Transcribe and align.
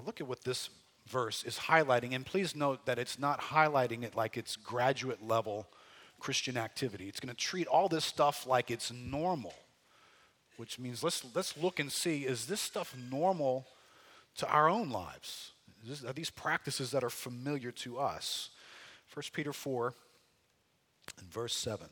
Now, 0.00 0.06
look 0.06 0.20
at 0.20 0.28
what 0.28 0.44
this 0.44 0.70
verse 1.06 1.44
is 1.44 1.58
highlighting, 1.58 2.14
and 2.14 2.24
please 2.24 2.56
note 2.56 2.86
that 2.86 2.98
it's 2.98 3.18
not 3.18 3.38
highlighting 3.38 4.02
it 4.02 4.14
like 4.14 4.38
it's 4.38 4.56
graduate 4.56 5.26
level 5.26 5.66
Christian 6.18 6.56
activity. 6.56 7.06
It's 7.06 7.20
going 7.20 7.34
to 7.34 7.38
treat 7.38 7.66
all 7.66 7.86
this 7.88 8.04
stuff 8.04 8.46
like 8.46 8.70
it's 8.70 8.90
normal, 8.90 9.52
which 10.56 10.78
means 10.78 11.02
let's, 11.02 11.22
let's 11.34 11.54
look 11.56 11.80
and 11.80 11.92
see 11.92 12.24
is 12.24 12.46
this 12.46 12.62
stuff 12.62 12.94
normal 13.10 13.66
to 14.36 14.48
our 14.48 14.70
own 14.70 14.90
lives? 14.90 15.50
This, 15.86 16.02
are 16.02 16.14
these 16.14 16.30
practices 16.30 16.92
that 16.92 17.04
are 17.04 17.10
familiar 17.10 17.70
to 17.72 17.98
us? 17.98 18.50
1 19.12 19.24
Peter 19.34 19.52
4 19.52 19.92
and 21.18 21.30
verse 21.30 21.54
7. 21.54 21.88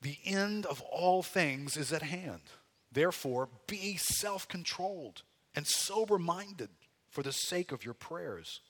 The 0.00 0.16
end 0.24 0.64
of 0.64 0.80
all 0.80 1.22
things 1.22 1.76
is 1.76 1.92
at 1.92 2.02
hand. 2.02 2.42
Therefore, 2.90 3.50
be 3.66 3.96
self 3.98 4.48
controlled 4.48 5.24
and 5.58 5.66
sober 5.66 6.20
minded 6.20 6.68
for 7.10 7.24
the 7.24 7.32
sake 7.32 7.72
of 7.72 7.84
your 7.84 7.92
prayers. 7.92 8.60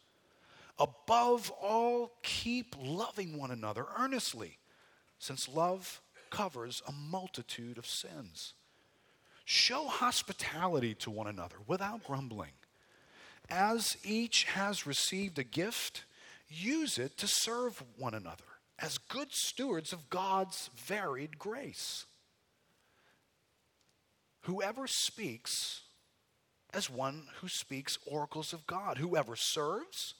Above 0.78 1.50
all, 1.60 2.12
keep 2.22 2.74
loving 2.82 3.36
one 3.36 3.50
another 3.50 3.84
earnestly, 3.98 4.56
since 5.18 5.50
love 5.50 6.00
covers 6.30 6.80
a 6.88 6.92
multitude 6.92 7.76
of 7.76 7.84
sins. 7.84 8.54
Show 9.44 9.86
hospitality 9.86 10.94
to 10.94 11.10
one 11.10 11.26
another 11.26 11.56
without 11.66 12.04
grumbling. 12.04 12.52
As 13.50 13.98
each 14.02 14.44
has 14.44 14.86
received 14.86 15.38
a 15.38 15.44
gift, 15.44 16.06
use 16.48 16.96
it 16.96 17.18
to 17.18 17.26
serve 17.26 17.84
one 17.98 18.14
another 18.14 18.44
as 18.78 18.96
good 18.96 19.28
stewards 19.30 19.92
of 19.92 20.08
God's 20.08 20.70
varied 20.74 21.38
grace. 21.38 22.06
Whoever 24.44 24.86
speaks 24.86 25.82
as 26.74 26.90
one 26.90 27.28
who 27.40 27.48
speaks 27.48 27.98
oracles 28.06 28.52
of 28.52 28.66
God, 28.66 28.98
whoever 28.98 29.36
serves 29.36 30.14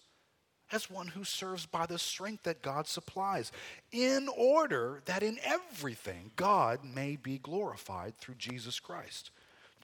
as 0.73 0.91
one 0.91 1.09
who 1.09 1.25
serves 1.25 1.67
by 1.67 1.86
the 1.86 1.98
strength 1.98 2.42
that 2.45 2.62
God 2.62 2.86
supplies, 2.86 3.53
in 3.91 4.28
order 4.36 5.00
that 5.06 5.23
in 5.23 5.39
everything 5.42 6.31
God 6.36 6.81
may 6.84 7.17
be 7.17 7.39
glorified 7.39 8.17
through 8.19 8.34
Jesus 8.34 8.78
Christ. 8.78 9.31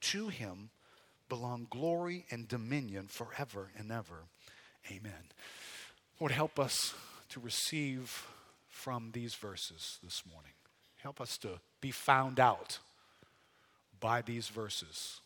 To 0.01 0.29
him 0.29 0.71
belong 1.29 1.67
glory 1.71 2.27
and 2.31 2.47
dominion 2.47 3.07
forever 3.09 3.71
and 3.79 3.91
ever. 3.91 4.25
Amen. 4.91 5.13
Lord, 6.21 6.33
help 6.33 6.61
us 6.61 6.95
to 7.31 7.41
receive 7.41 8.27
from 8.69 9.11
these 9.13 9.35
verses 9.35 9.99
this 10.05 10.23
morning. 10.31 10.53
Help 10.99 11.21
us 11.21 11.39
to 11.39 11.61
be 11.81 11.91
found 11.91 12.39
out 12.39 12.79
by 14.01 14.21
these 14.21 14.49
verses. 14.49 15.21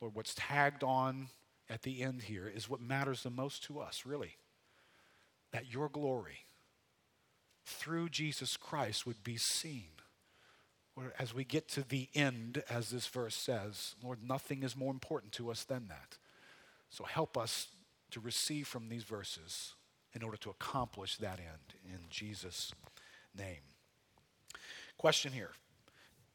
Lord, 0.00 0.14
what's 0.14 0.34
tagged 0.34 0.84
on 0.84 1.28
at 1.68 1.82
the 1.82 2.02
end 2.02 2.22
here 2.22 2.50
is 2.52 2.68
what 2.68 2.80
matters 2.80 3.22
the 3.22 3.30
most 3.30 3.64
to 3.64 3.80
us, 3.80 4.04
really. 4.04 4.36
That 5.52 5.72
your 5.72 5.88
glory 5.88 6.46
through 7.64 8.10
Jesus 8.10 8.56
Christ 8.56 9.06
would 9.06 9.24
be 9.24 9.36
seen. 9.36 9.88
As 11.18 11.34
we 11.34 11.44
get 11.44 11.68
to 11.70 11.86
the 11.86 12.08
end, 12.14 12.62
as 12.70 12.90
this 12.90 13.06
verse 13.06 13.34
says, 13.34 13.94
Lord, 14.02 14.20
nothing 14.26 14.62
is 14.62 14.76
more 14.76 14.90
important 14.92 15.32
to 15.32 15.50
us 15.50 15.64
than 15.64 15.88
that. 15.88 16.16
So 16.88 17.04
help 17.04 17.36
us 17.36 17.68
to 18.12 18.20
receive 18.20 18.66
from 18.66 18.88
these 18.88 19.02
verses 19.02 19.74
in 20.14 20.22
order 20.22 20.38
to 20.38 20.50
accomplish 20.50 21.16
that 21.16 21.38
end 21.38 21.74
in 21.84 21.98
Jesus' 22.08 22.72
name. 23.36 23.60
Question 24.96 25.32
here 25.32 25.50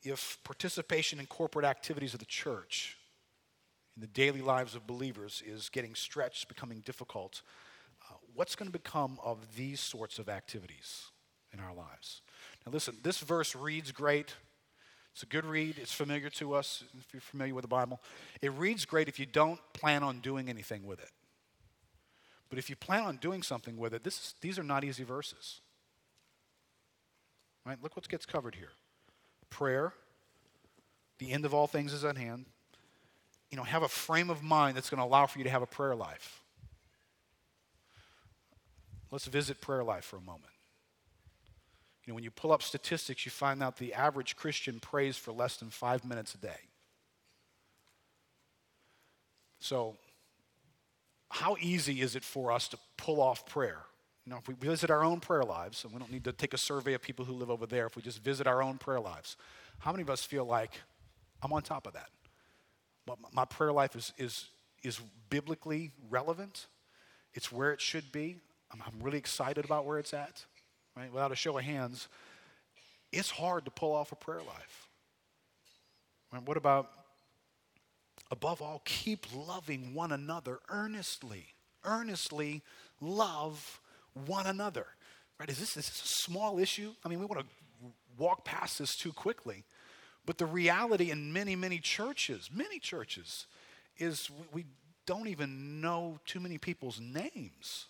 If 0.03 0.37
participation 0.43 1.19
in 1.19 1.25
corporate 1.25 1.65
activities 1.65 2.13
of 2.13 2.19
the 2.19 2.25
church 2.25 2.97
in 3.95 4.01
the 4.01 4.07
daily 4.07 4.41
lives 4.41 4.75
of 4.75 4.87
believers 4.87 5.43
is 5.45 5.69
getting 5.69 5.95
stretched, 5.95 6.47
becoming 6.47 6.81
difficult, 6.85 7.41
uh, 8.09 8.15
what's 8.35 8.55
going 8.55 8.71
to 8.71 8.77
become 8.77 9.19
of 9.23 9.55
these 9.55 9.79
sorts 9.79 10.19
of 10.19 10.29
activities 10.29 11.11
in 11.53 11.59
our 11.59 11.73
lives? 11.73 12.21
Now, 12.65 12.71
listen, 12.71 12.97
this 13.03 13.19
verse 13.19 13.55
reads 13.55 13.91
great. 13.91 14.35
It's 15.13 15.23
a 15.23 15.25
good 15.25 15.45
read. 15.45 15.77
It's 15.77 15.93
familiar 15.93 16.29
to 16.31 16.53
us 16.53 16.83
if 16.97 17.13
you're 17.13 17.21
familiar 17.21 17.53
with 17.53 17.63
the 17.63 17.67
Bible. 17.67 17.99
It 18.41 18.51
reads 18.53 18.85
great 18.85 19.09
if 19.09 19.19
you 19.19 19.25
don't 19.25 19.59
plan 19.73 20.03
on 20.03 20.19
doing 20.19 20.49
anything 20.49 20.85
with 20.85 20.99
it. 20.99 21.11
But 22.49 22.59
if 22.59 22.69
you 22.69 22.75
plan 22.75 23.03
on 23.03 23.17
doing 23.17 23.43
something 23.43 23.77
with 23.77 23.93
it, 23.93 24.07
these 24.41 24.59
are 24.59 24.63
not 24.63 24.83
easy 24.83 25.03
verses. 25.03 25.61
Right? 27.65 27.77
Look 27.81 27.95
what 27.95 28.07
gets 28.07 28.25
covered 28.25 28.55
here 28.55 28.71
prayer, 29.49 29.93
the 31.19 31.31
end 31.31 31.45
of 31.45 31.53
all 31.53 31.67
things 31.67 31.93
is 31.93 32.03
at 32.03 32.17
hand. 32.17 32.45
You 33.51 33.57
know, 33.57 33.63
have 33.63 33.83
a 33.83 33.89
frame 33.89 34.29
of 34.29 34.41
mind 34.41 34.77
that's 34.77 34.89
going 34.89 34.99
to 34.99 35.05
allow 35.05 35.25
for 35.25 35.37
you 35.37 35.43
to 35.43 35.49
have 35.49 35.61
a 35.61 35.67
prayer 35.67 35.95
life. 35.95 36.41
Let's 39.11 39.25
visit 39.25 39.59
prayer 39.59 39.83
life 39.83 40.05
for 40.05 40.15
a 40.15 40.21
moment. 40.21 40.53
You 42.05 42.11
know, 42.11 42.15
when 42.15 42.23
you 42.23 42.31
pull 42.31 42.51
up 42.51 42.63
statistics, 42.63 43.25
you 43.25 43.31
find 43.31 43.61
out 43.61 43.77
the 43.77 43.93
average 43.93 44.35
Christian 44.35 44.79
prays 44.79 45.17
for 45.17 45.33
less 45.33 45.57
than 45.57 45.69
five 45.69 46.05
minutes 46.05 46.33
a 46.33 46.37
day. 46.37 46.59
So, 49.59 49.97
how 51.29 51.55
easy 51.61 52.01
is 52.01 52.15
it 52.15 52.23
for 52.23 52.51
us 52.51 52.67
to 52.69 52.77
pull 52.97 53.21
off 53.21 53.45
prayer? 53.45 53.77
You 54.25 54.31
know, 54.31 54.37
if 54.37 54.47
we 54.47 54.53
visit 54.53 54.89
our 54.89 55.03
own 55.03 55.19
prayer 55.19 55.43
lives, 55.43 55.83
and 55.83 55.93
we 55.93 55.99
don't 55.99 56.11
need 56.11 56.23
to 56.23 56.31
take 56.31 56.53
a 56.53 56.57
survey 56.57 56.93
of 56.93 57.01
people 57.01 57.25
who 57.25 57.33
live 57.33 57.49
over 57.49 57.65
there, 57.65 57.85
if 57.85 57.95
we 57.95 58.01
just 58.01 58.23
visit 58.23 58.47
our 58.47 58.63
own 58.63 58.77
prayer 58.77 58.99
lives, 58.99 59.37
how 59.79 59.91
many 59.91 60.01
of 60.01 60.09
us 60.09 60.23
feel 60.23 60.45
like 60.45 60.71
I'm 61.41 61.53
on 61.53 61.61
top 61.61 61.85
of 61.85 61.93
that? 61.93 62.09
My 63.33 63.45
prayer 63.45 63.71
life 63.71 63.95
is, 63.95 64.13
is, 64.17 64.45
is 64.83 64.99
biblically 65.29 65.91
relevant. 66.09 66.67
It's 67.33 67.51
where 67.51 67.71
it 67.71 67.81
should 67.81 68.11
be. 68.11 68.37
I'm, 68.71 68.81
I'm 68.85 69.03
really 69.03 69.17
excited 69.17 69.65
about 69.65 69.85
where 69.85 69.99
it's 69.99 70.13
at. 70.13 70.45
Right? 70.95 71.11
Without 71.11 71.31
a 71.31 71.35
show 71.35 71.57
of 71.57 71.63
hands, 71.63 72.07
it's 73.11 73.31
hard 73.31 73.65
to 73.65 73.71
pull 73.71 73.93
off 73.93 74.11
a 74.11 74.15
prayer 74.15 74.41
life. 74.41 74.87
What 76.45 76.57
about 76.57 76.89
Above 78.31 78.61
all, 78.61 78.81
keep 78.85 79.27
loving 79.35 79.93
one 79.93 80.13
another 80.13 80.59
earnestly. 80.69 81.47
Earnestly 81.83 82.61
love 83.01 83.81
one 84.25 84.47
another. 84.47 84.85
Right? 85.37 85.49
Is 85.49 85.59
this, 85.59 85.75
is 85.75 85.87
this 85.87 86.01
a 86.03 86.07
small 86.07 86.57
issue? 86.57 86.93
I 87.03 87.09
mean, 87.09 87.19
we 87.19 87.25
want 87.25 87.41
to 87.41 87.47
walk 88.17 88.45
past 88.45 88.79
this 88.79 88.95
too 88.95 89.11
quickly. 89.11 89.65
But 90.25 90.37
the 90.37 90.45
reality 90.45 91.11
in 91.11 91.33
many, 91.33 91.55
many 91.55 91.79
churches, 91.79 92.49
many 92.53 92.79
churches, 92.79 93.47
is 93.97 94.29
we 94.53 94.65
don't 95.05 95.27
even 95.27 95.81
know 95.81 96.19
too 96.25 96.39
many 96.39 96.57
people's 96.57 96.99
names, 96.99 97.87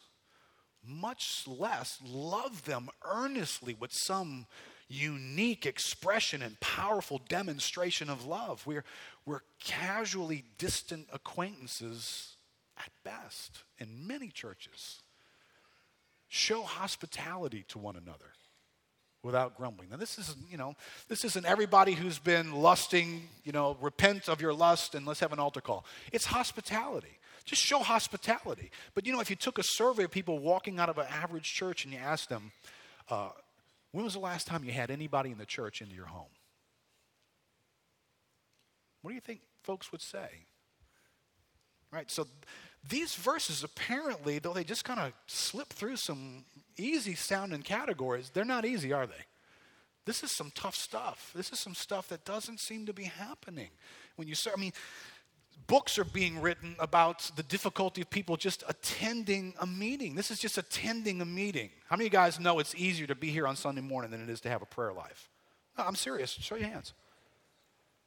much 0.85 1.43
less 1.47 1.99
love 2.03 2.63
them 2.65 2.89
earnestly 3.05 3.75
with 3.79 3.91
some 3.91 4.47
unique 4.87 5.65
expression 5.65 6.41
and 6.41 6.59
powerful 6.59 7.21
demonstration 7.29 8.09
of 8.09 8.25
love. 8.25 8.65
We're, 8.65 8.83
we're 9.25 9.41
casually 9.63 10.43
distant 10.57 11.07
acquaintances 11.13 12.35
at 12.77 12.91
best 13.03 13.63
in 13.77 14.07
many 14.07 14.29
churches. 14.29 15.01
Show 16.27 16.63
hospitality 16.63 17.65
to 17.69 17.77
one 17.77 17.95
another 17.95 18.33
without 19.23 19.55
grumbling. 19.55 19.89
Now, 19.89 19.97
this 19.97 20.17
isn't, 20.17 20.49
you 20.49 20.57
know, 20.57 20.75
this 21.07 21.23
isn't 21.23 21.45
everybody 21.45 21.93
who's 21.93 22.17
been 22.17 22.53
lusting, 22.53 23.27
you 23.43 23.51
know, 23.51 23.77
repent 23.79 24.27
of 24.27 24.41
your 24.41 24.53
lust 24.53 24.95
and 24.95 25.05
let's 25.05 25.19
have 25.19 25.33
an 25.33 25.39
altar 25.39 25.61
call. 25.61 25.85
It's 26.11 26.25
hospitality. 26.25 27.19
Just 27.45 27.61
show 27.61 27.79
hospitality. 27.79 28.71
But, 28.93 29.05
you 29.05 29.13
know, 29.13 29.19
if 29.19 29.29
you 29.29 29.35
took 29.35 29.57
a 29.57 29.63
survey 29.63 30.03
of 30.03 30.11
people 30.11 30.39
walking 30.39 30.79
out 30.79 30.89
of 30.89 30.97
an 30.97 31.07
average 31.09 31.51
church 31.53 31.85
and 31.85 31.93
you 31.93 31.99
asked 31.99 32.29
them, 32.29 32.51
uh, 33.09 33.29
when 33.91 34.03
was 34.03 34.13
the 34.13 34.19
last 34.19 34.47
time 34.47 34.63
you 34.63 34.71
had 34.71 34.89
anybody 34.89 35.31
in 35.31 35.37
the 35.37 35.45
church 35.45 35.81
into 35.81 35.95
your 35.95 36.05
home? 36.05 36.29
What 39.01 39.11
do 39.11 39.15
you 39.15 39.21
think 39.21 39.41
folks 39.63 39.91
would 39.91 40.01
say? 40.01 40.45
Right? 41.91 42.09
So 42.09 42.27
these 42.87 43.15
verses 43.15 43.63
apparently, 43.63 44.39
though 44.39 44.53
they 44.53 44.63
just 44.63 44.83
kind 44.83 44.99
of 44.99 45.13
slip 45.27 45.69
through 45.69 45.97
some 45.97 46.45
easy 46.77 47.15
sounding 47.15 47.61
categories, 47.61 48.31
they're 48.33 48.45
not 48.45 48.65
easy, 48.65 48.91
are 48.91 49.07
they? 49.07 49.25
This 50.05 50.23
is 50.23 50.31
some 50.31 50.51
tough 50.55 50.75
stuff. 50.75 51.31
This 51.35 51.51
is 51.51 51.59
some 51.59 51.75
stuff 51.75 52.07
that 52.09 52.25
doesn't 52.25 52.59
seem 52.59 52.87
to 52.87 52.93
be 52.93 53.03
happening. 53.03 53.69
When 54.15 54.27
you 54.27 54.33
start, 54.33 54.57
I 54.57 54.61
mean, 54.61 54.73
books 55.67 55.99
are 55.99 56.03
being 56.03 56.41
written 56.41 56.75
about 56.79 57.31
the 57.35 57.43
difficulty 57.43 58.01
of 58.01 58.09
people 58.09 58.35
just 58.35 58.63
attending 58.67 59.53
a 59.59 59.67
meeting. 59.67 60.15
This 60.15 60.31
is 60.31 60.39
just 60.39 60.57
attending 60.57 61.21
a 61.21 61.25
meeting. 61.25 61.69
How 61.87 61.95
many 61.95 62.07
of 62.07 62.13
you 62.13 62.17
guys 62.17 62.39
know 62.39 62.59
it's 62.59 62.73
easier 62.75 63.05
to 63.07 63.15
be 63.15 63.29
here 63.29 63.45
on 63.45 63.55
Sunday 63.55 63.81
morning 63.81 64.09
than 64.09 64.21
it 64.21 64.29
is 64.29 64.41
to 64.41 64.49
have 64.49 64.63
a 64.63 64.65
prayer 64.65 64.91
life? 64.91 65.29
No, 65.77 65.83
I'm 65.85 65.95
serious. 65.95 66.31
Show 66.31 66.55
your 66.55 66.69
hands. 66.69 66.93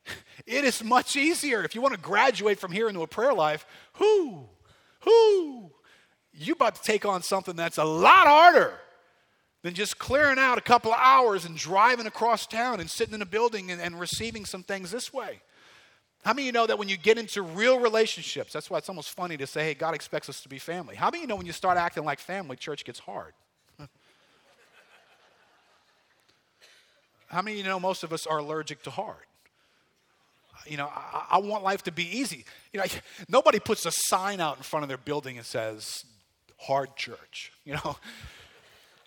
It 0.46 0.64
is 0.64 0.84
much 0.84 1.16
easier 1.16 1.64
if 1.64 1.74
you 1.74 1.80
want 1.80 1.94
to 1.94 2.00
graduate 2.00 2.58
from 2.58 2.70
here 2.70 2.88
into 2.88 3.00
a 3.00 3.06
prayer 3.06 3.32
life. 3.32 3.64
Who, 3.94 4.44
who, 5.04 5.70
you 6.32 6.54
about 6.54 6.74
to 6.76 6.82
take 6.82 7.04
on 7.04 7.22
something 7.22 7.56
that's 7.56 7.78
a 7.78 7.84
lot 7.84 8.26
harder 8.26 8.78
than 9.62 9.74
just 9.74 9.98
clearing 9.98 10.38
out 10.38 10.58
a 10.58 10.60
couple 10.60 10.92
of 10.92 10.98
hours 11.00 11.44
and 11.44 11.56
driving 11.56 12.06
across 12.06 12.46
town 12.46 12.80
and 12.80 12.90
sitting 12.90 13.14
in 13.14 13.22
a 13.22 13.26
building 13.26 13.70
and, 13.70 13.80
and 13.80 13.98
receiving 13.98 14.44
some 14.44 14.62
things 14.62 14.90
this 14.90 15.12
way. 15.12 15.40
How 16.24 16.32
many 16.32 16.42
of 16.42 16.46
you 16.46 16.52
know 16.52 16.66
that 16.66 16.78
when 16.78 16.88
you 16.88 16.96
get 16.96 17.18
into 17.18 17.42
real 17.42 17.78
relationships, 17.78 18.52
that's 18.52 18.70
why 18.70 18.78
it's 18.78 18.88
almost 18.88 19.10
funny 19.10 19.36
to 19.36 19.46
say, 19.46 19.64
hey, 19.64 19.74
God 19.74 19.94
expects 19.94 20.28
us 20.28 20.40
to 20.42 20.48
be 20.48 20.58
family. 20.58 20.96
How 20.96 21.06
many 21.06 21.18
of 21.18 21.22
you 21.22 21.28
know 21.28 21.36
when 21.36 21.46
you 21.46 21.52
start 21.52 21.76
acting 21.76 22.04
like 22.04 22.18
family, 22.18 22.56
church 22.56 22.84
gets 22.84 22.98
hard? 22.98 23.34
How 27.26 27.42
many 27.42 27.60
of 27.60 27.64
you 27.64 27.70
know 27.70 27.78
most 27.78 28.04
of 28.04 28.12
us 28.12 28.26
are 28.26 28.38
allergic 28.38 28.82
to 28.84 28.90
hard? 28.90 29.26
You 30.66 30.76
know, 30.76 30.86
I, 30.86 31.26
I, 31.32 31.38
want 31.38 31.62
life 31.62 31.82
to 31.84 31.92
be 31.92 32.18
easy. 32.18 32.44
You 32.72 32.80
know, 32.80 32.86
nobody 33.28 33.60
puts 33.60 33.86
a 33.86 33.90
sign 33.92 34.40
out 34.40 34.56
in 34.56 34.62
front 34.62 34.82
of 34.82 34.88
their 34.88 34.98
building 34.98 35.36
and 35.36 35.46
says, 35.46 36.04
hard 36.58 36.96
church. 36.96 37.52
You 37.64 37.74
know, 37.74 37.96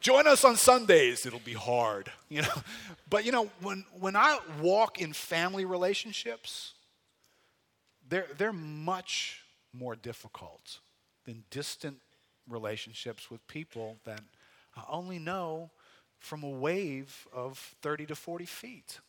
join 0.01 0.25
us 0.25 0.43
on 0.43 0.55
Sundays, 0.55 1.27
it'll 1.27 1.39
be 1.39 1.53
hard. 1.53 2.11
You 2.29 2.41
know, 2.41 2.61
but 3.09 3.23
you 3.23 3.31
know, 3.31 3.49
when, 3.61 3.85
when 3.99 4.15
I 4.15 4.39
walk 4.61 4.99
in 4.99 5.13
family 5.13 5.63
relationships, 5.63 6.73
they're, 8.09 8.27
they're 8.37 8.51
much 8.51 9.43
more 9.73 9.95
difficult 9.95 10.79
than 11.25 11.43
distant 11.51 11.97
relationships 12.49 13.29
with 13.29 13.45
people 13.47 13.97
that 14.05 14.21
I 14.75 14.83
only 14.89 15.19
know 15.19 15.71
from 16.19 16.43
a 16.43 16.49
wave 16.49 17.27
of 17.33 17.57
30 17.81 18.07
to 18.07 18.15
40 18.15 18.45
feet. 18.45 18.99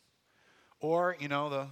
Or, 0.81 1.17
you 1.19 1.29
know, 1.29 1.49
the 1.49 1.67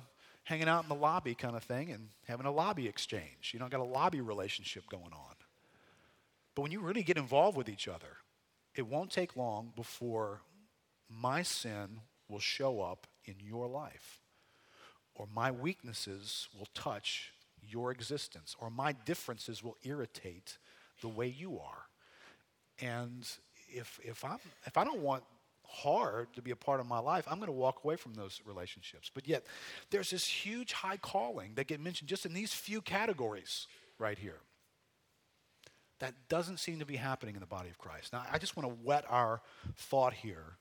hanging 0.46 0.68
out 0.68 0.84
in 0.84 0.88
the 0.88 0.94
lobby 0.94 1.34
kind 1.34 1.56
of 1.56 1.64
thing 1.64 1.90
and 1.90 2.08
having 2.28 2.46
a 2.46 2.52
lobby 2.52 2.86
exchange. 2.86 3.50
You 3.52 3.58
know, 3.58 3.68
got 3.68 3.80
a 3.80 3.84
lobby 3.84 4.20
relationship 4.20 4.84
going 4.88 5.12
on. 5.12 5.34
But 6.54 6.62
when 6.62 6.70
you 6.70 6.80
really 6.80 7.02
get 7.02 7.16
involved 7.16 7.56
with 7.56 7.68
each 7.68 7.88
other, 7.88 8.18
it 8.76 8.86
won't 8.86 9.10
take 9.10 9.36
long 9.36 9.72
before 9.74 10.42
my 11.10 11.42
sin 11.42 12.00
will 12.28 12.38
show 12.38 12.80
up 12.80 13.08
in 13.24 13.34
your 13.40 13.66
life, 13.66 14.20
or 15.16 15.26
my 15.34 15.50
weaknesses 15.50 16.48
will 16.56 16.68
touch 16.74 17.32
your 17.68 17.90
existence, 17.90 18.54
or 18.60 18.70
my 18.70 18.92
differences 18.92 19.64
will 19.64 19.76
irritate 19.82 20.58
the 21.00 21.08
way 21.08 21.26
you 21.26 21.58
are. 21.58 21.86
And 22.80 23.28
if, 23.68 23.98
if, 24.04 24.24
I'm, 24.24 24.38
if 24.64 24.76
I 24.76 24.84
don't 24.84 25.00
want 25.00 25.24
hard 25.82 26.32
to 26.34 26.42
be 26.42 26.50
a 26.50 26.56
part 26.56 26.80
of 26.80 26.86
my 26.86 26.98
life, 26.98 27.26
I'm 27.28 27.38
going 27.38 27.46
to 27.46 27.52
walk 27.52 27.84
away 27.84 27.96
from 27.96 28.14
those 28.14 28.40
relationships. 28.46 29.10
But 29.12 29.28
yet, 29.28 29.44
there's 29.90 30.10
this 30.10 30.26
huge 30.26 30.72
high 30.72 30.96
calling 30.96 31.52
that 31.54 31.66
get 31.66 31.80
mentioned 31.80 32.08
just 32.08 32.26
in 32.26 32.32
these 32.32 32.52
few 32.52 32.80
categories 32.80 33.66
right 33.98 34.18
here. 34.18 34.40
That 35.98 36.14
doesn't 36.28 36.58
seem 36.58 36.78
to 36.78 36.86
be 36.86 36.96
happening 36.96 37.34
in 37.34 37.40
the 37.40 37.46
body 37.46 37.68
of 37.68 37.78
Christ. 37.78 38.12
Now, 38.12 38.24
I 38.30 38.38
just 38.38 38.56
want 38.56 38.68
to 38.68 38.74
whet 38.84 39.04
our 39.08 39.40
thought 39.76 40.12
here. 40.12 40.56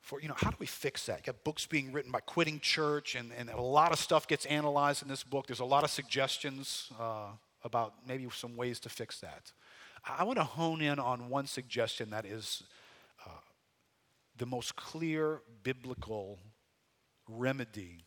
For, 0.00 0.20
you 0.20 0.28
know, 0.28 0.36
how 0.36 0.50
do 0.50 0.56
we 0.58 0.66
fix 0.66 1.06
that? 1.06 1.18
You 1.18 1.32
got 1.32 1.44
books 1.44 1.66
being 1.66 1.92
written 1.92 2.10
by 2.10 2.20
quitting 2.20 2.60
church, 2.60 3.14
and, 3.14 3.30
and 3.36 3.50
a 3.50 3.60
lot 3.60 3.92
of 3.92 3.98
stuff 3.98 4.26
gets 4.26 4.46
analyzed 4.46 5.02
in 5.02 5.08
this 5.08 5.24
book. 5.24 5.46
There's 5.46 5.60
a 5.60 5.66
lot 5.66 5.84
of 5.84 5.90
suggestions 5.90 6.90
uh, 6.98 7.32
about 7.64 7.94
maybe 8.06 8.26
some 8.32 8.56
ways 8.56 8.80
to 8.80 8.88
fix 8.88 9.20
that. 9.20 9.52
I 10.06 10.24
want 10.24 10.38
to 10.38 10.44
hone 10.44 10.80
in 10.80 10.98
on 10.98 11.28
one 11.28 11.46
suggestion 11.46 12.10
that 12.10 12.24
is 12.24 12.62
the 14.38 14.46
most 14.46 14.76
clear 14.76 15.42
biblical 15.62 16.38
remedy 17.28 18.04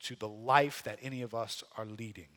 to 0.00 0.16
the 0.16 0.28
life 0.28 0.82
that 0.84 0.98
any 1.02 1.22
of 1.22 1.34
us 1.34 1.64
are 1.76 1.86
leading. 1.86 2.28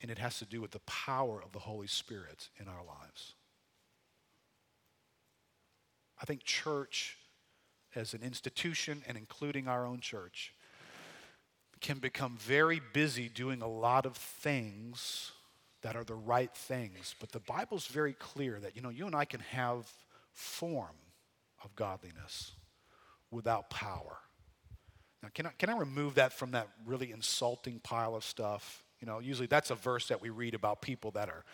And 0.00 0.10
it 0.10 0.18
has 0.18 0.38
to 0.38 0.44
do 0.44 0.60
with 0.60 0.70
the 0.70 0.80
power 0.80 1.42
of 1.42 1.52
the 1.52 1.58
Holy 1.58 1.86
Spirit 1.86 2.48
in 2.58 2.68
our 2.68 2.84
lives. 2.84 3.34
I 6.20 6.24
think 6.24 6.44
church, 6.44 7.16
as 7.94 8.14
an 8.14 8.22
institution 8.22 9.02
and 9.06 9.16
including 9.16 9.68
our 9.68 9.86
own 9.86 10.00
church, 10.00 10.52
can 11.80 11.98
become 11.98 12.36
very 12.38 12.80
busy 12.92 13.28
doing 13.28 13.62
a 13.62 13.68
lot 13.68 14.04
of 14.06 14.16
things 14.16 15.32
that 15.82 15.94
are 15.94 16.04
the 16.04 16.14
right 16.14 16.52
things. 16.54 17.14
But 17.20 17.30
the 17.30 17.40
Bible's 17.40 17.86
very 17.86 18.14
clear 18.14 18.58
that, 18.60 18.74
you 18.74 18.82
know, 18.82 18.88
you 18.88 19.06
and 19.06 19.14
I 19.14 19.24
can 19.24 19.40
have 19.40 19.86
form 20.38 20.94
of 21.64 21.74
godliness 21.74 22.52
without 23.30 23.70
power. 23.70 24.18
Now, 25.22 25.30
can 25.34 25.46
I, 25.46 25.50
can 25.58 25.68
I 25.68 25.76
remove 25.76 26.14
that 26.14 26.32
from 26.32 26.52
that 26.52 26.68
really 26.86 27.10
insulting 27.10 27.80
pile 27.80 28.14
of 28.14 28.22
stuff? 28.22 28.84
You 29.00 29.06
know, 29.06 29.18
usually 29.18 29.48
that's 29.48 29.70
a 29.70 29.74
verse 29.74 30.06
that 30.08 30.22
we 30.22 30.30
read 30.30 30.54
about 30.54 30.80
people 30.80 31.10
that 31.12 31.28
are 31.28 31.44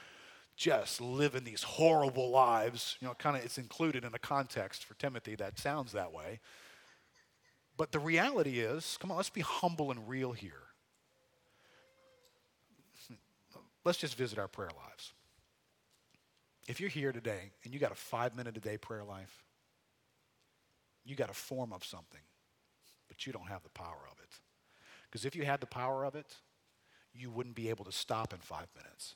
just 0.55 1.01
living 1.01 1.45
these 1.45 1.63
horrible 1.63 2.31
lives. 2.31 2.99
You 3.01 3.09
know, 3.09 3.15
kind 3.15 3.37
of 3.39 3.45
it's 3.45 3.57
included 3.57 4.05
in 4.05 4.13
a 4.15 4.19
context 4.19 4.85
for 4.85 4.93
Timothy 4.95 5.35
that 5.37 5.59
sounds 5.59 5.93
that 5.93 6.13
way. 6.13 6.41
But 7.79 7.91
the 7.91 7.99
reality 7.99 8.61
is, 8.61 8.99
come 9.01 9.11
on, 9.11 9.17
let's 9.17 9.31
be 9.31 9.41
humble 9.41 9.91
and 9.91 10.07
real 10.07 10.33
here. 10.33 10.63
Let's 13.85 13.99
just 13.99 14.15
visit 14.15 14.39
our 14.39 14.47
prayer 14.47 14.71
lives. 14.77 15.14
If 16.67 16.81
you're 16.81 16.91
here 16.91 17.13
today 17.13 17.53
and 17.65 17.75
you 17.75 17.81
got 17.81 17.93
a 17.93 17.97
five 17.97 18.37
minute 18.37 18.57
a 18.57 18.61
day 18.61 18.79
prayer 18.79 19.05
life, 19.05 19.43
you 21.05 21.15
got 21.15 21.31
a 21.31 21.35
form 21.35 21.73
of 21.73 21.85
something, 21.85 22.21
but 23.09 23.27
you 23.27 23.33
don't 23.33 23.49
have 23.49 23.63
the 23.63 23.71
power 23.71 24.09
of 24.11 24.19
it. 24.21 24.31
Because 25.05 25.25
if 25.25 25.37
you 25.37 25.45
had 25.45 25.61
the 25.61 25.67
power 25.67 26.05
of 26.05 26.15
it, 26.15 26.37
you 27.13 27.31
wouldn't 27.31 27.55
be 27.55 27.69
able 27.69 27.85
to 27.85 27.93
stop 27.93 28.33
in 28.33 28.41
five 28.41 28.67
minutes. 28.77 29.15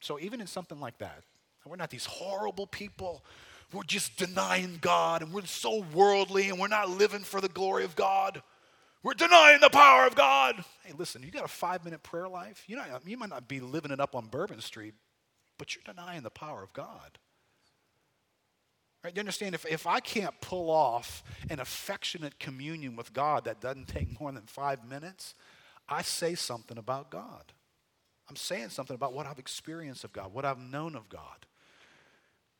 So, 0.00 0.20
even 0.20 0.40
in 0.40 0.46
something 0.46 0.78
like 0.78 0.98
that, 0.98 1.22
we're 1.64 1.76
not 1.76 1.90
these 1.90 2.04
horrible 2.04 2.66
people. 2.66 3.24
We're 3.72 3.82
just 3.82 4.16
denying 4.16 4.78
God 4.80 5.22
and 5.22 5.32
we're 5.32 5.44
so 5.46 5.84
worldly 5.92 6.48
and 6.48 6.60
we're 6.60 6.68
not 6.68 6.88
living 6.88 7.22
for 7.22 7.40
the 7.40 7.48
glory 7.48 7.84
of 7.84 7.96
God. 7.96 8.42
We're 9.06 9.14
denying 9.14 9.60
the 9.60 9.70
power 9.70 10.04
of 10.04 10.16
God. 10.16 10.64
Hey, 10.82 10.92
listen, 10.98 11.22
you 11.22 11.30
got 11.30 11.44
a 11.44 11.48
five 11.48 11.84
minute 11.84 12.02
prayer 12.02 12.26
life. 12.26 12.64
You, 12.66 12.74
know, 12.74 12.82
you 13.06 13.16
might 13.16 13.28
not 13.28 13.46
be 13.46 13.60
living 13.60 13.92
it 13.92 14.00
up 14.00 14.16
on 14.16 14.26
Bourbon 14.26 14.60
Street, 14.60 14.94
but 15.58 15.76
you're 15.76 15.84
denying 15.86 16.24
the 16.24 16.30
power 16.30 16.60
of 16.60 16.72
God. 16.72 17.16
Right? 19.04 19.14
You 19.14 19.20
understand? 19.20 19.54
If, 19.54 19.64
if 19.64 19.86
I 19.86 20.00
can't 20.00 20.34
pull 20.40 20.72
off 20.72 21.22
an 21.48 21.60
affectionate 21.60 22.40
communion 22.40 22.96
with 22.96 23.12
God 23.12 23.44
that 23.44 23.60
doesn't 23.60 23.86
take 23.86 24.20
more 24.20 24.32
than 24.32 24.42
five 24.42 24.84
minutes, 24.84 25.36
I 25.88 26.02
say 26.02 26.34
something 26.34 26.76
about 26.76 27.08
God. 27.08 27.52
I'm 28.28 28.34
saying 28.34 28.70
something 28.70 28.96
about 28.96 29.12
what 29.12 29.28
I've 29.28 29.38
experienced 29.38 30.02
of 30.02 30.12
God, 30.12 30.32
what 30.32 30.44
I've 30.44 30.58
known 30.58 30.96
of 30.96 31.08
God. 31.08 31.46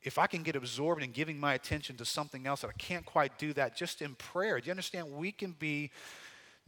If 0.00 0.16
I 0.16 0.28
can 0.28 0.44
get 0.44 0.54
absorbed 0.54 1.02
in 1.02 1.10
giving 1.10 1.40
my 1.40 1.54
attention 1.54 1.96
to 1.96 2.04
something 2.04 2.46
else 2.46 2.60
that 2.60 2.68
I 2.68 2.78
can't 2.78 3.04
quite 3.04 3.36
do 3.36 3.52
that 3.54 3.76
just 3.76 4.00
in 4.00 4.14
prayer, 4.14 4.60
do 4.60 4.66
you 4.66 4.70
understand? 4.70 5.10
We 5.10 5.32
can 5.32 5.50
be 5.50 5.90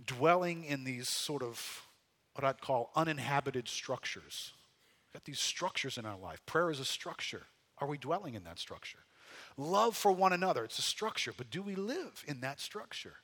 dwelling 0.05 0.65
in 0.65 0.85
these 0.85 1.09
sort 1.09 1.43
of 1.43 1.87
what 2.35 2.45
I'd 2.45 2.61
call 2.61 2.91
uninhabited 2.95 3.69
structures. 3.69 4.53
We've 5.07 5.15
got 5.15 5.25
these 5.25 5.41
structures 5.41 5.99
in 5.99 6.07
our 6.07 6.19
life. 6.19 6.45
Prayer 6.47 6.71
is 6.71 6.81
a 6.81 6.85
structure. 6.85 7.47
Are 7.79 7.89
we 7.89 7.99
dwelling 7.99 8.35
in 8.35 8.45
that 8.45 8.59
structure? 8.59 8.99
Love 9.57 9.97
for 9.97 10.13
one 10.13 10.33
another, 10.33 10.65
it's 10.65 10.79
a 10.79 10.83
structure, 10.83 11.33
but 11.37 11.51
do 11.51 11.63
we 11.63 11.75
live 11.75 12.25
in 12.27 12.41
that 12.41 12.61
structure? 12.61 13.15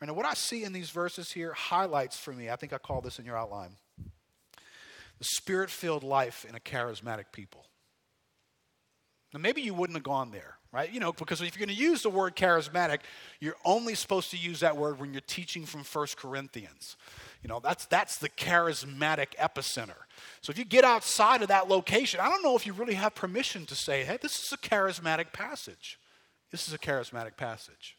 Right, 0.00 0.08
now, 0.08 0.14
what 0.14 0.26
I 0.26 0.34
see 0.34 0.64
in 0.64 0.72
these 0.72 0.90
verses 0.90 1.32
here 1.32 1.52
highlights 1.52 2.16
for 2.16 2.32
me, 2.32 2.50
I 2.50 2.56
think 2.56 2.72
I 2.72 2.78
call 2.78 3.00
this 3.00 3.18
in 3.18 3.24
your 3.24 3.36
outline, 3.36 3.76
the 3.98 5.24
spirit 5.24 5.70
filled 5.70 6.02
life 6.02 6.46
in 6.48 6.54
a 6.54 6.60
charismatic 6.60 7.26
people. 7.32 7.66
Now, 9.32 9.40
maybe 9.40 9.60
you 9.62 9.74
wouldn't 9.74 9.96
have 9.96 10.04
gone 10.04 10.30
there, 10.30 10.56
right? 10.72 10.92
You 10.92 11.00
know, 11.00 11.12
because 11.12 11.40
if 11.40 11.56
you're 11.56 11.66
going 11.66 11.76
to 11.76 11.82
use 11.82 12.02
the 12.02 12.10
word 12.10 12.36
charismatic, 12.36 13.00
you're 13.40 13.56
only 13.64 13.94
supposed 13.94 14.30
to 14.30 14.36
use 14.36 14.60
that 14.60 14.76
word 14.76 15.00
when 15.00 15.12
you're 15.12 15.22
teaching 15.22 15.66
from 15.66 15.82
First 15.82 16.16
Corinthians. 16.16 16.96
You 17.42 17.48
know, 17.48 17.60
that's, 17.60 17.86
that's 17.86 18.18
the 18.18 18.28
charismatic 18.28 19.34
epicenter. 19.38 19.96
So 20.42 20.50
if 20.50 20.58
you 20.58 20.64
get 20.64 20.84
outside 20.84 21.42
of 21.42 21.48
that 21.48 21.68
location, 21.68 22.20
I 22.20 22.28
don't 22.28 22.42
know 22.42 22.56
if 22.56 22.66
you 22.66 22.72
really 22.72 22.94
have 22.94 23.14
permission 23.14 23.66
to 23.66 23.74
say, 23.74 24.04
hey, 24.04 24.18
this 24.20 24.44
is 24.44 24.52
a 24.52 24.58
charismatic 24.58 25.32
passage. 25.32 25.98
This 26.50 26.68
is 26.68 26.74
a 26.74 26.78
charismatic 26.78 27.36
passage. 27.36 27.96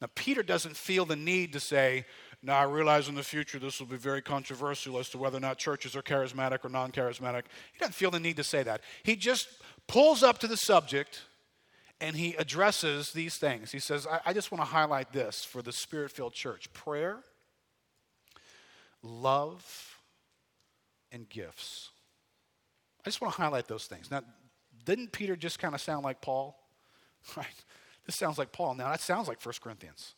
Now, 0.00 0.08
Peter 0.14 0.42
doesn't 0.42 0.76
feel 0.76 1.06
the 1.06 1.16
need 1.16 1.52
to 1.54 1.60
say, 1.60 2.04
now, 2.42 2.58
I 2.58 2.64
realize 2.64 3.08
in 3.08 3.14
the 3.14 3.22
future 3.22 3.58
this 3.58 3.80
will 3.80 3.86
be 3.86 3.96
very 3.96 4.20
controversial 4.20 4.98
as 4.98 5.08
to 5.10 5.18
whether 5.18 5.38
or 5.38 5.40
not 5.40 5.56
churches 5.56 5.96
are 5.96 6.02
charismatic 6.02 6.62
or 6.62 6.68
non 6.68 6.92
charismatic. 6.92 7.44
He 7.72 7.78
doesn't 7.78 7.94
feel 7.94 8.10
the 8.10 8.20
need 8.20 8.36
to 8.36 8.44
say 8.44 8.62
that. 8.62 8.82
He 9.02 9.16
just 9.16 9.48
pulls 9.86 10.22
up 10.22 10.40
to 10.40 10.46
the 10.46 10.58
subject 10.58 11.22
and 12.04 12.14
he 12.14 12.34
addresses 12.34 13.12
these 13.12 13.38
things. 13.38 13.72
He 13.72 13.78
says, 13.78 14.06
I, 14.06 14.20
I 14.26 14.32
just 14.34 14.52
want 14.52 14.60
to 14.60 14.66
highlight 14.66 15.10
this 15.10 15.42
for 15.42 15.62
the 15.62 15.72
spirit 15.72 16.10
filled 16.10 16.34
church 16.34 16.70
prayer, 16.74 17.20
love, 19.02 19.96
and 21.10 21.26
gifts. 21.26 21.88
I 23.00 23.08
just 23.08 23.22
want 23.22 23.34
to 23.34 23.40
highlight 23.40 23.68
those 23.68 23.86
things. 23.86 24.10
Now, 24.10 24.20
didn't 24.84 25.12
Peter 25.12 25.34
just 25.34 25.58
kind 25.58 25.74
of 25.74 25.80
sound 25.80 26.04
like 26.04 26.20
Paul? 26.20 26.60
Right? 27.38 27.46
This 28.04 28.16
sounds 28.16 28.36
like 28.36 28.52
Paul. 28.52 28.74
Now, 28.74 28.90
that 28.90 29.00
sounds 29.00 29.28
like 29.28 29.42
1 29.42 29.54
Corinthians. 29.62 30.12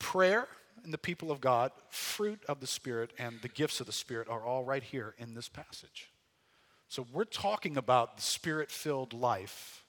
Prayer 0.00 0.48
and 0.82 0.92
the 0.92 0.98
people 0.98 1.30
of 1.30 1.40
God, 1.40 1.70
fruit 1.90 2.40
of 2.48 2.58
the 2.58 2.66
Spirit, 2.66 3.12
and 3.20 3.40
the 3.40 3.48
gifts 3.48 3.78
of 3.78 3.86
the 3.86 3.92
Spirit 3.92 4.28
are 4.28 4.44
all 4.44 4.64
right 4.64 4.82
here 4.82 5.14
in 5.16 5.34
this 5.34 5.48
passage. 5.48 6.10
So 6.88 7.06
we're 7.12 7.22
talking 7.22 7.76
about 7.76 8.16
the 8.16 8.22
spirit 8.22 8.72
filled 8.72 9.12
life 9.12 9.85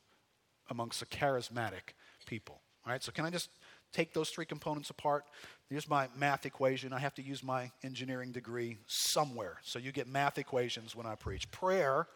amongst 0.69 1.01
a 1.01 1.05
charismatic 1.05 1.93
people. 2.25 2.61
All 2.85 2.91
right, 2.91 3.03
so 3.03 3.11
can 3.11 3.25
I 3.25 3.29
just 3.29 3.49
take 3.93 4.13
those 4.13 4.29
three 4.29 4.45
components 4.45 4.89
apart. 4.89 5.25
Here's 5.69 5.89
my 5.89 6.07
math 6.15 6.45
equation. 6.45 6.93
I 6.93 6.99
have 6.99 7.15
to 7.15 7.21
use 7.21 7.43
my 7.43 7.71
engineering 7.83 8.31
degree 8.31 8.77
somewhere. 8.87 9.57
So 9.63 9.79
you 9.79 9.91
get 9.91 10.07
math 10.07 10.37
equations 10.37 10.95
when 10.95 11.05
I 11.05 11.15
preach. 11.15 11.49
Prayer 11.51 12.07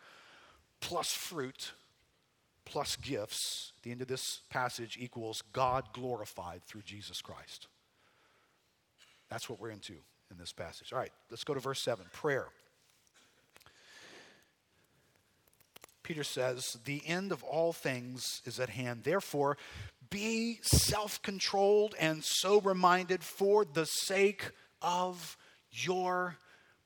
plus 0.79 1.11
fruit 1.11 1.71
plus 2.65 2.95
gifts, 2.95 3.73
the 3.83 3.91
end 3.91 4.01
of 4.01 4.07
this 4.07 4.41
passage 4.49 4.97
equals 4.99 5.43
God 5.51 5.85
glorified 5.93 6.63
through 6.63 6.83
Jesus 6.83 7.21
Christ. 7.21 7.67
That's 9.29 9.49
what 9.49 9.59
we're 9.59 9.71
into 9.71 9.95
in 10.29 10.37
this 10.37 10.53
passage. 10.53 10.93
All 10.93 10.99
right, 10.99 11.11
let's 11.29 11.43
go 11.43 11.53
to 11.53 11.59
verse 11.59 11.81
7 11.81 12.05
prayer. 12.13 12.47
Peter 16.11 16.23
says, 16.25 16.77
The 16.83 17.01
end 17.07 17.31
of 17.31 17.41
all 17.41 17.71
things 17.71 18.41
is 18.43 18.59
at 18.59 18.67
hand. 18.67 19.03
Therefore, 19.05 19.57
be 20.09 20.59
self 20.61 21.21
controlled 21.21 21.95
and 21.97 22.21
sober 22.21 22.73
minded 22.73 23.23
for 23.23 23.63
the 23.63 23.85
sake 23.85 24.51
of 24.81 25.37
your 25.71 26.35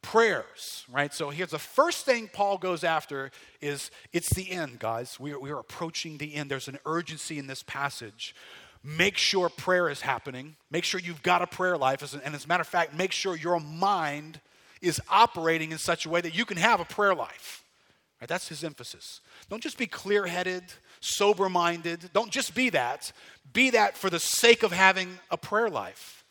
prayers, 0.03 0.85
right? 0.91 1.11
So 1.11 1.31
here's 1.31 1.49
the 1.49 1.57
first 1.57 2.05
thing 2.05 2.29
Paul 2.31 2.59
goes 2.59 2.83
after 2.83 3.31
is 3.61 3.89
it's 4.13 4.29
the 4.29 4.51
end, 4.51 4.77
guys. 4.77 5.19
We 5.19 5.33
are, 5.33 5.39
we 5.39 5.49
are 5.49 5.57
approaching 5.57 6.19
the 6.19 6.35
end. 6.35 6.51
There's 6.51 6.67
an 6.67 6.77
urgency 6.85 7.39
in 7.39 7.47
this 7.47 7.63
passage. 7.63 8.35
Make 8.83 9.17
sure 9.17 9.49
prayer 9.49 9.89
is 9.89 10.01
happening. 10.01 10.55
Make 10.69 10.83
sure 10.83 10.99
you've 10.99 11.23
got 11.23 11.41
a 11.41 11.47
prayer 11.47 11.79
life. 11.79 12.03
And 12.23 12.35
as 12.35 12.45
a 12.45 12.47
matter 12.47 12.61
of 12.61 12.67
fact, 12.67 12.93
make 12.93 13.11
sure 13.11 13.35
your 13.35 13.59
mind 13.59 14.39
is 14.83 15.01
operating 15.09 15.71
in 15.71 15.79
such 15.79 16.05
a 16.05 16.09
way 16.09 16.21
that 16.21 16.35
you 16.35 16.45
can 16.45 16.57
have 16.57 16.79
a 16.79 16.85
prayer 16.85 17.15
life. 17.15 17.63
Right? 18.21 18.27
That's 18.27 18.47
his 18.47 18.63
emphasis. 18.63 19.21
Don't 19.49 19.61
just 19.61 19.77
be 19.77 19.87
clear 19.87 20.25
headed, 20.25 20.63
sober 21.01 21.49
minded. 21.49 22.09
Don't 22.13 22.31
just 22.31 22.55
be 22.55 22.69
that. 22.69 23.11
Be 23.51 23.71
that 23.71 23.97
for 23.97 24.09
the 24.09 24.19
sake 24.19 24.63
of 24.63 24.71
having 24.71 25.19
a 25.29 25.37
prayer 25.37 25.69
life 25.69 26.25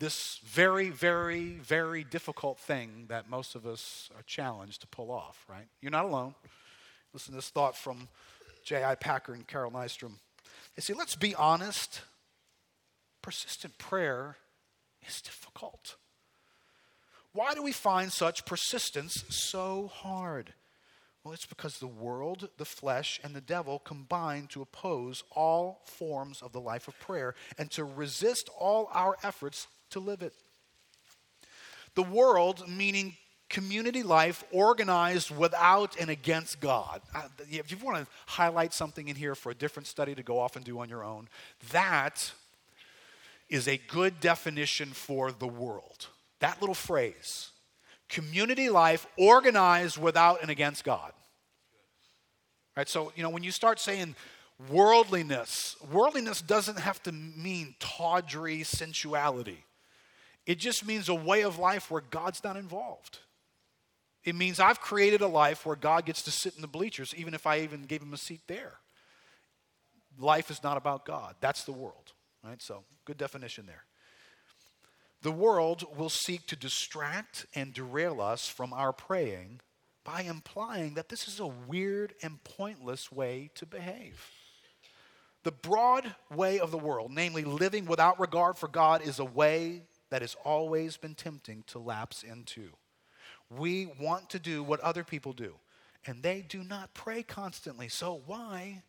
this 0.00 0.40
very, 0.44 0.90
very, 0.90 1.54
very 1.62 2.04
difficult 2.04 2.58
thing 2.58 3.06
that 3.08 3.30
most 3.30 3.54
of 3.54 3.64
us 3.66 4.10
are 4.16 4.22
challenged 4.22 4.80
to 4.80 4.86
pull 4.88 5.10
off, 5.10 5.44
right? 5.48 5.66
You're 5.80 5.92
not 5.92 6.04
alone. 6.04 6.34
Listen 7.12 7.32
to 7.32 7.36
this 7.36 7.50
thought 7.50 7.76
from 7.76 8.08
J.I. 8.64 8.96
Packer 8.96 9.32
and 9.32 9.46
Carol 9.46 9.70
Nystrom. 9.70 10.14
They 10.74 10.82
say, 10.82 10.94
let's 10.94 11.16
be 11.16 11.34
honest. 11.34 12.02
Persistent 13.22 13.78
prayer 13.78 14.36
is 15.06 15.22
difficult. 15.22 15.96
Why 17.32 17.54
do 17.54 17.62
we 17.62 17.72
find 17.72 18.12
such 18.12 18.44
persistence 18.44 19.24
so 19.28 19.90
hard? 19.92 20.52
Well, 21.24 21.32
it's 21.32 21.46
because 21.46 21.78
the 21.78 21.86
world, 21.86 22.50
the 22.58 22.66
flesh, 22.66 23.18
and 23.24 23.34
the 23.34 23.40
devil 23.40 23.78
combine 23.78 24.46
to 24.48 24.60
oppose 24.60 25.24
all 25.30 25.80
forms 25.86 26.42
of 26.42 26.52
the 26.52 26.60
life 26.60 26.86
of 26.86 27.00
prayer 27.00 27.34
and 27.56 27.70
to 27.72 27.84
resist 27.84 28.50
all 28.58 28.90
our 28.92 29.16
efforts 29.22 29.66
to 29.90 30.00
live 30.00 30.20
it. 30.20 30.34
The 31.94 32.02
world, 32.02 32.68
meaning 32.68 33.16
community 33.48 34.02
life 34.02 34.44
organized 34.52 35.34
without 35.34 35.96
and 35.98 36.10
against 36.10 36.60
God. 36.60 37.00
Uh, 37.14 37.28
if 37.48 37.70
you 37.70 37.78
want 37.78 37.98
to 37.98 38.06
highlight 38.26 38.74
something 38.74 39.08
in 39.08 39.16
here 39.16 39.34
for 39.34 39.50
a 39.50 39.54
different 39.54 39.86
study 39.86 40.14
to 40.14 40.22
go 40.22 40.38
off 40.38 40.56
and 40.56 40.64
do 40.64 40.78
on 40.80 40.90
your 40.90 41.04
own, 41.04 41.28
that 41.70 42.32
is 43.48 43.66
a 43.66 43.78
good 43.88 44.20
definition 44.20 44.88
for 44.88 45.32
the 45.32 45.46
world. 45.48 46.08
That 46.40 46.60
little 46.60 46.74
phrase 46.74 47.50
community 48.08 48.68
life 48.68 49.06
organized 49.16 49.98
without 49.98 50.42
and 50.42 50.50
against 50.50 50.84
God. 50.84 51.12
Right? 52.76 52.88
So, 52.88 53.12
you 53.14 53.22
know, 53.22 53.30
when 53.30 53.42
you 53.42 53.50
start 53.50 53.78
saying 53.78 54.16
worldliness, 54.68 55.76
worldliness 55.92 56.40
doesn't 56.40 56.78
have 56.78 57.02
to 57.04 57.12
mean 57.12 57.74
tawdry 57.78 58.62
sensuality. 58.62 59.64
It 60.46 60.58
just 60.58 60.86
means 60.86 61.08
a 61.08 61.14
way 61.14 61.42
of 61.42 61.58
life 61.58 61.90
where 61.90 62.02
God's 62.02 62.42
not 62.44 62.56
involved. 62.56 63.20
It 64.24 64.34
means 64.34 64.58
I've 64.58 64.80
created 64.80 65.20
a 65.20 65.26
life 65.26 65.66
where 65.66 65.76
God 65.76 66.06
gets 66.06 66.22
to 66.22 66.30
sit 66.30 66.54
in 66.56 66.62
the 66.62 66.68
bleachers, 66.68 67.14
even 67.16 67.34
if 67.34 67.46
I 67.46 67.60
even 67.60 67.84
gave 67.84 68.02
him 68.02 68.14
a 68.14 68.18
seat 68.18 68.40
there. 68.46 68.78
Life 70.18 70.50
is 70.50 70.62
not 70.62 70.76
about 70.76 71.04
God. 71.04 71.34
That's 71.40 71.64
the 71.64 71.72
world, 71.72 72.12
right? 72.42 72.60
So, 72.62 72.84
good 73.04 73.18
definition 73.18 73.66
there. 73.66 73.84
The 75.24 75.32
world 75.32 75.86
will 75.96 76.10
seek 76.10 76.46
to 76.48 76.56
distract 76.56 77.46
and 77.54 77.72
derail 77.72 78.20
us 78.20 78.46
from 78.46 78.74
our 78.74 78.92
praying 78.92 79.62
by 80.04 80.20
implying 80.20 80.94
that 80.94 81.08
this 81.08 81.28
is 81.28 81.40
a 81.40 81.46
weird 81.46 82.12
and 82.22 82.44
pointless 82.44 83.10
way 83.10 83.48
to 83.54 83.64
behave. 83.64 84.22
The 85.42 85.50
broad 85.50 86.14
way 86.30 86.60
of 86.60 86.70
the 86.70 86.76
world, 86.76 87.10
namely 87.10 87.42
living 87.42 87.86
without 87.86 88.20
regard 88.20 88.58
for 88.58 88.68
God, 88.68 89.00
is 89.00 89.18
a 89.18 89.24
way 89.24 89.84
that 90.10 90.20
has 90.20 90.36
always 90.44 90.98
been 90.98 91.14
tempting 91.14 91.64
to 91.68 91.78
lapse 91.78 92.22
into. 92.22 92.68
We 93.48 93.86
want 93.98 94.28
to 94.28 94.38
do 94.38 94.62
what 94.62 94.80
other 94.80 95.04
people 95.04 95.32
do, 95.32 95.54
and 96.06 96.22
they 96.22 96.42
do 96.42 96.62
not 96.62 96.92
pray 96.92 97.22
constantly. 97.22 97.88
So 97.88 98.20
why 98.26 98.82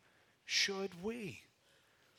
should 0.44 1.02
we? 1.02 1.44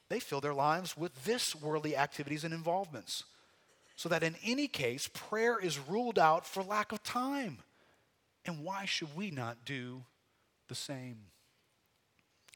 They 0.08 0.20
fill 0.20 0.40
their 0.40 0.54
lives 0.54 0.96
with 0.96 1.26
this 1.26 1.54
worldly 1.54 1.99
activities 1.99 2.44
and 2.44 2.54
involvements, 2.54 3.25
so 3.97 4.09
that 4.09 4.23
in 4.23 4.37
any 4.45 4.69
case, 4.69 5.09
prayer 5.12 5.59
is 5.59 5.79
ruled 5.79 6.19
out 6.19 6.47
for 6.47 6.62
lack 6.62 6.93
of 6.93 7.03
time. 7.03 7.59
And 8.45 8.62
why 8.62 8.85
should 8.85 9.17
we 9.17 9.31
not 9.31 9.65
do 9.65 10.05
the 10.69 10.75
same? 10.75 11.19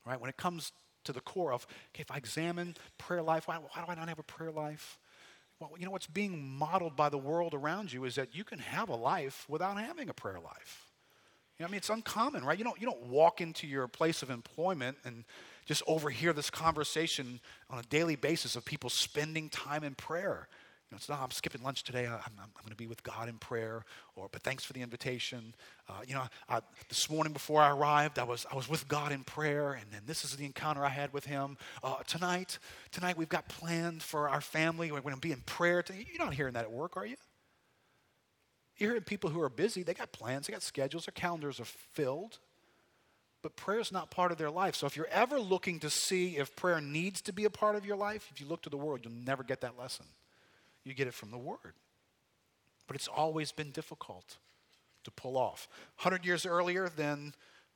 Right? 0.06 0.20
When 0.20 0.30
it 0.30 0.36
comes 0.36 0.72
to 1.04 1.12
the 1.12 1.20
core 1.20 1.52
of, 1.52 1.66
okay, 1.94 2.02
if 2.02 2.10
I 2.10 2.16
examine 2.16 2.76
prayer 2.98 3.22
life, 3.22 3.48
why, 3.48 3.56
why 3.56 3.84
do 3.84 3.90
I 3.90 3.94
not 3.94 4.08
have 4.08 4.18
a 4.18 4.22
prayer 4.22 4.52
life? 4.52 4.98
well, 5.60 5.72
you 5.78 5.84
know, 5.84 5.90
what's 5.90 6.06
being 6.06 6.42
modeled 6.42 6.96
by 6.96 7.10
the 7.10 7.18
world 7.18 7.52
around 7.52 7.92
you 7.92 8.04
is 8.04 8.14
that 8.14 8.34
you 8.34 8.44
can 8.44 8.58
have 8.58 8.88
a 8.88 8.96
life 8.96 9.44
without 9.48 9.78
having 9.78 10.08
a 10.08 10.14
prayer 10.14 10.40
life. 10.40 10.86
You 11.58 11.64
know, 11.64 11.68
I 11.68 11.70
mean, 11.70 11.76
it's 11.76 11.90
uncommon, 11.90 12.44
right? 12.44 12.58
You 12.58 12.64
don't, 12.64 12.80
you 12.80 12.86
don't 12.86 13.02
walk 13.02 13.42
into 13.42 13.66
your 13.66 13.86
place 13.86 14.22
of 14.22 14.30
employment 14.30 14.96
and 15.04 15.24
just 15.66 15.82
overhear 15.86 16.32
this 16.32 16.48
conversation 16.48 17.40
on 17.68 17.78
a 17.78 17.82
daily 17.82 18.16
basis 18.16 18.56
of 18.56 18.64
people 18.64 18.88
spending 18.88 19.50
time 19.50 19.84
in 19.84 19.94
prayer 19.94 20.48
know, 20.90 20.96
it's 20.96 21.08
not, 21.08 21.20
I'm 21.20 21.30
skipping 21.30 21.62
lunch 21.62 21.84
today. 21.84 22.06
I'm, 22.06 22.14
I'm, 22.14 22.32
I'm 22.38 22.62
going 22.62 22.70
to 22.70 22.76
be 22.76 22.86
with 22.86 23.02
God 23.02 23.28
in 23.28 23.36
prayer. 23.38 23.84
Or, 24.16 24.28
but 24.30 24.42
thanks 24.42 24.64
for 24.64 24.72
the 24.72 24.82
invitation. 24.82 25.54
Uh, 25.88 26.00
you 26.06 26.14
know, 26.14 26.24
I, 26.48 26.60
this 26.88 27.08
morning 27.08 27.32
before 27.32 27.62
I 27.62 27.70
arrived, 27.70 28.18
I 28.18 28.24
was, 28.24 28.46
I 28.50 28.56
was 28.56 28.68
with 28.68 28.88
God 28.88 29.12
in 29.12 29.22
prayer, 29.24 29.72
and 29.72 29.84
then 29.92 30.02
this 30.06 30.24
is 30.24 30.36
the 30.36 30.44
encounter 30.44 30.84
I 30.84 30.88
had 30.88 31.12
with 31.12 31.26
Him. 31.26 31.56
Uh, 31.82 31.96
tonight, 32.06 32.58
tonight 32.90 33.16
we've 33.16 33.28
got 33.28 33.48
planned 33.48 34.02
for 34.02 34.28
our 34.28 34.40
family. 34.40 34.90
We're 34.90 35.00
going 35.00 35.14
to 35.14 35.20
be 35.20 35.32
in 35.32 35.42
prayer. 35.42 35.84
You're 35.88 36.24
not 36.24 36.34
hearing 36.34 36.54
that 36.54 36.64
at 36.64 36.72
work, 36.72 36.96
are 36.96 37.06
you? 37.06 37.16
You're 38.76 38.90
hearing 38.90 39.04
people 39.04 39.30
who 39.30 39.40
are 39.42 39.50
busy. 39.50 39.82
They 39.82 39.94
got 39.94 40.10
plans. 40.10 40.46
They 40.46 40.52
got 40.52 40.62
schedules. 40.62 41.06
Their 41.06 41.12
calendars 41.12 41.60
are 41.60 41.64
filled. 41.64 42.38
But 43.42 43.56
prayer 43.56 43.80
is 43.80 43.92
not 43.92 44.10
part 44.10 44.32
of 44.32 44.38
their 44.38 44.50
life. 44.50 44.74
So 44.74 44.86
if 44.86 44.96
you're 44.96 45.06
ever 45.06 45.38
looking 45.38 45.80
to 45.80 45.90
see 45.90 46.36
if 46.36 46.54
prayer 46.56 46.80
needs 46.80 47.22
to 47.22 47.32
be 47.32 47.44
a 47.44 47.50
part 47.50 47.76
of 47.76 47.86
your 47.86 47.96
life, 47.96 48.28
if 48.32 48.40
you 48.40 48.46
look 48.46 48.62
to 48.62 48.70
the 48.70 48.76
world, 48.76 49.00
you'll 49.02 49.14
never 49.14 49.42
get 49.42 49.60
that 49.62 49.78
lesson. 49.78 50.06
You 50.84 50.94
get 50.94 51.06
it 51.08 51.14
from 51.14 51.30
the 51.30 51.38
Word. 51.38 51.74
But 52.86 52.96
it's 52.96 53.08
always 53.08 53.52
been 53.52 53.70
difficult 53.70 54.38
to 55.04 55.10
pull 55.10 55.36
off. 55.36 55.68
100 56.02 56.24
years 56.24 56.44
earlier 56.44 56.88
than 56.88 57.34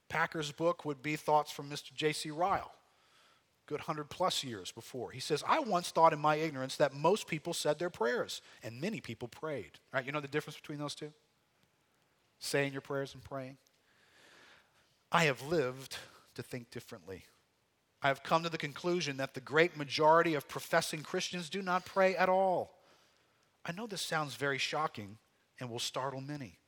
Packer's 0.09 0.53
book 0.53 0.85
would 0.85 1.03
be 1.03 1.17
Thoughts 1.17 1.51
from 1.51 1.71
Mr. 1.71 1.95
J.C. 1.95 2.31
Ryle, 2.31 2.73
good 3.67 3.81
100 3.81 4.11
plus 4.11 4.45
years 4.45 4.73
before. 4.73 5.11
He 5.11 5.21
says, 5.21 5.43
I 5.47 5.61
once 5.61 5.91
thought 5.91 6.13
in 6.13 6.19
my 6.19 6.37
ignorance 6.37 6.77
that 6.77 6.93
most 6.93 7.27
people 7.27 7.55
said 7.55 7.79
their 7.79 7.91
prayers, 7.91 8.43
and 8.63 8.81
many 8.81 9.01
people 9.01 9.29
prayed. 9.29 9.73
Right? 9.93 10.05
You 10.05 10.13
know 10.13 10.21
the 10.21 10.29
difference 10.29 10.57
between 10.57 10.79
those 10.79 10.95
two? 10.95 11.13
Saying 12.39 12.73
your 12.73 12.83
prayers 12.83 13.15
and 13.15 13.25
praying. 13.25 13.57
I 15.11 15.25
have 15.25 15.43
lived 15.43 15.97
to 16.35 16.43
think 16.43 16.71
differently. 16.71 17.25
I 18.03 18.09
have 18.09 18.23
come 18.23 18.43
to 18.43 18.51
the 18.51 18.59
conclusion 18.59 19.17
that 19.17 19.33
the 19.33 19.41
great 19.41 19.77
majority 19.77 20.35
of 20.35 20.49
professing 20.49 21.03
Christians 21.03 21.49
do 21.49 21.63
not 21.63 21.87
pray 21.87 22.15
at 22.17 22.29
all. 22.29 22.73
I 23.65 23.73
know 23.73 23.87
this 23.87 24.03
sounds 24.03 24.35
very 24.35 24.59
shocking 24.59 25.19
and 25.59 25.71
will 25.71 25.79
startle 25.79 26.21
many, 26.21 26.59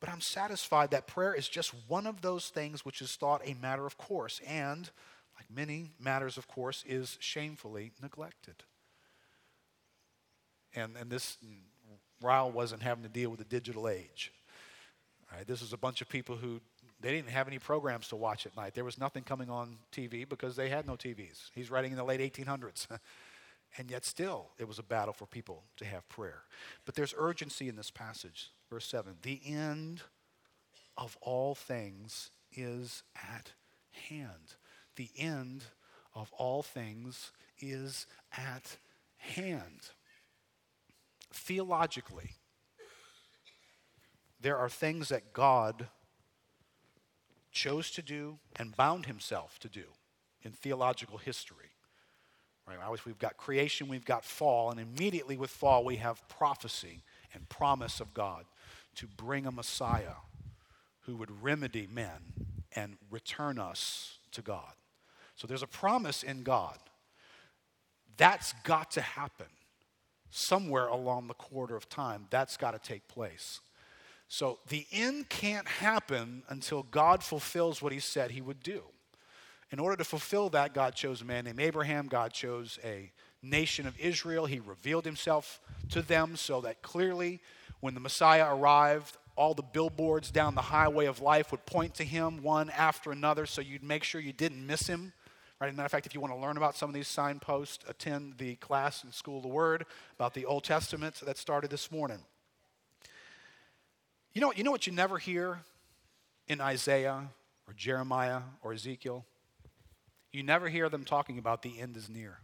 but 0.00 0.10
I'm 0.10 0.20
satisfied 0.20 0.90
that 0.90 1.06
prayer 1.06 1.34
is 1.34 1.48
just 1.48 1.72
one 1.88 2.06
of 2.06 2.20
those 2.20 2.48
things 2.48 2.84
which 2.84 3.00
is 3.00 3.16
thought 3.16 3.40
a 3.44 3.54
matter 3.54 3.86
of 3.86 3.96
course 3.96 4.40
and, 4.46 4.90
like 5.36 5.46
many 5.54 5.90
matters 5.98 6.36
of 6.36 6.48
course, 6.48 6.84
is 6.86 7.16
shamefully 7.20 7.92
neglected. 8.02 8.56
And, 10.74 10.96
and 10.96 11.10
this, 11.10 11.38
Ryle 12.20 12.50
wasn't 12.50 12.82
having 12.82 13.04
to 13.04 13.08
deal 13.08 13.30
with 13.30 13.38
the 13.38 13.44
digital 13.44 13.88
age. 13.88 14.32
Right, 15.32 15.46
this 15.46 15.62
was 15.62 15.72
a 15.72 15.78
bunch 15.78 16.02
of 16.02 16.08
people 16.10 16.36
who 16.36 16.60
they 17.00 17.10
didn't 17.10 17.30
have 17.30 17.48
any 17.48 17.58
programs 17.58 18.08
to 18.08 18.16
watch 18.16 18.44
at 18.44 18.54
night. 18.56 18.74
There 18.74 18.84
was 18.84 18.98
nothing 18.98 19.24
coming 19.24 19.48
on 19.48 19.78
TV 19.90 20.28
because 20.28 20.56
they 20.56 20.68
had 20.68 20.86
no 20.86 20.92
TVs. 20.92 21.50
He's 21.54 21.70
writing 21.70 21.92
in 21.92 21.96
the 21.96 22.04
late 22.04 22.20
1800s. 22.20 22.86
And 23.78 23.90
yet, 23.90 24.04
still, 24.04 24.50
it 24.58 24.68
was 24.68 24.78
a 24.78 24.82
battle 24.82 25.14
for 25.14 25.26
people 25.26 25.64
to 25.78 25.84
have 25.84 26.08
prayer. 26.08 26.42
But 26.84 26.94
there's 26.94 27.14
urgency 27.16 27.68
in 27.68 27.76
this 27.76 27.90
passage. 27.90 28.50
Verse 28.70 28.86
7 28.86 29.16
The 29.22 29.40
end 29.46 30.02
of 30.96 31.16
all 31.22 31.54
things 31.54 32.30
is 32.52 33.02
at 33.16 33.52
hand. 34.08 34.56
The 34.96 35.10
end 35.16 35.64
of 36.14 36.32
all 36.32 36.62
things 36.62 37.32
is 37.58 38.06
at 38.36 38.76
hand. 39.16 39.90
Theologically, 41.32 42.32
there 44.40 44.58
are 44.58 44.68
things 44.68 45.08
that 45.08 45.32
God 45.32 45.88
chose 47.52 47.90
to 47.92 48.02
do 48.02 48.38
and 48.56 48.76
bound 48.76 49.06
himself 49.06 49.58
to 49.60 49.68
do 49.68 49.84
in 50.42 50.52
theological 50.52 51.18
history. 51.18 51.71
Right? 52.66 52.78
Always 52.82 53.04
we've 53.04 53.18
got 53.18 53.36
creation, 53.36 53.88
we've 53.88 54.04
got 54.04 54.24
fall, 54.24 54.70
and 54.70 54.78
immediately 54.78 55.36
with 55.36 55.50
fall 55.50 55.84
we 55.84 55.96
have 55.96 56.26
prophecy 56.28 57.02
and 57.34 57.48
promise 57.48 58.00
of 58.00 58.14
God 58.14 58.44
to 58.96 59.06
bring 59.06 59.46
a 59.46 59.52
Messiah 59.52 60.16
who 61.00 61.16
would 61.16 61.42
remedy 61.42 61.88
men 61.90 62.32
and 62.74 62.96
return 63.10 63.58
us 63.58 64.18
to 64.32 64.42
God. 64.42 64.72
So 65.34 65.46
there's 65.46 65.62
a 65.62 65.66
promise 65.68 66.22
in 66.22 66.42
God. 66.42 66.78
That's 68.16 68.52
got 68.64 68.90
to 68.92 69.00
happen 69.00 69.46
somewhere 70.30 70.86
along 70.86 71.26
the 71.26 71.34
quarter 71.34 71.76
of 71.76 71.88
time. 71.88 72.26
That's 72.30 72.56
got 72.56 72.72
to 72.72 72.78
take 72.78 73.08
place. 73.08 73.60
So 74.28 74.60
the 74.68 74.86
end 74.92 75.28
can't 75.28 75.68
happen 75.68 76.42
until 76.48 76.84
God 76.84 77.22
fulfills 77.22 77.82
what 77.82 77.92
he 77.92 77.98
said 77.98 78.30
he 78.30 78.40
would 78.40 78.62
do. 78.62 78.82
In 79.72 79.78
order 79.78 79.96
to 79.96 80.04
fulfill 80.04 80.50
that, 80.50 80.74
God 80.74 80.94
chose 80.94 81.22
a 81.22 81.24
man 81.24 81.46
named 81.46 81.58
Abraham. 81.58 82.06
God 82.06 82.34
chose 82.34 82.78
a 82.84 83.10
nation 83.42 83.86
of 83.86 83.98
Israel. 83.98 84.44
He 84.44 84.60
revealed 84.60 85.06
himself 85.06 85.60
to 85.90 86.02
them 86.02 86.36
so 86.36 86.60
that 86.60 86.82
clearly, 86.82 87.40
when 87.80 87.94
the 87.94 88.00
Messiah 88.00 88.54
arrived, 88.54 89.16
all 89.34 89.54
the 89.54 89.62
billboards 89.62 90.30
down 90.30 90.54
the 90.54 90.60
highway 90.60 91.06
of 91.06 91.22
life 91.22 91.50
would 91.50 91.64
point 91.64 91.94
to 91.94 92.04
him 92.04 92.42
one 92.42 92.68
after 92.68 93.12
another 93.12 93.46
so 93.46 93.62
you'd 93.62 93.82
make 93.82 94.04
sure 94.04 94.20
you 94.20 94.34
didn't 94.34 94.66
miss 94.66 94.86
him. 94.86 95.14
Right? 95.58 95.68
As 95.68 95.72
a 95.72 95.76
matter 95.76 95.86
of 95.86 95.92
fact, 95.92 96.04
if 96.04 96.14
you 96.14 96.20
want 96.20 96.34
to 96.34 96.38
learn 96.38 96.58
about 96.58 96.76
some 96.76 96.90
of 96.90 96.94
these 96.94 97.08
signposts, 97.08 97.82
attend 97.88 98.34
the 98.36 98.56
class 98.56 99.04
in 99.04 99.10
School 99.10 99.38
of 99.38 99.42
the 99.42 99.48
Word 99.48 99.86
about 100.16 100.34
the 100.34 100.44
Old 100.44 100.64
Testament 100.64 101.22
that 101.24 101.38
started 101.38 101.70
this 101.70 101.90
morning. 101.90 102.18
You 104.34 104.42
know, 104.42 104.52
you 104.54 104.64
know 104.64 104.70
what 104.70 104.86
you 104.86 104.92
never 104.92 105.16
hear 105.16 105.60
in 106.46 106.60
Isaiah 106.60 107.28
or 107.66 107.72
Jeremiah 107.72 108.40
or 108.62 108.74
Ezekiel? 108.74 109.24
You 110.32 110.42
never 110.42 110.68
hear 110.68 110.88
them 110.88 111.04
talking 111.04 111.38
about 111.38 111.62
the 111.62 111.78
end 111.80 111.96
is 111.96 112.08
near. 112.08 112.38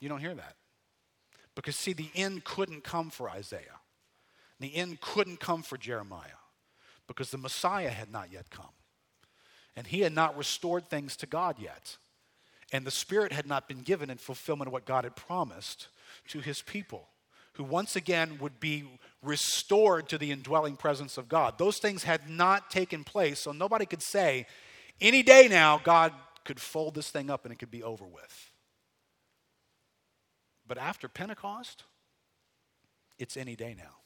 You 0.00 0.08
don't 0.08 0.20
hear 0.20 0.34
that. 0.34 0.56
Because, 1.54 1.76
see, 1.76 1.92
the 1.92 2.10
end 2.14 2.44
couldn't 2.44 2.84
come 2.84 3.10
for 3.10 3.30
Isaiah. 3.30 3.80
The 4.60 4.74
end 4.74 5.00
couldn't 5.00 5.40
come 5.40 5.62
for 5.62 5.76
Jeremiah 5.76 6.40
because 7.06 7.30
the 7.30 7.38
Messiah 7.38 7.90
had 7.90 8.10
not 8.10 8.32
yet 8.32 8.50
come. 8.50 8.66
And 9.74 9.86
he 9.86 10.00
had 10.00 10.14
not 10.14 10.36
restored 10.36 10.88
things 10.88 11.16
to 11.18 11.26
God 11.26 11.56
yet. 11.58 11.96
And 12.72 12.86
the 12.86 12.90
Spirit 12.90 13.32
had 13.32 13.46
not 13.46 13.68
been 13.68 13.82
given 13.82 14.10
in 14.10 14.16
fulfillment 14.18 14.68
of 14.68 14.72
what 14.72 14.86
God 14.86 15.04
had 15.04 15.14
promised 15.14 15.88
to 16.28 16.40
his 16.40 16.62
people 16.62 17.08
who 17.54 17.64
once 17.64 17.96
again 17.96 18.38
would 18.38 18.60
be 18.60 18.84
restored 19.22 20.08
to 20.08 20.18
the 20.18 20.30
indwelling 20.30 20.76
presence 20.76 21.16
of 21.16 21.28
God. 21.28 21.56
Those 21.58 21.78
things 21.78 22.04
had 22.04 22.28
not 22.28 22.70
taken 22.70 23.02
place, 23.02 23.40
so 23.40 23.52
nobody 23.52 23.86
could 23.86 24.02
say, 24.02 24.46
any 25.00 25.22
day 25.22 25.48
now, 25.48 25.80
God 25.82 26.12
could 26.44 26.60
fold 26.60 26.94
this 26.94 27.10
thing 27.10 27.30
up 27.30 27.44
and 27.44 27.52
it 27.52 27.58
could 27.58 27.70
be 27.70 27.82
over 27.82 28.04
with. 28.04 28.52
But 30.66 30.78
after 30.78 31.08
Pentecost, 31.08 31.84
it's 33.18 33.36
any 33.36 33.56
day 33.56 33.74
now. 33.76 33.96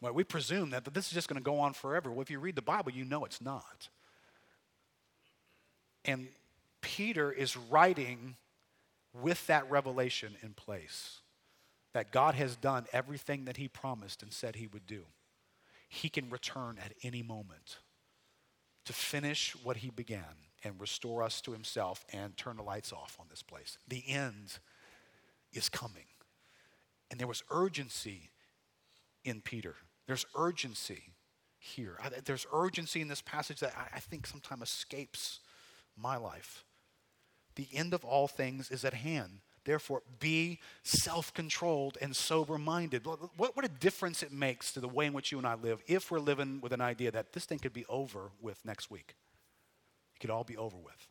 Well, 0.00 0.12
we 0.12 0.22
presume 0.24 0.70
that 0.70 0.84
this 0.94 1.08
is 1.08 1.12
just 1.12 1.28
going 1.28 1.40
to 1.40 1.44
go 1.44 1.58
on 1.58 1.72
forever. 1.72 2.10
Well, 2.10 2.22
if 2.22 2.30
you 2.30 2.38
read 2.38 2.54
the 2.54 2.62
Bible, 2.62 2.92
you 2.92 3.04
know 3.04 3.24
it's 3.24 3.40
not. 3.40 3.88
And 6.04 6.28
Peter 6.80 7.32
is 7.32 7.56
writing 7.56 8.36
with 9.12 9.44
that 9.48 9.68
revelation 9.70 10.36
in 10.42 10.52
place 10.54 11.18
that 11.94 12.12
God 12.12 12.34
has 12.34 12.54
done 12.54 12.86
everything 12.92 13.46
that 13.46 13.56
he 13.56 13.66
promised 13.66 14.22
and 14.22 14.32
said 14.32 14.56
he 14.56 14.68
would 14.68 14.86
do. 14.86 15.04
He 15.88 16.08
can 16.08 16.30
return 16.30 16.78
at 16.84 16.92
any 17.02 17.22
moment 17.22 17.78
to 18.84 18.92
finish 18.92 19.56
what 19.62 19.78
he 19.78 19.90
began 19.90 20.22
and 20.64 20.80
restore 20.80 21.22
us 21.22 21.40
to 21.42 21.52
himself 21.52 22.04
and 22.12 22.36
turn 22.36 22.56
the 22.56 22.62
lights 22.62 22.92
off 22.92 23.16
on 23.18 23.26
this 23.30 23.42
place. 23.42 23.78
The 23.88 24.04
end 24.06 24.58
is 25.52 25.68
coming. 25.68 26.06
And 27.10 27.18
there 27.18 27.26
was 27.26 27.42
urgency 27.50 28.30
in 29.24 29.40
Peter. 29.40 29.76
There's 30.06 30.26
urgency 30.36 31.14
here. 31.58 31.98
There's 32.24 32.46
urgency 32.52 33.00
in 33.00 33.08
this 33.08 33.22
passage 33.22 33.60
that 33.60 33.74
I 33.94 34.00
think 34.00 34.26
sometimes 34.26 34.62
escapes 34.62 35.40
my 35.96 36.16
life. 36.16 36.64
The 37.56 37.68
end 37.72 37.94
of 37.94 38.04
all 38.04 38.28
things 38.28 38.70
is 38.70 38.84
at 38.84 38.94
hand. 38.94 39.40
Therefore, 39.64 40.02
be 40.18 40.60
self 40.82 41.32
controlled 41.34 41.98
and 42.00 42.14
sober 42.14 42.58
minded. 42.58 43.04
What, 43.04 43.56
what 43.56 43.64
a 43.64 43.68
difference 43.68 44.22
it 44.22 44.32
makes 44.32 44.72
to 44.72 44.80
the 44.80 44.88
way 44.88 45.06
in 45.06 45.12
which 45.12 45.32
you 45.32 45.38
and 45.38 45.46
I 45.46 45.54
live 45.54 45.82
if 45.86 46.10
we're 46.10 46.20
living 46.20 46.60
with 46.60 46.72
an 46.72 46.80
idea 46.80 47.10
that 47.10 47.32
this 47.32 47.44
thing 47.44 47.58
could 47.58 47.72
be 47.72 47.84
over 47.88 48.30
with 48.40 48.64
next 48.64 48.90
week. 48.90 49.14
It 50.16 50.20
could 50.20 50.30
all 50.30 50.44
be 50.44 50.56
over 50.56 50.76
with. 50.76 51.08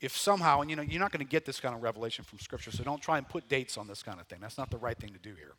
If 0.00 0.16
somehow, 0.16 0.60
and 0.60 0.68
you 0.68 0.76
know, 0.76 0.82
you're 0.82 1.00
not 1.00 1.12
going 1.12 1.24
to 1.24 1.30
get 1.30 1.46
this 1.46 1.58
kind 1.58 1.74
of 1.74 1.82
revelation 1.82 2.24
from 2.24 2.38
Scripture, 2.38 2.70
so 2.70 2.84
don't 2.84 3.00
try 3.00 3.18
and 3.18 3.28
put 3.28 3.48
dates 3.48 3.78
on 3.78 3.86
this 3.88 4.02
kind 4.02 4.20
of 4.20 4.26
thing. 4.26 4.40
That's 4.40 4.58
not 4.58 4.70
the 4.70 4.76
right 4.76 4.98
thing 4.98 5.12
to 5.14 5.18
do 5.18 5.34
here. 5.34 5.54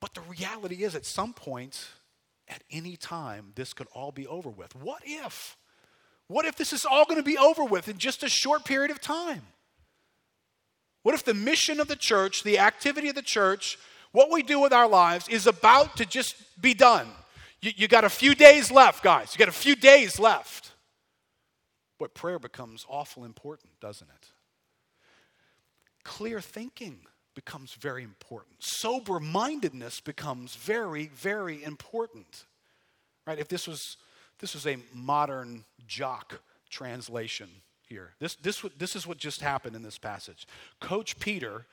But 0.00 0.14
the 0.14 0.22
reality 0.22 0.82
is, 0.82 0.94
at 0.94 1.04
some 1.04 1.34
point, 1.34 1.88
at 2.48 2.64
any 2.70 2.96
time, 2.96 3.52
this 3.54 3.74
could 3.74 3.86
all 3.94 4.10
be 4.10 4.26
over 4.26 4.48
with. 4.48 4.74
What 4.74 5.02
if? 5.04 5.56
What 6.28 6.46
if 6.46 6.56
this 6.56 6.72
is 6.72 6.84
all 6.84 7.04
going 7.04 7.18
to 7.18 7.24
be 7.24 7.36
over 7.36 7.64
with 7.64 7.88
in 7.88 7.98
just 7.98 8.22
a 8.22 8.28
short 8.28 8.64
period 8.64 8.90
of 8.90 9.00
time? 9.00 9.42
What 11.02 11.14
if 11.14 11.24
the 11.24 11.34
mission 11.34 11.80
of 11.80 11.88
the 11.88 11.96
church, 11.96 12.42
the 12.42 12.58
activity 12.58 13.08
of 13.08 13.14
the 13.14 13.22
church, 13.22 13.78
what 14.12 14.30
we 14.30 14.42
do 14.42 14.60
with 14.60 14.72
our 14.72 14.88
lives 14.88 15.28
is 15.28 15.46
about 15.46 15.96
to 15.96 16.06
just 16.06 16.36
be 16.60 16.74
done? 16.74 17.08
You, 17.60 17.72
you 17.76 17.88
got 17.88 18.04
a 18.04 18.10
few 18.10 18.34
days 18.34 18.70
left, 18.70 19.02
guys. 19.02 19.34
You 19.34 19.38
got 19.38 19.48
a 19.48 19.52
few 19.52 19.76
days 19.76 20.18
left. 20.18 20.72
But 21.98 22.14
prayer 22.14 22.38
becomes 22.38 22.86
awful 22.88 23.24
important, 23.24 23.78
doesn't 23.80 24.08
it? 24.08 24.28
Clear 26.02 26.40
thinking 26.40 27.00
becomes 27.34 27.74
very 27.74 28.02
important. 28.02 28.62
Sober 28.62 29.20
mindedness 29.20 30.00
becomes 30.00 30.56
very, 30.56 31.10
very 31.14 31.62
important. 31.62 32.46
Right? 33.26 33.38
If 33.38 33.48
this 33.48 33.68
was 33.68 33.96
this 34.38 34.54
was 34.54 34.66
a 34.66 34.78
modern 34.94 35.64
jock 35.86 36.40
translation 36.70 37.48
here. 37.90 38.14
This, 38.20 38.36
this, 38.36 38.64
this 38.78 38.96
is 38.96 39.06
what 39.06 39.18
just 39.18 39.42
happened 39.42 39.76
in 39.76 39.82
this 39.82 39.98
passage. 39.98 40.46
Coach 40.80 41.18
Peter 41.18 41.66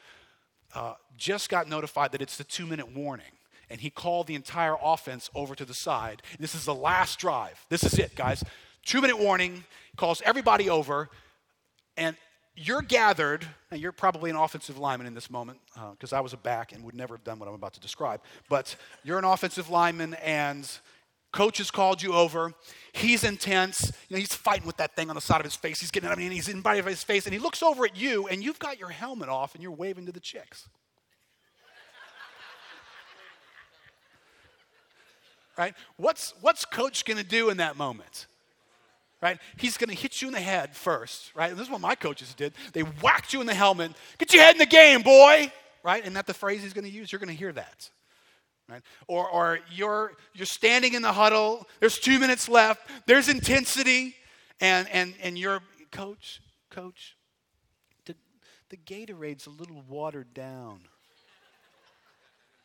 uh, 0.75 0.95
just 1.15 1.47
got 1.47 1.69
notified 1.69 2.11
that 2.11 2.21
it's 2.21 2.37
the 2.37 2.43
two 2.43 2.65
minute 2.65 2.93
warning, 2.93 3.31
and 3.69 3.79
he 3.79 3.89
called 3.89 4.27
the 4.27 4.35
entire 4.35 4.75
offense 4.83 5.29
over 5.33 5.55
to 5.55 5.63
the 5.63 5.73
side. 5.73 6.21
This 6.39 6.55
is 6.55 6.65
the 6.65 6.75
last 6.75 7.19
drive. 7.19 7.63
This 7.69 7.83
is 7.83 7.97
it, 7.97 8.15
guys. 8.15 8.43
Two 8.83 8.99
minute 8.99 9.19
warning, 9.19 9.63
calls 9.95 10.21
everybody 10.25 10.69
over, 10.69 11.09
and 11.95 12.17
you're 12.55 12.81
gathered, 12.81 13.45
and 13.69 13.79
you're 13.79 13.91
probably 13.91 14.31
an 14.31 14.35
offensive 14.35 14.79
lineman 14.79 15.05
in 15.05 15.13
this 15.13 15.29
moment, 15.29 15.59
because 15.91 16.11
uh, 16.11 16.17
I 16.17 16.21
was 16.21 16.33
a 16.33 16.37
back 16.37 16.73
and 16.73 16.83
would 16.83 16.95
never 16.95 17.15
have 17.15 17.23
done 17.23 17.37
what 17.37 17.47
I'm 17.47 17.53
about 17.53 17.73
to 17.73 17.79
describe. 17.79 18.21
But 18.49 18.75
you're 19.03 19.19
an 19.19 19.25
offensive 19.25 19.69
lineman, 19.69 20.15
and 20.15 20.67
Coach 21.31 21.57
has 21.57 21.71
called 21.71 22.01
you 22.01 22.13
over. 22.13 22.53
He's 22.93 23.23
intense. 23.23 23.91
You 24.07 24.15
know, 24.15 24.19
he's 24.19 24.33
fighting 24.33 24.65
with 24.65 24.77
that 24.77 24.95
thing 24.95 25.09
on 25.09 25.15
the 25.15 25.21
side 25.21 25.39
of 25.39 25.45
his 25.45 25.55
face. 25.55 25.79
He's 25.79 25.91
getting, 25.91 26.09
I 26.09 26.15
mean, 26.15 26.31
he's 26.31 26.47
in 26.47 26.65
of 26.65 26.85
his 26.85 27.03
face, 27.03 27.25
and 27.25 27.33
he 27.33 27.39
looks 27.39 27.61
over 27.61 27.85
at 27.85 27.97
you, 27.97 28.27
and 28.27 28.43
you've 28.43 28.59
got 28.59 28.79
your 28.79 28.89
helmet 28.89 29.29
off, 29.29 29.53
and 29.53 29.61
you're 29.61 29.71
waving 29.71 30.05
to 30.07 30.11
the 30.11 30.19
chicks. 30.19 30.67
right? 35.57 35.73
What's, 35.97 36.33
what's 36.41 36.65
coach 36.65 37.05
going 37.05 37.17
to 37.17 37.25
do 37.25 37.49
in 37.49 37.57
that 37.57 37.77
moment? 37.77 38.25
Right? 39.21 39.39
He's 39.57 39.77
going 39.77 39.89
to 39.89 39.95
hit 39.95 40.21
you 40.21 40.27
in 40.27 40.33
the 40.33 40.39
head 40.39 40.75
first, 40.75 41.31
right? 41.35 41.49
And 41.49 41.59
this 41.59 41.67
is 41.67 41.71
what 41.71 41.81
my 41.81 41.95
coaches 41.95 42.33
did. 42.35 42.53
They 42.73 42.81
whacked 42.81 43.33
you 43.33 43.41
in 43.41 43.47
the 43.47 43.53
helmet. 43.53 43.91
Get 44.17 44.33
your 44.33 44.43
head 44.43 44.55
in 44.55 44.59
the 44.59 44.65
game, 44.65 45.01
boy. 45.01 45.51
Right? 45.83 46.05
And 46.05 46.15
that 46.15 46.27
the 46.27 46.33
phrase 46.33 46.63
he's 46.63 46.73
going 46.73 46.85
to 46.85 46.91
use? 46.91 47.11
You're 47.11 47.19
going 47.19 47.29
to 47.29 47.35
hear 47.35 47.53
that. 47.53 47.89
Right? 48.69 48.81
Or, 49.07 49.29
or 49.29 49.59
you're, 49.71 50.13
you're 50.33 50.45
standing 50.45 50.93
in 50.93 51.01
the 51.01 51.13
huddle, 51.13 51.67
there's 51.79 51.97
two 51.97 52.19
minutes 52.19 52.49
left, 52.49 52.89
there's 53.05 53.29
intensity, 53.29 54.15
and, 54.59 54.89
and, 54.91 55.13
and 55.23 55.37
you're, 55.37 55.61
coach, 55.91 56.41
coach, 56.69 57.15
the, 58.05 58.15
the 58.69 58.77
Gatorade's 58.77 59.47
a 59.47 59.51
little 59.51 59.83
watered 59.87 60.33
down. 60.33 60.81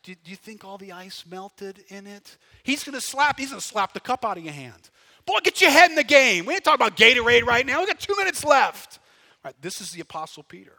Do, 0.03 0.13
do 0.13 0.31
you 0.31 0.35
think 0.35 0.65
all 0.65 0.77
the 0.77 0.91
ice 0.91 1.23
melted 1.25 1.85
in 1.87 2.05
it? 2.05 2.37
He's 2.63 2.83
going 2.83 2.95
to 2.95 3.01
slap, 3.01 3.39
he's 3.39 3.49
going 3.51 3.61
to 3.61 3.65
slap 3.67 3.93
the 3.93 4.01
cup 4.01 4.25
out 4.25 4.37
of 4.37 4.43
your 4.43 4.53
hand. 4.53 4.89
Boy, 5.25 5.39
get 5.41 5.61
your 5.61 5.71
head 5.71 5.89
in 5.89 5.95
the 5.95 6.03
game. 6.03 6.45
We 6.45 6.55
ain't 6.55 6.65
talking 6.65 6.85
about 6.85 6.97
Gatorade 6.97 7.45
right 7.45 7.65
now. 7.65 7.79
We 7.79 7.87
got 7.87 7.99
two 7.99 8.15
minutes 8.17 8.43
left. 8.43 8.99
Right, 9.43 9.55
this 9.61 9.79
is 9.79 9.91
the 9.91 10.01
Apostle 10.01 10.43
Peter. 10.43 10.75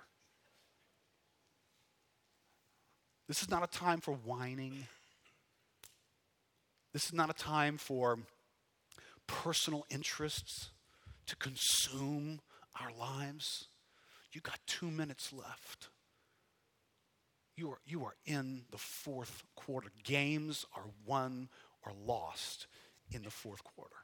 This 3.27 3.43
is 3.43 3.49
not 3.49 3.63
a 3.63 3.67
time 3.67 4.01
for 4.01 4.13
whining. 4.13 4.87
This 6.95 7.07
is 7.07 7.13
not 7.13 7.29
a 7.29 7.35
time 7.35 7.77
for 7.77 8.21
personal 9.27 9.85
interests 9.91 10.71
to 11.27 11.37
consume 11.37 12.41
our 12.81 12.91
lives, 12.99 13.67
you 14.33 14.41
got 14.41 14.61
two 14.67 14.91
minutes 14.91 15.33
left. 15.33 15.89
You 17.57 17.71
are, 17.71 17.79
you 17.87 18.05
are 18.05 18.15
in 18.27 18.63
the 18.71 18.79
fourth 18.79 19.43
quarter. 19.55 19.89
Games 20.03 20.65
are 20.77 20.87
won 21.07 21.49
or 21.85 21.93
lost 22.05 22.67
in 23.13 23.23
the 23.23 23.31
fourth 23.31 23.63
quarter. 23.63 23.95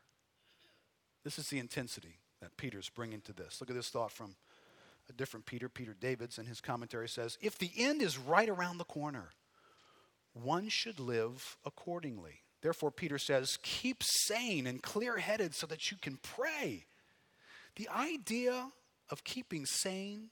This 1.25 1.39
is 1.39 1.49
the 1.49 1.59
intensity 1.59 2.19
that 2.41 2.57
Peter's 2.57 2.89
bringing 2.89 3.21
to 3.23 3.33
this. 3.33 3.61
Look 3.61 3.71
at 3.71 3.77
this 3.77 3.89
thought 3.89 4.13
from 4.13 4.37
a 5.09 5.13
different 5.13 5.47
Peter, 5.47 5.69
Peter 5.69 5.97
Davids, 5.99 6.39
and 6.39 6.47
his 6.47 6.61
commentary 6.61 7.09
says 7.09 7.39
If 7.41 7.59
the 7.59 7.71
end 7.77 8.03
is 8.03 8.19
right 8.19 8.49
around 8.49 8.79
the 8.79 8.85
corner, 8.85 9.31
one 10.33 10.69
should 10.69 11.01
live 11.01 11.57
accordingly. 11.65 12.43
Therefore, 12.63 12.91
Peter 12.91 13.19
says, 13.19 13.59
keep 13.63 14.03
sane 14.03 14.67
and 14.67 14.83
clear 14.83 15.19
headed 15.19 15.55
so 15.55 15.67
that 15.67 15.91
you 15.91 15.97
can 16.01 16.19
pray. 16.23 16.87
The 17.77 17.89
idea 17.89 18.69
of 19.09 19.25
keeping 19.25 19.65
sane 19.65 20.31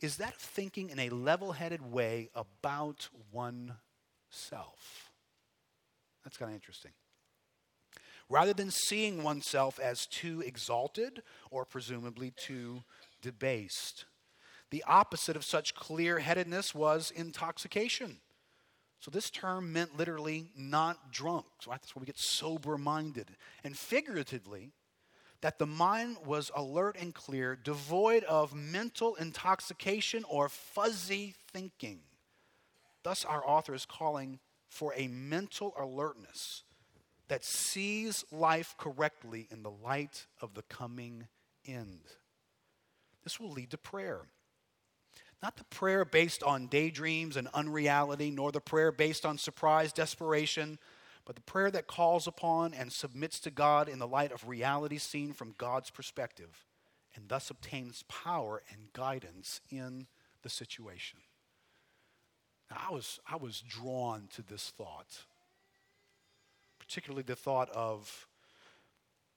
is 0.00 0.16
that 0.16 0.34
of 0.34 0.40
thinking 0.40 0.90
in 0.90 0.98
a 0.98 1.10
level 1.10 1.52
headed 1.52 1.92
way 1.92 2.30
about 2.34 3.08
oneself. 3.32 5.10
That's 6.24 6.36
kind 6.36 6.50
of 6.50 6.54
interesting. 6.54 6.92
Rather 8.28 8.52
than 8.52 8.70
seeing 8.70 9.22
oneself 9.22 9.78
as 9.78 10.06
too 10.06 10.42
exalted 10.44 11.22
or 11.50 11.64
presumably 11.64 12.32
too 12.36 12.82
debased. 13.22 14.06
The 14.70 14.82
opposite 14.86 15.36
of 15.36 15.44
such 15.44 15.74
clear 15.74 16.18
headedness 16.18 16.74
was 16.74 17.12
intoxication. 17.14 18.18
So 19.06 19.12
this 19.12 19.30
term 19.30 19.72
meant 19.72 19.96
literally 19.96 20.50
not 20.56 21.12
drunk. 21.12 21.46
So 21.60 21.70
that's 21.70 21.94
where 21.94 22.00
we 22.00 22.06
get 22.06 22.18
sober 22.18 22.76
minded. 22.76 23.30
And 23.62 23.78
figuratively, 23.78 24.72
that 25.42 25.60
the 25.60 25.66
mind 25.66 26.16
was 26.26 26.50
alert 26.56 26.96
and 27.00 27.14
clear, 27.14 27.54
devoid 27.54 28.24
of 28.24 28.52
mental 28.52 29.14
intoxication 29.14 30.24
or 30.28 30.48
fuzzy 30.48 31.36
thinking. 31.52 32.00
Thus, 33.04 33.24
our 33.24 33.46
author 33.46 33.74
is 33.74 33.86
calling 33.86 34.40
for 34.68 34.92
a 34.96 35.06
mental 35.06 35.72
alertness 35.78 36.64
that 37.28 37.44
sees 37.44 38.24
life 38.32 38.74
correctly 38.76 39.46
in 39.52 39.62
the 39.62 39.70
light 39.70 40.26
of 40.40 40.54
the 40.54 40.62
coming 40.62 41.28
end. 41.64 42.00
This 43.22 43.38
will 43.38 43.52
lead 43.52 43.70
to 43.70 43.78
prayer. 43.78 44.22
Not 45.42 45.56
the 45.56 45.64
prayer 45.64 46.04
based 46.04 46.42
on 46.42 46.66
daydreams 46.66 47.36
and 47.36 47.48
unreality, 47.52 48.30
nor 48.30 48.52
the 48.52 48.60
prayer 48.60 48.90
based 48.90 49.26
on 49.26 49.38
surprise, 49.38 49.92
desperation, 49.92 50.78
but 51.24 51.36
the 51.36 51.42
prayer 51.42 51.70
that 51.70 51.86
calls 51.86 52.26
upon 52.26 52.72
and 52.72 52.92
submits 52.92 53.40
to 53.40 53.50
God 53.50 53.88
in 53.88 53.98
the 53.98 54.06
light 54.06 54.32
of 54.32 54.48
reality 54.48 54.98
seen 54.98 55.32
from 55.32 55.54
God's 55.58 55.90
perspective, 55.90 56.64
and 57.14 57.28
thus 57.28 57.50
obtains 57.50 58.04
power 58.08 58.62
and 58.70 58.92
guidance 58.92 59.60
in 59.70 60.06
the 60.42 60.48
situation. 60.48 61.18
Now, 62.70 62.78
I 62.88 62.92
was, 62.92 63.20
I 63.30 63.36
was 63.36 63.60
drawn 63.60 64.28
to 64.34 64.42
this 64.42 64.72
thought, 64.76 65.24
particularly 66.78 67.24
the 67.24 67.36
thought 67.36 67.70
of 67.70 68.26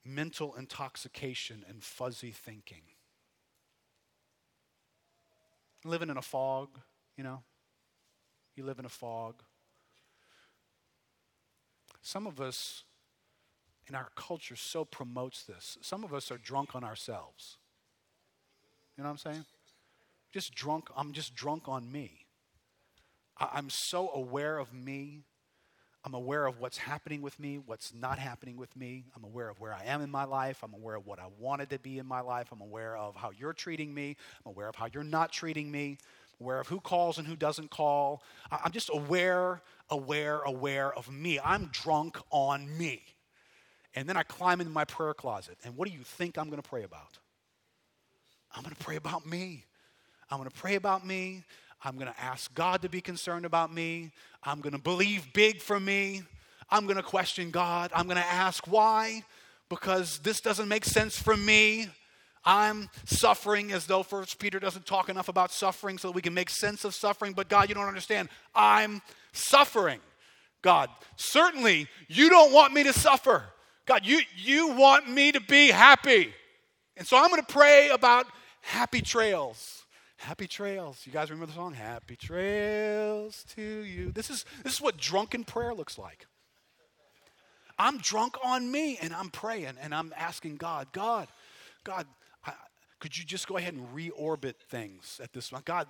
mental 0.05 0.55
intoxication 0.55 1.65
and 1.67 1.83
fuzzy 1.83 2.31
thinking 2.31 2.81
living 5.83 6.09
in 6.09 6.17
a 6.17 6.21
fog, 6.21 6.69
you 7.17 7.23
know. 7.23 7.43
You 8.55 8.65
live 8.65 8.79
in 8.79 8.85
a 8.85 8.89
fog. 8.89 9.41
Some 12.01 12.27
of 12.27 12.41
us 12.41 12.83
in 13.87 13.95
our 13.95 14.09
culture 14.15 14.55
so 14.55 14.85
promotes 14.85 15.43
this. 15.43 15.77
Some 15.81 16.03
of 16.03 16.13
us 16.13 16.31
are 16.31 16.37
drunk 16.37 16.75
on 16.75 16.83
ourselves. 16.83 17.57
You 18.97 19.03
know 19.03 19.09
what 19.09 19.25
I'm 19.25 19.31
saying? 19.33 19.45
Just 20.31 20.53
drunk, 20.53 20.89
I'm 20.95 21.13
just 21.13 21.33
drunk 21.33 21.67
on 21.67 21.91
me. 21.91 22.25
I'm 23.37 23.69
so 23.69 24.11
aware 24.13 24.57
of 24.57 24.73
me 24.73 25.23
I'm 26.05 26.13
aware 26.13 26.45
of 26.45 26.59
what's 26.59 26.77
happening 26.77 27.21
with 27.21 27.38
me, 27.39 27.59
what's 27.65 27.93
not 27.93 28.19
happening 28.19 28.55
with 28.55 28.73
me. 28.75 29.03
I'm 29.15 29.23
aware 29.25 29.49
of 29.49 29.59
where 29.59 29.73
I 29.73 29.83
am 29.85 30.01
in 30.01 30.09
my 30.09 30.23
life. 30.23 30.63
I'm 30.63 30.73
aware 30.73 30.95
of 30.95 31.05
what 31.05 31.19
I 31.19 31.25
wanted 31.38 31.69
to 31.71 31.79
be 31.79 31.99
in 31.99 32.05
my 32.05 32.21
life. 32.21 32.47
I'm 32.53 32.62
aware 32.62 32.95
of 32.95 33.15
how 33.15 33.31
you're 33.38 33.53
treating 33.53 33.93
me. 33.93 34.15
I'm 34.45 34.51
aware 34.51 34.69
of 34.69 34.75
how 34.75 34.88
you're 34.93 35.03
not 35.03 35.33
treating 35.33 35.69
me. 35.69 35.97
I'm 36.39 36.45
aware 36.45 36.62
of 36.62 36.67
who 36.67 36.79
calls 36.79 37.17
and 37.17 37.27
who 37.27 37.35
doesn't 37.35 37.69
call. 37.69 38.23
I'm 38.49 38.71
just 38.71 38.89
aware, 38.93 39.62
aware, 39.89 40.39
aware 40.39 40.93
of 40.93 41.12
me. 41.12 41.38
I'm 41.43 41.69
drunk 41.73 42.17
on 42.31 42.77
me. 42.77 43.03
And 43.93 44.07
then 44.07 44.15
I 44.15 44.23
climb 44.23 44.62
into 44.62 44.71
my 44.71 44.85
prayer 44.85 45.13
closet. 45.13 45.57
And 45.65 45.75
what 45.75 45.88
do 45.88 45.93
you 45.93 46.03
think 46.03 46.38
I'm 46.38 46.49
going 46.49 46.62
to 46.62 46.69
pray 46.69 46.83
about? 46.83 47.17
I'm 48.55 48.63
going 48.63 48.75
to 48.75 48.83
pray 48.83 48.95
about 48.95 49.25
me. 49.25 49.65
I'm 50.31 50.38
going 50.38 50.49
to 50.49 50.55
pray 50.55 50.75
about 50.75 51.05
me. 51.05 51.43
I'm 51.83 51.95
going 51.95 52.11
to 52.11 52.19
ask 52.19 52.53
God 52.53 52.81
to 52.81 52.89
be 52.89 53.01
concerned 53.01 53.45
about 53.45 53.73
me. 53.73 54.11
I'm 54.43 54.59
going 54.59 54.73
to 54.73 54.81
believe 54.81 55.31
big 55.33 55.61
for 55.61 55.79
me. 55.79 56.23
I'm 56.69 56.85
going 56.85 56.97
to 56.97 57.03
question 57.03 57.51
God. 57.51 57.91
I'm 57.95 58.05
going 58.05 58.17
to 58.17 58.27
ask 58.27 58.67
why, 58.67 59.23
because 59.69 60.19
this 60.19 60.41
doesn't 60.41 60.67
make 60.67 60.85
sense 60.85 61.17
for 61.17 61.35
me. 61.35 61.87
I'm 62.45 62.89
suffering 63.05 63.71
as 63.71 63.85
though 63.85 64.03
First 64.03 64.39
Peter 64.39 64.59
doesn't 64.59 64.85
talk 64.85 65.09
enough 65.09 65.29
about 65.29 65.51
suffering 65.51 65.97
so 65.97 66.09
that 66.09 66.15
we 66.15 66.21
can 66.21 66.33
make 66.33 66.49
sense 66.49 66.85
of 66.85 66.95
suffering. 66.95 67.33
But 67.33 67.49
God, 67.49 67.69
you 67.69 67.75
don't 67.75 67.87
understand. 67.87 68.29
I'm 68.55 69.01
suffering. 69.33 69.99
God, 70.61 70.89
certainly 71.15 71.87
you 72.07 72.29
don't 72.29 72.51
want 72.51 72.73
me 72.73 72.83
to 72.83 72.93
suffer. 72.93 73.43
God, 73.85 74.05
you, 74.05 74.21
you 74.35 74.69
want 74.69 75.09
me 75.09 75.31
to 75.31 75.41
be 75.41 75.69
happy. 75.69 76.33
And 76.97 77.07
so 77.07 77.17
I'm 77.17 77.29
going 77.29 77.41
to 77.41 77.53
pray 77.53 77.89
about 77.89 78.25
happy 78.61 79.01
trails. 79.01 79.83
Happy 80.19 80.47
trails. 80.47 81.03
You 81.05 81.13
guys 81.13 81.32
remember 81.32 81.45
the 81.45 81.53
song? 81.53 81.73
Happy 81.73 82.17
trails 82.17 83.45
to 83.55 83.62
you. 83.62 84.12
This 84.12 84.29
is, 84.29 84.43
this 84.65 84.73
is 84.73 84.82
what 84.82 84.97
drunken 84.97 85.45
prayer 85.45 85.73
looks 85.73 85.97
like. 85.97 86.27
I'm 87.77 87.99
drunk 87.99 88.36
on 88.43 88.69
me 88.69 88.97
and 89.01 89.13
I'm 89.13 89.29
praying 89.29 89.75
and 89.82 89.95
I'm 89.95 90.13
asking 90.17 90.58
God, 90.58 90.91
God, 90.91 91.29
God, 91.86 92.05
I, 92.45 92.51
could 92.99 93.17
you 93.17 93.23
just 93.23 93.47
go 93.47 93.55
ahead 93.55 93.73
and 93.73 93.88
reorbit 93.95 94.55
things 94.69 95.21
at 95.23 95.32
this 95.32 95.51
point? 95.51 95.63
God, 95.63 95.88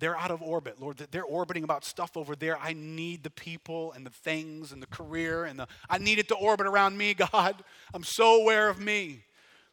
they're 0.00 0.16
out 0.16 0.32
of 0.32 0.42
orbit, 0.42 0.80
Lord. 0.80 0.96
They're 1.12 1.22
orbiting 1.22 1.62
about 1.62 1.84
stuff 1.84 2.16
over 2.16 2.34
there. 2.34 2.58
I 2.58 2.72
need 2.72 3.22
the 3.22 3.30
people 3.30 3.92
and 3.92 4.04
the 4.04 4.10
things 4.10 4.72
and 4.72 4.82
the 4.82 4.88
career 4.88 5.44
and 5.44 5.56
the, 5.56 5.68
I 5.88 5.98
need 5.98 6.18
it 6.18 6.26
to 6.28 6.34
orbit 6.34 6.66
around 6.66 6.98
me, 6.98 7.14
God. 7.14 7.62
I'm 7.94 8.04
so 8.04 8.42
aware 8.42 8.68
of 8.68 8.80
me. 8.80 9.22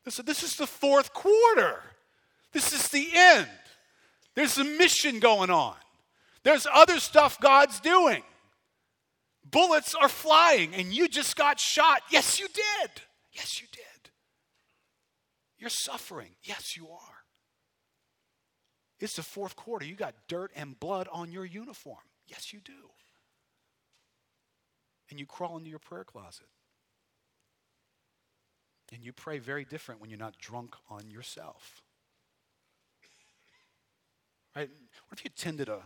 Listen, 0.05 0.25
this 0.27 0.43
is 0.43 0.55
the 0.57 0.67
fourth 0.67 1.11
quarter. 1.11 1.81
This 2.53 2.71
is 2.71 2.87
the 2.89 3.07
end. 3.11 3.47
There's 4.35 4.57
a 4.57 4.63
mission 4.63 5.19
going 5.19 5.49
on. 5.49 5.75
There's 6.43 6.67
other 6.71 6.99
stuff 6.99 7.39
God's 7.39 7.79
doing. 7.79 8.23
Bullets 9.49 9.95
are 9.95 10.09
flying, 10.09 10.73
and 10.73 10.93
you 10.93 11.07
just 11.07 11.35
got 11.35 11.59
shot. 11.59 12.01
Yes, 12.11 12.39
you 12.39 12.47
did. 12.47 12.91
Yes, 13.31 13.61
you 13.61 13.67
did. 13.71 14.11
You're 15.57 15.69
suffering. 15.69 16.31
Yes, 16.43 16.75
you 16.75 16.89
are. 16.89 17.15
It's 18.99 19.15
the 19.15 19.23
fourth 19.23 19.55
quarter. 19.55 19.85
You 19.85 19.95
got 19.95 20.15
dirt 20.27 20.51
and 20.55 20.79
blood 20.79 21.07
on 21.11 21.31
your 21.31 21.45
uniform. 21.45 22.03
Yes, 22.27 22.53
you 22.53 22.59
do. 22.59 22.73
And 25.09 25.19
you 25.19 25.25
crawl 25.25 25.57
into 25.57 25.69
your 25.69 25.79
prayer 25.79 26.03
closet. 26.03 26.47
And 28.93 29.03
you 29.03 29.13
pray 29.13 29.39
very 29.39 29.65
different 29.65 30.01
when 30.01 30.09
you're 30.09 30.19
not 30.19 30.37
drunk 30.37 30.75
on 30.89 31.09
yourself. 31.09 31.83
Right? 34.55 34.69
What 35.07 35.19
if 35.19 35.25
you 35.25 35.31
attended 35.35 35.69
a 35.69 35.81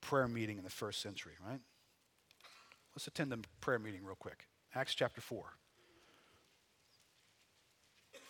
prayer 0.00 0.28
meeting 0.28 0.58
in 0.58 0.64
the 0.64 0.70
first 0.70 1.00
century, 1.00 1.32
right? 1.46 1.60
Let's 2.94 3.06
attend 3.06 3.32
a 3.32 3.38
prayer 3.60 3.78
meeting 3.78 4.04
real 4.04 4.16
quick. 4.16 4.46
Acts 4.74 4.94
chapter 4.94 5.20
4. 5.20 5.44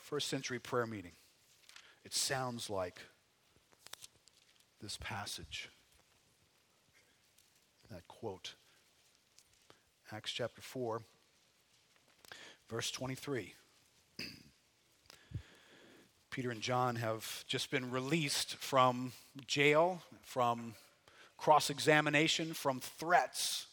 First 0.03 0.29
century 0.29 0.59
prayer 0.59 0.87
meeting. 0.87 1.13
It 2.05 2.15
sounds 2.15 2.71
like 2.71 3.01
this 4.81 4.97
passage. 4.99 5.69
That 7.91 8.07
quote. 8.07 8.55
Acts 10.13 10.33
chapter 10.33 10.61
4, 10.61 11.03
verse 12.69 12.91
23. 12.91 13.55
Peter 16.41 16.51
and 16.51 16.63
John 16.63 16.97
have 16.97 17.45
just 17.49 17.71
been 17.71 17.91
released 17.91 18.57
from 18.57 19.13
jail, 19.47 20.01
from 20.23 20.73
cross 21.37 21.69
examination, 21.69 22.55
from 22.55 22.81
threats 22.81 23.67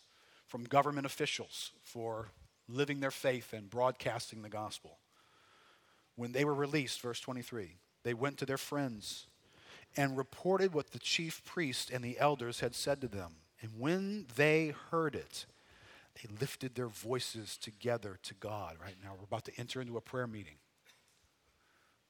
from 0.48 0.66
government 0.66 1.06
officials 1.06 1.72
for 1.82 2.28
living 2.68 3.00
their 3.00 3.10
faith 3.10 3.54
and 3.54 3.70
broadcasting 3.70 4.42
the 4.42 4.50
gospel. 4.50 4.98
When 6.18 6.34
they 6.34 6.44
were 6.44 6.54
released, 6.54 7.00
verse 7.00 7.22
23, 7.22 7.78
they 8.04 8.14
went 8.14 8.36
to 8.40 8.46
their 8.46 8.58
friends 8.58 9.28
and 9.96 10.18
reported 10.18 10.74
what 10.74 10.92
the 10.92 11.00
chief 11.00 11.46
priest 11.46 11.90
and 11.90 12.04
the 12.04 12.20
elders 12.20 12.60
had 12.60 12.76
said 12.76 13.00
to 13.00 13.08
them. 13.08 13.36
And 13.62 13.80
when 13.80 14.26
they 14.36 14.74
heard 14.92 15.16
it, 15.16 15.46
they 16.16 16.28
lifted 16.42 16.76
their 16.76 16.88
voices 16.88 17.56
together 17.56 18.20
to 18.24 18.34
God. 18.34 18.76
Right 18.84 18.98
now, 19.02 19.14
we're 19.18 19.24
about 19.24 19.46
to 19.46 19.58
enter 19.58 19.80
into 19.80 19.96
a 19.96 20.02
prayer 20.02 20.28
meeting 20.28 20.56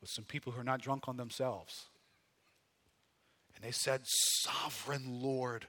with 0.02 0.10
some 0.10 0.26
people 0.26 0.52
who 0.52 0.62
are 0.62 0.66
not 0.66 0.82
drunk 0.82 1.08
on 1.08 1.18
themselves. 1.18 1.86
And 3.56 3.64
they 3.64 3.72
said, 3.72 4.02
Sovereign 4.06 5.22
Lord, 5.22 5.66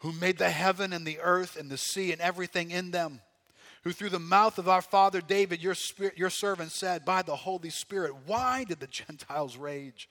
who 0.00 0.12
made 0.12 0.38
the 0.38 0.50
heaven 0.50 0.92
and 0.92 1.06
the 1.06 1.18
earth 1.20 1.56
and 1.56 1.70
the 1.70 1.78
sea 1.78 2.12
and 2.12 2.20
everything 2.20 2.70
in 2.70 2.90
them, 2.90 3.20
who 3.84 3.92
through 3.92 4.10
the 4.10 4.18
mouth 4.18 4.58
of 4.58 4.68
our 4.68 4.82
father 4.82 5.20
David, 5.20 5.62
your, 5.62 5.74
spirit, 5.74 6.18
your 6.18 6.30
servant, 6.30 6.72
said, 6.72 7.04
By 7.04 7.22
the 7.22 7.34
Holy 7.36 7.70
Spirit, 7.70 8.12
why 8.26 8.64
did 8.64 8.80
the 8.80 8.86
Gentiles 8.88 9.56
rage? 9.56 10.08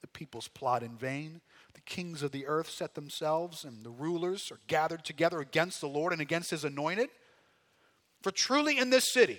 The 0.00 0.08
peoples 0.08 0.48
plot 0.48 0.82
in 0.82 0.96
vain. 0.96 1.40
The 1.74 1.80
kings 1.80 2.22
of 2.22 2.32
the 2.32 2.46
earth 2.46 2.68
set 2.68 2.94
themselves, 2.94 3.64
and 3.64 3.84
the 3.84 3.90
rulers 3.90 4.50
are 4.52 4.60
gathered 4.66 5.04
together 5.04 5.40
against 5.40 5.80
the 5.80 5.88
Lord 5.88 6.12
and 6.12 6.20
against 6.20 6.50
his 6.50 6.64
anointed. 6.64 7.08
For 8.22 8.30
truly 8.30 8.78
in 8.78 8.90
this 8.90 9.12
city, 9.12 9.38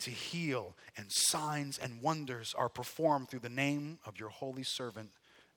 to 0.00 0.10
heal, 0.10 0.76
and 0.96 1.10
signs 1.10 1.78
and 1.78 2.02
wonders 2.02 2.54
are 2.56 2.68
performed 2.68 3.28
through 3.28 3.40
the 3.40 3.48
name 3.48 3.98
of 4.06 4.18
your 4.18 4.28
holy 4.28 4.62
servant, 4.62 5.10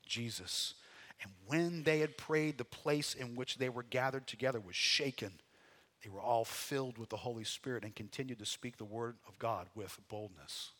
Jesus. 0.06 0.74
And 1.22 1.32
when 1.46 1.84
they 1.84 2.00
had 2.00 2.16
prayed, 2.16 2.58
the 2.58 2.64
place 2.64 3.14
in 3.14 3.36
which 3.36 3.58
they 3.58 3.68
were 3.68 3.84
gathered 3.84 4.26
together 4.26 4.60
was 4.60 4.76
shaken. 4.76 5.32
They 6.02 6.10
were 6.10 6.20
all 6.20 6.44
filled 6.44 6.98
with 6.98 7.10
the 7.10 7.16
Holy 7.16 7.44
Spirit 7.44 7.84
and 7.84 7.94
continued 7.94 8.40
to 8.40 8.46
speak 8.46 8.76
the 8.76 8.84
word 8.84 9.16
of 9.28 9.38
God 9.38 9.68
with 9.74 9.98
boldness. 10.08 10.70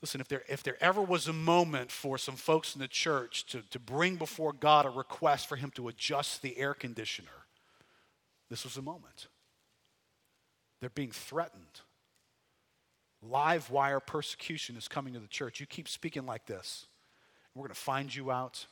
Listen, 0.00 0.20
if 0.20 0.26
there, 0.26 0.42
if 0.48 0.64
there 0.64 0.82
ever 0.82 1.00
was 1.00 1.28
a 1.28 1.32
moment 1.32 1.92
for 1.92 2.18
some 2.18 2.34
folks 2.34 2.74
in 2.74 2.80
the 2.80 2.88
church 2.88 3.46
to, 3.46 3.62
to 3.70 3.78
bring 3.78 4.16
before 4.16 4.52
God 4.52 4.84
a 4.84 4.90
request 4.90 5.48
for 5.48 5.54
Him 5.54 5.70
to 5.76 5.86
adjust 5.86 6.42
the 6.42 6.58
air 6.58 6.74
conditioner, 6.74 7.46
this 8.50 8.64
was 8.64 8.76
a 8.76 8.82
moment. 8.82 9.28
They're 10.80 10.90
being 10.90 11.12
threatened. 11.12 11.82
Live 13.22 13.70
wire 13.70 14.00
persecution 14.00 14.76
is 14.76 14.88
coming 14.88 15.12
to 15.14 15.20
the 15.20 15.28
church. 15.28 15.60
You 15.60 15.66
keep 15.66 15.88
speaking 15.88 16.26
like 16.26 16.46
this, 16.46 16.86
we're 17.54 17.62
going 17.62 17.74
to 17.74 17.80
find 17.80 18.14
you 18.14 18.30
out. 18.30 18.66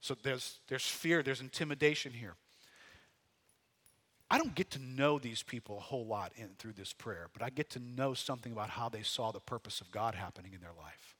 So 0.00 0.16
there's, 0.22 0.58
there's 0.68 0.86
fear, 0.86 1.22
there's 1.22 1.40
intimidation 1.40 2.12
here. 2.12 2.34
I 4.30 4.38
don't 4.38 4.54
get 4.54 4.70
to 4.72 4.78
know 4.78 5.18
these 5.18 5.42
people 5.42 5.78
a 5.78 5.80
whole 5.80 6.06
lot 6.06 6.32
in, 6.36 6.50
through 6.58 6.74
this 6.74 6.92
prayer, 6.92 7.28
but 7.32 7.42
I 7.42 7.50
get 7.50 7.70
to 7.70 7.80
know 7.80 8.14
something 8.14 8.52
about 8.52 8.70
how 8.70 8.88
they 8.88 9.02
saw 9.02 9.32
the 9.32 9.40
purpose 9.40 9.80
of 9.80 9.90
God 9.90 10.14
happening 10.14 10.52
in 10.54 10.60
their 10.60 10.72
life. 10.78 11.16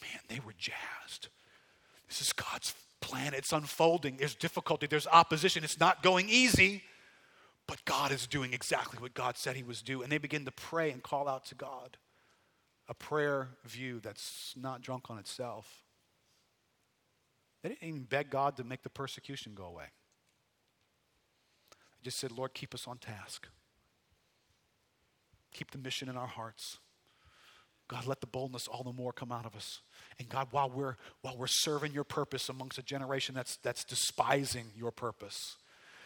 Man, 0.00 0.20
they 0.28 0.40
were 0.44 0.54
jazzed. 0.56 1.28
This 2.08 2.20
is 2.20 2.32
God's 2.32 2.74
plan. 3.00 3.34
It's 3.34 3.52
unfolding. 3.52 4.18
There's 4.18 4.34
difficulty, 4.34 4.86
there's 4.86 5.06
opposition. 5.06 5.64
It's 5.64 5.80
not 5.80 6.02
going 6.02 6.28
easy, 6.28 6.82
but 7.72 7.82
God 7.86 8.12
is 8.12 8.26
doing 8.26 8.52
exactly 8.52 8.98
what 9.00 9.14
God 9.14 9.38
said 9.38 9.56
He 9.56 9.62
was 9.62 9.80
doing. 9.80 10.02
And 10.02 10.12
they 10.12 10.18
begin 10.18 10.44
to 10.44 10.50
pray 10.50 10.90
and 10.90 11.02
call 11.02 11.26
out 11.26 11.46
to 11.46 11.54
God. 11.54 11.96
A 12.86 12.92
prayer 12.92 13.48
view 13.64 13.98
that's 13.98 14.52
not 14.60 14.82
drunk 14.82 15.08
on 15.08 15.16
itself. 15.16 15.82
They 17.62 17.70
didn't 17.70 17.88
even 17.88 18.02
beg 18.02 18.28
God 18.28 18.58
to 18.58 18.64
make 18.64 18.82
the 18.82 18.90
persecution 18.90 19.54
go 19.54 19.64
away 19.64 19.86
They 21.70 22.04
just 22.04 22.18
said, 22.18 22.30
Lord, 22.30 22.52
keep 22.52 22.74
us 22.74 22.86
on 22.86 22.98
task. 22.98 23.48
Keep 25.54 25.70
the 25.70 25.78
mission 25.78 26.10
in 26.10 26.18
our 26.18 26.26
hearts. 26.26 26.76
God, 27.88 28.04
let 28.06 28.20
the 28.20 28.26
boldness 28.26 28.68
all 28.68 28.82
the 28.82 28.92
more 28.92 29.14
come 29.14 29.32
out 29.32 29.46
of 29.46 29.56
us. 29.56 29.80
And 30.18 30.28
God, 30.28 30.48
while 30.50 30.68
we're, 30.68 30.96
while 31.22 31.38
we're 31.38 31.46
serving 31.46 31.92
your 31.92 32.04
purpose 32.04 32.50
amongst 32.50 32.76
a 32.76 32.82
generation 32.82 33.34
that's, 33.34 33.56
that's 33.56 33.82
despising 33.82 34.66
your 34.76 34.90
purpose, 34.90 35.56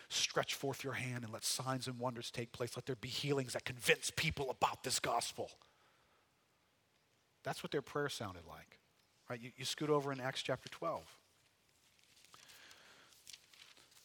stretch 0.08 0.54
forth 0.54 0.84
your 0.84 0.92
hand 0.92 1.24
and 1.24 1.32
let 1.32 1.44
signs 1.44 1.86
and 1.86 1.98
wonders 1.98 2.30
take 2.30 2.52
place. 2.52 2.76
Let 2.76 2.86
there 2.86 2.96
be 2.96 3.08
healings 3.08 3.54
that 3.54 3.64
convince 3.64 4.10
people 4.14 4.50
about 4.50 4.84
this 4.84 5.00
gospel. 5.00 5.50
That's 7.42 7.62
what 7.62 7.72
their 7.72 7.82
prayer 7.82 8.08
sounded 8.08 8.42
like. 8.48 8.78
Right? 9.28 9.40
You, 9.40 9.50
you 9.56 9.64
scoot 9.64 9.90
over 9.90 10.12
in 10.12 10.20
Acts 10.20 10.42
chapter 10.42 10.68
12. 10.68 11.02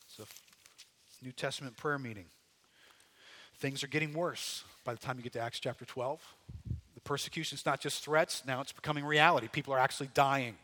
It's 0.06 0.20
a 0.20 1.26
New 1.26 1.32
Testament 1.32 1.78
prayer 1.78 2.00
meeting. 2.00 2.26
Things 3.60 3.84
are 3.84 3.88
getting 3.88 4.14
worse 4.14 4.64
by 4.84 4.94
the 4.94 5.00
time 5.00 5.18
you 5.18 5.24
get 5.24 5.34
to 5.34 5.40
Acts 5.40 5.60
chapter 5.60 5.86
12. 5.86 6.20
The 6.96 7.02
persecution 7.02 7.56
is 7.56 7.66
not 7.66 7.80
just 7.80 8.04
threats, 8.04 8.44
now 8.46 8.62
it's 8.62 8.72
becoming 8.72 9.06
reality. 9.06 9.48
People 9.48 9.74
are 9.74 9.80
actually 9.80 10.10
dying. 10.14 10.56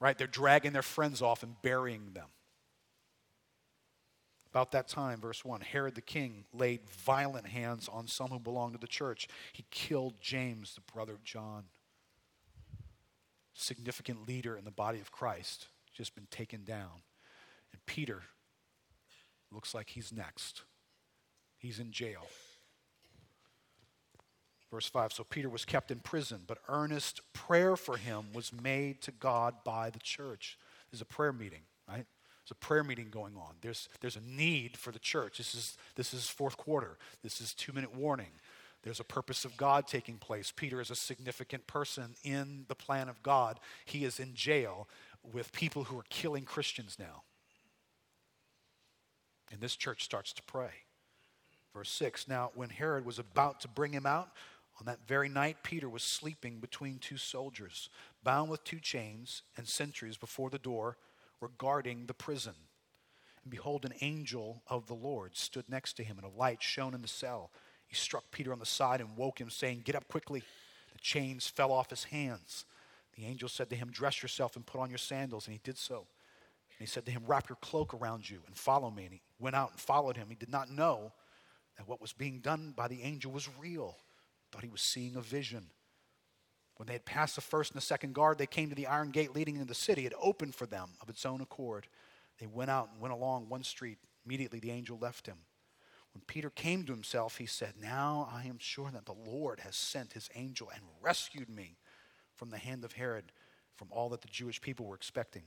Right? 0.00 0.16
They're 0.16 0.26
dragging 0.26 0.72
their 0.72 0.82
friends 0.82 1.20
off 1.20 1.42
and 1.42 1.60
burying 1.60 2.12
them. 2.14 2.28
About 4.50 4.72
that 4.72 4.88
time, 4.88 5.20
verse 5.20 5.44
1 5.44 5.60
Herod 5.60 5.94
the 5.94 6.00
king 6.00 6.44
laid 6.52 6.80
violent 6.88 7.46
hands 7.46 7.88
on 7.88 8.06
some 8.06 8.28
who 8.28 8.38
belonged 8.38 8.74
to 8.74 8.80
the 8.80 8.86
church. 8.86 9.28
He 9.52 9.64
killed 9.70 10.14
James, 10.20 10.74
the 10.74 10.92
brother 10.92 11.12
of 11.12 11.22
John, 11.22 11.64
significant 13.54 14.26
leader 14.26 14.56
in 14.56 14.64
the 14.64 14.70
body 14.70 15.00
of 15.00 15.12
Christ, 15.12 15.68
just 15.94 16.14
been 16.14 16.26
taken 16.30 16.64
down. 16.64 17.02
And 17.72 17.84
Peter, 17.86 18.22
Looks 19.52 19.74
like 19.74 19.90
he's 19.90 20.12
next. 20.12 20.62
He's 21.58 21.78
in 21.78 21.90
jail. 21.90 22.26
Verse 24.70 24.88
5 24.88 25.12
So 25.12 25.24
Peter 25.24 25.48
was 25.48 25.64
kept 25.64 25.90
in 25.90 25.98
prison, 25.98 26.42
but 26.46 26.58
earnest 26.68 27.20
prayer 27.32 27.76
for 27.76 27.96
him 27.96 28.26
was 28.32 28.52
made 28.52 29.02
to 29.02 29.10
God 29.10 29.56
by 29.64 29.90
the 29.90 29.98
church. 29.98 30.56
There's 30.90 31.00
a 31.00 31.06
prayer 31.06 31.32
meeting, 31.32 31.62
right? 31.88 32.06
There's 32.44 32.52
a 32.52 32.66
prayer 32.66 32.84
meeting 32.84 33.08
going 33.10 33.36
on. 33.36 33.54
There's, 33.60 33.88
there's 34.00 34.16
a 34.16 34.20
need 34.20 34.76
for 34.76 34.92
the 34.92 34.98
church. 34.98 35.38
This 35.38 35.54
is, 35.54 35.76
this 35.94 36.14
is 36.14 36.28
fourth 36.28 36.56
quarter. 36.56 36.98
This 37.22 37.40
is 37.40 37.54
two 37.54 37.72
minute 37.72 37.94
warning. 37.94 38.32
There's 38.82 39.00
a 39.00 39.04
purpose 39.04 39.44
of 39.44 39.56
God 39.56 39.86
taking 39.86 40.16
place. 40.16 40.52
Peter 40.54 40.80
is 40.80 40.90
a 40.90 40.96
significant 40.96 41.66
person 41.66 42.14
in 42.24 42.64
the 42.68 42.74
plan 42.74 43.08
of 43.08 43.22
God. 43.22 43.60
He 43.84 44.04
is 44.04 44.18
in 44.18 44.34
jail 44.34 44.88
with 45.22 45.52
people 45.52 45.84
who 45.84 45.98
are 45.98 46.06
killing 46.08 46.44
Christians 46.44 46.96
now. 46.98 47.24
And 49.52 49.60
this 49.60 49.76
church 49.76 50.04
starts 50.04 50.32
to 50.32 50.42
pray. 50.42 50.70
Verse 51.74 51.90
6 51.90 52.26
Now, 52.26 52.52
when 52.54 52.70
Herod 52.70 53.04
was 53.04 53.18
about 53.18 53.60
to 53.60 53.68
bring 53.68 53.92
him 53.92 54.06
out, 54.06 54.30
on 54.78 54.86
that 54.86 55.06
very 55.06 55.28
night, 55.28 55.58
Peter 55.62 55.90
was 55.90 56.02
sleeping 56.02 56.58
between 56.58 56.98
two 56.98 57.18
soldiers, 57.18 57.90
bound 58.24 58.50
with 58.50 58.64
two 58.64 58.80
chains, 58.80 59.42
and 59.58 59.68
sentries 59.68 60.16
before 60.16 60.48
the 60.48 60.58
door 60.58 60.96
were 61.40 61.50
guarding 61.58 62.06
the 62.06 62.14
prison. 62.14 62.54
And 63.42 63.50
behold, 63.50 63.84
an 63.84 63.94
angel 64.00 64.62
of 64.66 64.86
the 64.86 64.94
Lord 64.94 65.36
stood 65.36 65.68
next 65.68 65.94
to 65.94 66.04
him, 66.04 66.18
and 66.18 66.26
a 66.26 66.38
light 66.38 66.62
shone 66.62 66.94
in 66.94 67.02
the 67.02 67.08
cell. 67.08 67.50
He 67.86 67.96
struck 67.96 68.24
Peter 68.30 68.52
on 68.52 68.58
the 68.58 68.66
side 68.66 69.00
and 69.00 69.16
woke 69.16 69.40
him, 69.40 69.50
saying, 69.50 69.82
Get 69.84 69.96
up 69.96 70.06
quickly. 70.08 70.42
The 70.92 70.98
chains 71.00 71.46
fell 71.48 71.72
off 71.72 71.90
his 71.90 72.04
hands. 72.04 72.64
The 73.16 73.24
angel 73.24 73.48
said 73.48 73.70
to 73.70 73.76
him, 73.76 73.90
Dress 73.90 74.22
yourself 74.22 74.56
and 74.56 74.66
put 74.66 74.80
on 74.80 74.90
your 74.90 74.98
sandals. 74.98 75.46
And 75.46 75.54
he 75.54 75.60
did 75.64 75.78
so. 75.78 75.96
And 75.96 76.78
he 76.78 76.86
said 76.86 77.04
to 77.06 77.12
him, 77.12 77.24
Wrap 77.26 77.48
your 77.48 77.58
cloak 77.60 77.94
around 77.94 78.28
you 78.28 78.40
and 78.46 78.56
follow 78.56 78.90
me. 78.90 79.04
And 79.04 79.14
he 79.14 79.20
went 79.38 79.56
out 79.56 79.72
and 79.72 79.80
followed 79.80 80.16
him. 80.16 80.28
He 80.28 80.36
did 80.36 80.50
not 80.50 80.70
know 80.70 81.12
that 81.76 81.88
what 81.88 82.00
was 82.00 82.12
being 82.12 82.40
done 82.40 82.74
by 82.76 82.88
the 82.88 83.02
angel 83.02 83.32
was 83.32 83.48
real, 83.58 83.96
thought 84.52 84.62
he 84.62 84.68
was 84.68 84.82
seeing 84.82 85.16
a 85.16 85.20
vision. 85.20 85.66
When 86.80 86.86
they 86.86 86.94
had 86.94 87.04
passed 87.04 87.34
the 87.34 87.42
first 87.42 87.72
and 87.72 87.76
the 87.76 87.84
second 87.84 88.14
guard, 88.14 88.38
they 88.38 88.46
came 88.46 88.70
to 88.70 88.74
the 88.74 88.86
iron 88.86 89.10
gate 89.10 89.34
leading 89.34 89.56
into 89.56 89.66
the 89.66 89.74
city. 89.74 90.06
It 90.06 90.14
opened 90.18 90.54
for 90.54 90.64
them 90.64 90.88
of 91.02 91.10
its 91.10 91.26
own 91.26 91.42
accord. 91.42 91.86
They 92.38 92.46
went 92.46 92.70
out 92.70 92.88
and 92.90 93.02
went 93.02 93.12
along 93.12 93.50
one 93.50 93.64
street. 93.64 93.98
Immediately 94.24 94.60
the 94.60 94.70
angel 94.70 94.96
left 94.98 95.26
him. 95.26 95.36
When 96.14 96.22
Peter 96.26 96.48
came 96.48 96.84
to 96.84 96.92
himself, 96.94 97.36
he 97.36 97.44
said, 97.44 97.74
Now 97.78 98.30
I 98.32 98.44
am 98.44 98.56
sure 98.58 98.90
that 98.92 99.04
the 99.04 99.12
Lord 99.12 99.60
has 99.60 99.76
sent 99.76 100.14
his 100.14 100.30
angel 100.34 100.70
and 100.74 100.82
rescued 101.02 101.50
me 101.50 101.76
from 102.34 102.48
the 102.48 102.56
hand 102.56 102.82
of 102.82 102.92
Herod, 102.92 103.30
from 103.76 103.88
all 103.90 104.08
that 104.08 104.22
the 104.22 104.28
Jewish 104.28 104.62
people 104.62 104.86
were 104.86 104.96
expecting. 104.96 105.42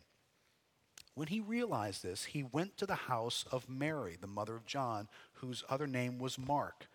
When 1.15 1.29
he 1.29 1.39
realized 1.39 2.03
this, 2.03 2.25
he 2.25 2.43
went 2.43 2.77
to 2.77 2.85
the 2.85 2.93
house 2.93 3.43
of 3.51 3.67
Mary, 3.67 4.19
the 4.21 4.27
mother 4.27 4.55
of 4.55 4.67
John, 4.67 5.09
whose 5.31 5.63
other 5.67 5.87
name 5.87 6.19
was 6.19 6.37
Mark, 6.37 6.89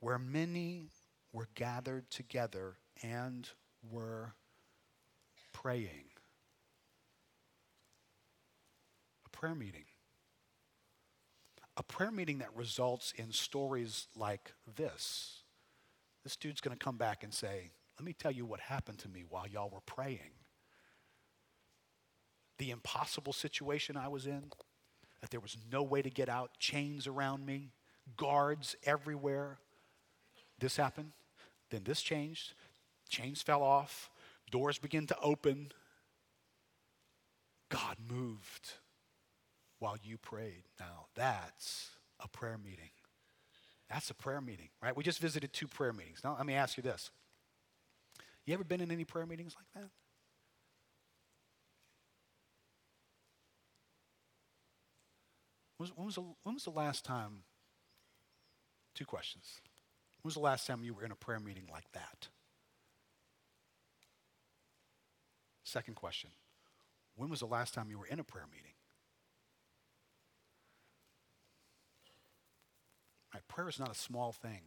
where 0.00 0.18
many 0.18 0.88
were 1.32 1.46
gathered 1.54 2.10
together 2.10 2.78
and 3.04 3.48
were 3.90 4.34
praying. 5.52 6.04
A 9.26 9.28
prayer 9.30 9.54
meeting. 9.54 9.84
a 11.78 11.82
prayer 11.84 12.10
meeting 12.10 12.38
that 12.38 12.54
results 12.56 13.14
in 13.16 13.32
stories 13.32 14.08
like 14.16 14.52
this. 14.76 15.44
This 16.24 16.34
dude's 16.34 16.60
going 16.60 16.76
to 16.76 16.84
come 16.84 16.96
back 16.96 17.22
and 17.22 17.32
say, 17.32 17.70
Let 17.98 18.04
me 18.04 18.12
tell 18.12 18.32
you 18.32 18.44
what 18.44 18.60
happened 18.60 18.98
to 18.98 19.08
me 19.08 19.24
while 19.28 19.46
y'all 19.46 19.70
were 19.70 19.80
praying. 19.86 20.32
The 22.58 22.72
impossible 22.72 23.32
situation 23.32 23.96
I 23.96 24.08
was 24.08 24.26
in, 24.26 24.50
that 25.20 25.30
there 25.30 25.40
was 25.40 25.56
no 25.70 25.84
way 25.84 26.02
to 26.02 26.10
get 26.10 26.28
out, 26.28 26.58
chains 26.58 27.06
around 27.06 27.46
me, 27.46 27.70
guards 28.16 28.74
everywhere. 28.84 29.58
This 30.58 30.76
happened, 30.76 31.12
then 31.70 31.82
this 31.84 32.02
changed, 32.02 32.54
chains 33.08 33.42
fell 33.42 33.62
off, 33.62 34.10
doors 34.50 34.78
began 34.78 35.06
to 35.06 35.18
open. 35.20 35.72
God 37.70 37.96
moved 38.08 38.72
while 39.78 39.96
you 40.02 40.18
prayed. 40.18 40.64
Now, 40.80 41.06
that's 41.14 41.90
a 42.20 42.28
prayer 42.28 42.58
meeting. 42.58 42.90
That's 43.90 44.10
a 44.10 44.14
prayer 44.14 44.40
meeting, 44.40 44.68
right? 44.82 44.96
We 44.96 45.04
just 45.04 45.18
visited 45.18 45.52
two 45.52 45.66
prayer 45.66 45.92
meetings. 45.92 46.20
Now, 46.22 46.34
let 46.36 46.46
me 46.46 46.54
ask 46.54 46.76
you 46.76 46.82
this. 46.82 47.10
You 48.44 48.54
ever 48.54 48.64
been 48.64 48.80
in 48.80 48.90
any 48.90 49.04
prayer 49.04 49.26
meetings 49.26 49.54
like 49.56 49.66
that? 49.74 49.90
When 55.78 56.06
was, 56.06 56.16
the, 56.16 56.22
when 56.42 56.54
was 56.54 56.64
the 56.64 56.70
last 56.70 57.04
time? 57.04 57.44
Two 58.94 59.04
questions. 59.04 59.60
When 60.22 60.28
was 60.28 60.34
the 60.34 60.40
last 60.40 60.66
time 60.66 60.82
you 60.82 60.92
were 60.92 61.04
in 61.04 61.12
a 61.12 61.16
prayer 61.16 61.38
meeting 61.38 61.68
like 61.70 61.90
that? 61.92 62.28
Second 65.68 65.96
question. 65.96 66.30
When 67.14 67.28
was 67.28 67.40
the 67.40 67.46
last 67.46 67.74
time 67.74 67.88
you 67.90 67.98
were 67.98 68.06
in 68.06 68.18
a 68.18 68.24
prayer 68.24 68.46
meeting? 68.50 68.72
Right, 73.34 73.46
prayer 73.48 73.68
is 73.68 73.78
not 73.78 73.90
a 73.90 73.94
small 73.94 74.32
thing. 74.32 74.62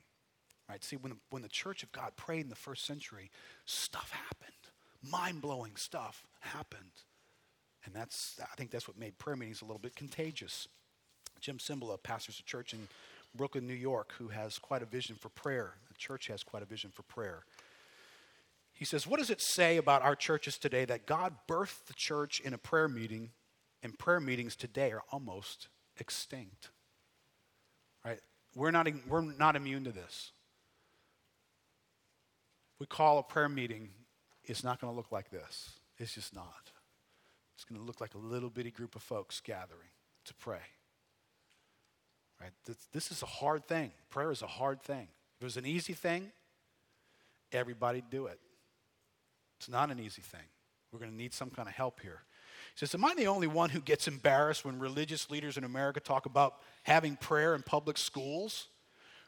Right? 0.69 0.83
See, 0.83 0.97
when 0.97 1.13
the, 1.13 1.17
when 1.31 1.41
the 1.41 1.49
church 1.49 1.81
of 1.81 1.91
God 1.91 2.15
prayed 2.17 2.41
in 2.41 2.49
the 2.49 2.55
first 2.55 2.85
century, 2.85 3.31
stuff 3.65 4.11
happened. 4.11 4.51
Mind 5.01 5.41
blowing 5.41 5.75
stuff 5.75 6.27
happened. 6.41 6.91
And 7.83 7.95
that's, 7.95 8.39
I 8.39 8.55
think 8.55 8.69
that's 8.69 8.87
what 8.87 8.99
made 8.99 9.17
prayer 9.17 9.35
meetings 9.35 9.63
a 9.63 9.65
little 9.65 9.79
bit 9.79 9.95
contagious. 9.95 10.67
Jim 11.39 11.57
Cymbala 11.57 12.01
pastors 12.03 12.39
a 12.39 12.43
church 12.43 12.73
in 12.73 12.87
Brooklyn, 13.35 13.65
New 13.65 13.73
York, 13.73 14.13
who 14.19 14.27
has 14.27 14.59
quite 14.59 14.83
a 14.83 14.85
vision 14.85 15.15
for 15.15 15.29
prayer. 15.29 15.73
The 15.87 15.95
church 15.95 16.27
has 16.27 16.43
quite 16.43 16.61
a 16.61 16.67
vision 16.67 16.91
for 16.93 17.01
prayer. 17.03 17.43
He 18.81 18.85
says, 18.85 19.05
What 19.05 19.19
does 19.19 19.29
it 19.29 19.39
say 19.39 19.77
about 19.77 20.01
our 20.01 20.15
churches 20.15 20.57
today 20.57 20.85
that 20.85 21.05
God 21.05 21.35
birthed 21.47 21.85
the 21.85 21.93
church 21.93 22.39
in 22.39 22.55
a 22.55 22.57
prayer 22.57 22.87
meeting, 22.87 23.29
and 23.83 23.95
prayer 23.95 24.19
meetings 24.19 24.55
today 24.55 24.91
are 24.91 25.03
almost 25.11 25.67
extinct? 25.99 26.71
Right? 28.03 28.19
We're 28.55 28.71
not, 28.71 28.87
we're 29.07 29.21
not 29.21 29.55
immune 29.55 29.83
to 29.83 29.91
this. 29.91 30.31
We 32.79 32.87
call 32.87 33.19
a 33.19 33.23
prayer 33.23 33.49
meeting, 33.49 33.89
it's 34.45 34.63
not 34.63 34.81
going 34.81 34.91
to 34.91 34.97
look 34.97 35.11
like 35.11 35.29
this. 35.29 35.73
It's 35.99 36.15
just 36.15 36.33
not. 36.33 36.71
It's 37.53 37.63
going 37.63 37.79
to 37.79 37.85
look 37.85 38.01
like 38.01 38.15
a 38.15 38.17
little 38.17 38.49
bitty 38.49 38.71
group 38.71 38.95
of 38.95 39.03
folks 39.03 39.41
gathering 39.41 39.91
to 40.25 40.33
pray. 40.33 40.57
Right? 42.41 42.49
This, 42.65 42.77
this 42.91 43.11
is 43.11 43.21
a 43.21 43.27
hard 43.27 43.63
thing. 43.67 43.91
Prayer 44.09 44.31
is 44.31 44.41
a 44.41 44.47
hard 44.47 44.81
thing. 44.81 45.07
If 45.35 45.41
it 45.41 45.43
was 45.43 45.57
an 45.57 45.67
easy 45.67 45.93
thing, 45.93 46.31
everybody'd 47.51 48.09
do 48.09 48.25
it. 48.25 48.39
It's 49.61 49.69
not 49.69 49.91
an 49.91 49.99
easy 49.99 50.23
thing. 50.23 50.41
We're 50.91 50.97
going 50.97 51.11
to 51.11 51.17
need 51.17 51.35
some 51.35 51.51
kind 51.51 51.67
of 51.67 51.75
help 51.75 51.99
here. 51.99 52.23
He 52.73 52.79
says, 52.79 52.95
Am 52.95 53.05
I 53.05 53.13
the 53.13 53.27
only 53.27 53.45
one 53.45 53.69
who 53.69 53.79
gets 53.79 54.07
embarrassed 54.07 54.65
when 54.65 54.79
religious 54.79 55.29
leaders 55.29 55.55
in 55.55 55.63
America 55.63 55.99
talk 55.99 56.25
about 56.25 56.55
having 56.81 57.15
prayer 57.15 57.53
in 57.53 57.61
public 57.61 57.99
schools? 57.99 58.69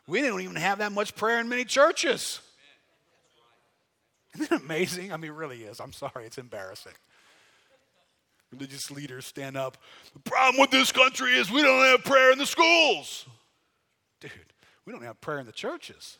We 0.07 0.23
don't 0.23 0.41
even 0.41 0.55
have 0.55 0.79
that 0.79 0.91
much 0.91 1.15
prayer 1.15 1.39
in 1.39 1.49
many 1.49 1.65
churches. 1.65 2.39
Isn't 4.33 4.51
it 4.51 4.61
amazing? 4.63 5.13
I 5.13 5.17
mean, 5.17 5.29
it 5.29 5.35
really 5.35 5.65
is. 5.65 5.79
I'm 5.79 5.93
sorry, 5.93 6.25
it's 6.25 6.39
embarrassing. 6.39 6.93
Religious 8.51 8.89
leaders 8.89 9.27
stand 9.27 9.55
up. 9.55 9.77
The 10.15 10.19
problem 10.19 10.59
with 10.59 10.71
this 10.71 10.91
country 10.91 11.33
is 11.33 11.51
we 11.51 11.61
don't 11.61 11.85
have 11.85 12.03
prayer 12.03 12.31
in 12.31 12.39
the 12.39 12.47
schools. 12.47 13.27
Dude, 14.19 14.31
we 14.83 14.93
don't 14.93 15.03
have 15.03 15.21
prayer 15.21 15.37
in 15.37 15.45
the 15.45 15.51
churches. 15.51 16.17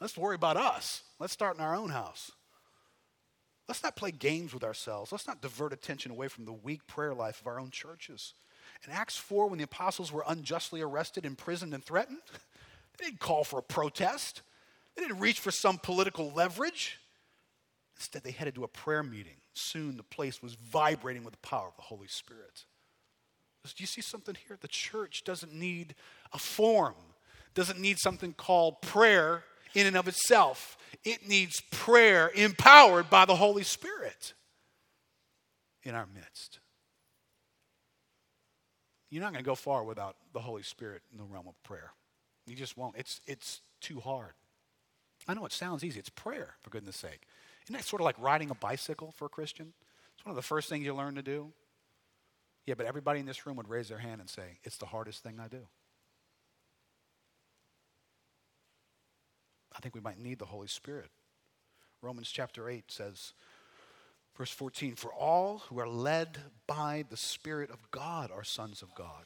Let's 0.00 0.16
worry 0.16 0.36
about 0.36 0.56
us. 0.56 1.02
Let's 1.18 1.32
start 1.32 1.56
in 1.56 1.62
our 1.64 1.74
own 1.74 1.90
house. 1.90 2.30
Let's 3.70 3.84
not 3.84 3.94
play 3.94 4.10
games 4.10 4.52
with 4.52 4.64
ourselves. 4.64 5.12
Let's 5.12 5.28
not 5.28 5.40
divert 5.40 5.72
attention 5.72 6.10
away 6.10 6.26
from 6.26 6.44
the 6.44 6.52
weak 6.52 6.84
prayer 6.88 7.14
life 7.14 7.40
of 7.40 7.46
our 7.46 7.60
own 7.60 7.70
churches. 7.70 8.34
In 8.84 8.92
Acts 8.92 9.16
4, 9.16 9.46
when 9.46 9.58
the 9.58 9.64
apostles 9.64 10.10
were 10.10 10.24
unjustly 10.26 10.80
arrested, 10.80 11.24
imprisoned, 11.24 11.72
and 11.72 11.84
threatened, 11.84 12.18
they 12.98 13.04
didn't 13.04 13.20
call 13.20 13.44
for 13.44 13.60
a 13.60 13.62
protest. 13.62 14.42
They 14.96 15.02
didn't 15.02 15.20
reach 15.20 15.38
for 15.38 15.52
some 15.52 15.78
political 15.78 16.32
leverage. 16.32 16.98
Instead, 17.94 18.24
they 18.24 18.32
headed 18.32 18.56
to 18.56 18.64
a 18.64 18.68
prayer 18.68 19.04
meeting. 19.04 19.36
Soon, 19.54 19.96
the 19.96 20.02
place 20.02 20.42
was 20.42 20.54
vibrating 20.54 21.22
with 21.22 21.34
the 21.34 21.48
power 21.48 21.68
of 21.68 21.76
the 21.76 21.82
Holy 21.82 22.08
Spirit. 22.08 22.64
Do 23.62 23.72
you 23.76 23.86
see 23.86 24.00
something 24.00 24.36
here? 24.48 24.58
The 24.60 24.66
church 24.66 25.22
doesn't 25.22 25.54
need 25.54 25.94
a 26.32 26.38
form, 26.40 26.96
doesn't 27.54 27.78
need 27.78 28.00
something 28.00 28.32
called 28.32 28.82
prayer 28.82 29.44
in 29.74 29.86
and 29.86 29.96
of 29.96 30.08
itself. 30.08 30.76
It 31.04 31.28
needs 31.28 31.60
prayer 31.70 32.30
empowered 32.34 33.08
by 33.10 33.24
the 33.24 33.36
Holy 33.36 33.62
Spirit 33.62 34.34
in 35.82 35.94
our 35.94 36.06
midst. 36.06 36.60
You're 39.10 39.22
not 39.22 39.32
going 39.32 39.42
to 39.42 39.48
go 39.48 39.54
far 39.54 39.82
without 39.84 40.16
the 40.32 40.40
Holy 40.40 40.62
Spirit 40.62 41.02
in 41.12 41.18
the 41.18 41.24
realm 41.24 41.48
of 41.48 41.60
prayer. 41.62 41.92
You 42.46 42.54
just 42.54 42.76
won't. 42.76 42.96
It's, 42.96 43.20
it's 43.26 43.60
too 43.80 44.00
hard. 44.00 44.32
I 45.28 45.34
know 45.34 45.44
it 45.44 45.52
sounds 45.52 45.84
easy. 45.84 45.98
It's 45.98 46.08
prayer, 46.08 46.54
for 46.62 46.70
goodness 46.70 46.96
sake. 46.96 47.26
Isn't 47.64 47.74
that 47.74 47.84
sort 47.84 48.00
of 48.00 48.04
like 48.04 48.16
riding 48.18 48.50
a 48.50 48.54
bicycle 48.54 49.12
for 49.16 49.26
a 49.26 49.28
Christian? 49.28 49.72
It's 50.14 50.24
one 50.24 50.30
of 50.30 50.36
the 50.36 50.42
first 50.42 50.68
things 50.68 50.84
you 50.84 50.94
learn 50.94 51.16
to 51.16 51.22
do. 51.22 51.52
Yeah, 52.66 52.74
but 52.74 52.86
everybody 52.86 53.20
in 53.20 53.26
this 53.26 53.46
room 53.46 53.56
would 53.56 53.68
raise 53.68 53.88
their 53.88 53.98
hand 53.98 54.20
and 54.20 54.30
say, 54.30 54.58
It's 54.64 54.76
the 54.76 54.86
hardest 54.86 55.22
thing 55.22 55.40
I 55.40 55.48
do. 55.48 55.66
I 59.80 59.82
think 59.82 59.94
we 59.94 60.02
might 60.02 60.20
need 60.20 60.38
the 60.38 60.44
Holy 60.44 60.68
Spirit. 60.68 61.08
Romans 62.02 62.30
chapter 62.30 62.68
8 62.68 62.92
says, 62.92 63.32
verse 64.36 64.50
14, 64.50 64.94
For 64.94 65.10
all 65.10 65.62
who 65.70 65.80
are 65.80 65.88
led 65.88 66.36
by 66.66 67.06
the 67.08 67.16
Spirit 67.16 67.70
of 67.70 67.90
God 67.90 68.30
are 68.30 68.44
sons 68.44 68.82
of 68.82 68.94
God. 68.94 69.24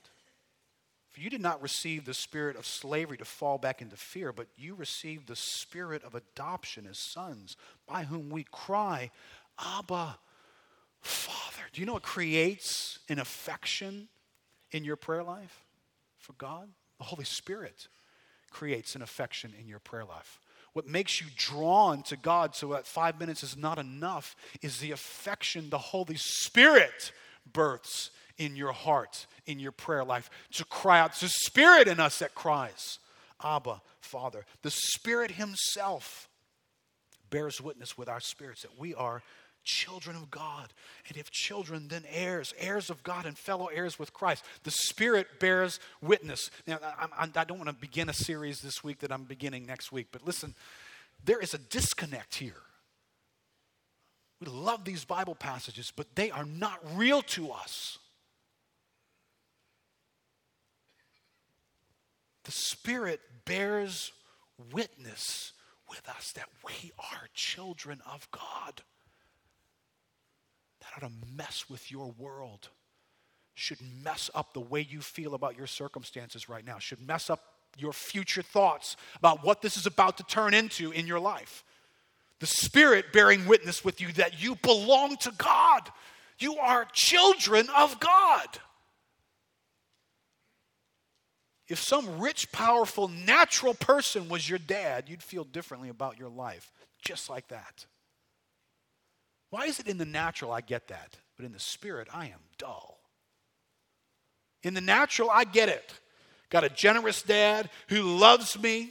For 1.10 1.20
you 1.20 1.28
did 1.28 1.40
not 1.40 1.60
receive 1.60 2.04
the 2.04 2.14
spirit 2.14 2.56
of 2.56 2.66
slavery 2.66 3.16
to 3.16 3.24
fall 3.24 3.58
back 3.58 3.82
into 3.82 3.96
fear, 3.96 4.32
but 4.32 4.46
you 4.56 4.76
received 4.76 5.26
the 5.26 5.34
spirit 5.34 6.04
of 6.04 6.14
adoption 6.14 6.86
as 6.88 6.98
sons, 6.98 7.56
by 7.88 8.04
whom 8.04 8.30
we 8.30 8.44
cry, 8.52 9.10
Abba, 9.58 10.18
Father. 11.00 11.64
Do 11.72 11.80
you 11.80 11.86
know 11.86 11.94
what 11.94 12.04
creates 12.04 13.00
an 13.08 13.18
affection 13.18 14.06
in 14.70 14.84
your 14.84 14.96
prayer 14.96 15.24
life 15.24 15.64
for 16.16 16.34
God? 16.34 16.68
The 16.98 17.04
Holy 17.04 17.24
Spirit 17.24 17.88
creates 18.52 18.94
an 18.94 19.02
affection 19.02 19.52
in 19.58 19.66
your 19.66 19.80
prayer 19.80 20.04
life. 20.04 20.38
What 20.74 20.88
makes 20.88 21.20
you 21.20 21.28
drawn 21.36 22.02
to 22.04 22.16
God 22.16 22.54
so 22.54 22.68
that 22.72 22.86
five 22.86 23.18
minutes 23.18 23.42
is 23.42 23.56
not 23.56 23.78
enough 23.78 24.36
is 24.60 24.78
the 24.78 24.90
affection 24.90 25.70
the 25.70 25.78
Holy 25.78 26.16
Spirit 26.16 27.12
births 27.50 28.10
in 28.36 28.56
your 28.56 28.72
heart, 28.72 29.26
in 29.46 29.60
your 29.60 29.72
prayer 29.72 30.04
life, 30.04 30.28
to 30.52 30.64
cry 30.64 30.98
out. 30.98 31.10
It's 31.10 31.20
the 31.20 31.28
Spirit 31.28 31.86
in 31.86 32.00
us 32.00 32.18
that 32.18 32.34
cries, 32.34 32.98
Abba, 33.42 33.82
Father. 34.00 34.44
The 34.62 34.72
Spirit 34.72 35.32
Himself 35.32 36.28
bears 37.30 37.60
witness 37.60 37.96
with 37.96 38.08
our 38.08 38.20
spirits 38.20 38.62
that 38.62 38.78
we 38.78 38.94
are 38.94 39.22
children 39.64 40.16
of 40.16 40.30
God. 40.30 40.72
And 41.08 41.16
if 41.16 41.30
children, 41.30 41.88
then 41.88 42.04
heirs, 42.08 42.54
heirs 42.58 42.90
of 42.90 43.02
God 43.02 43.26
and 43.26 43.36
fellow 43.36 43.66
heirs 43.66 43.98
with 43.98 44.12
Christ. 44.12 44.44
The 44.62 44.70
Spirit 44.70 45.40
bears 45.40 45.80
witness. 46.00 46.50
Now, 46.66 46.78
I, 46.82 47.28
I 47.34 47.44
don't 47.44 47.58
want 47.58 47.70
to 47.70 47.74
begin 47.74 48.08
a 48.08 48.14
series 48.14 48.60
this 48.60 48.84
week 48.84 49.00
that 49.00 49.10
I'm 49.10 49.24
beginning 49.24 49.66
next 49.66 49.90
week, 49.90 50.08
but 50.12 50.24
listen, 50.24 50.54
there 51.24 51.40
is 51.40 51.54
a 51.54 51.58
disconnect 51.58 52.36
here. 52.36 52.62
We 54.40 54.48
love 54.48 54.84
these 54.84 55.04
Bible 55.04 55.34
passages, 55.34 55.92
but 55.94 56.14
they 56.14 56.30
are 56.30 56.44
not 56.44 56.80
real 56.96 57.22
to 57.22 57.50
us. 57.50 57.98
The 62.44 62.52
Spirit 62.52 63.20
bears 63.46 64.12
witness 64.72 65.52
with 65.88 66.06
us 66.08 66.32
that 66.32 66.48
we 66.66 66.92
are 66.98 67.28
children 67.32 68.02
of 68.12 68.28
God 68.30 68.82
that 70.84 71.04
ought 71.04 71.08
to 71.08 71.12
mess 71.36 71.64
with 71.68 71.90
your 71.90 72.12
world, 72.18 72.68
should 73.54 73.78
mess 74.02 74.30
up 74.34 74.52
the 74.52 74.60
way 74.60 74.80
you 74.88 75.00
feel 75.00 75.34
about 75.34 75.56
your 75.56 75.66
circumstances 75.66 76.48
right 76.48 76.64
now, 76.64 76.78
should 76.78 77.00
mess 77.06 77.30
up 77.30 77.40
your 77.76 77.92
future 77.92 78.42
thoughts 78.42 78.96
about 79.16 79.44
what 79.44 79.62
this 79.62 79.76
is 79.76 79.86
about 79.86 80.16
to 80.18 80.24
turn 80.24 80.54
into 80.54 80.92
in 80.92 81.06
your 81.06 81.20
life. 81.20 81.64
The 82.40 82.46
Spirit 82.46 83.12
bearing 83.12 83.46
witness 83.46 83.84
with 83.84 84.00
you 84.00 84.12
that 84.12 84.42
you 84.42 84.56
belong 84.56 85.16
to 85.18 85.32
God. 85.38 85.88
You 86.38 86.56
are 86.56 86.86
children 86.92 87.68
of 87.76 87.98
God. 88.00 88.46
If 91.68 91.80
some 91.80 92.18
rich, 92.18 92.52
powerful, 92.52 93.08
natural 93.08 93.72
person 93.72 94.28
was 94.28 94.48
your 94.48 94.58
dad, 94.58 95.08
you'd 95.08 95.22
feel 95.22 95.44
differently 95.44 95.88
about 95.88 96.18
your 96.18 96.28
life, 96.28 96.72
just 97.00 97.30
like 97.30 97.48
that. 97.48 97.86
Why 99.54 99.66
is 99.66 99.78
it 99.78 99.86
in 99.86 99.98
the 99.98 100.04
natural 100.04 100.50
I 100.50 100.62
get 100.62 100.88
that, 100.88 101.16
but 101.36 101.46
in 101.46 101.52
the 101.52 101.60
spirit 101.60 102.08
I 102.12 102.24
am 102.24 102.40
dull? 102.58 102.98
In 104.64 104.74
the 104.74 104.80
natural, 104.80 105.30
I 105.30 105.44
get 105.44 105.68
it. 105.68 105.92
Got 106.50 106.64
a 106.64 106.68
generous 106.68 107.22
dad 107.22 107.70
who 107.88 108.02
loves 108.02 108.58
me, 108.58 108.90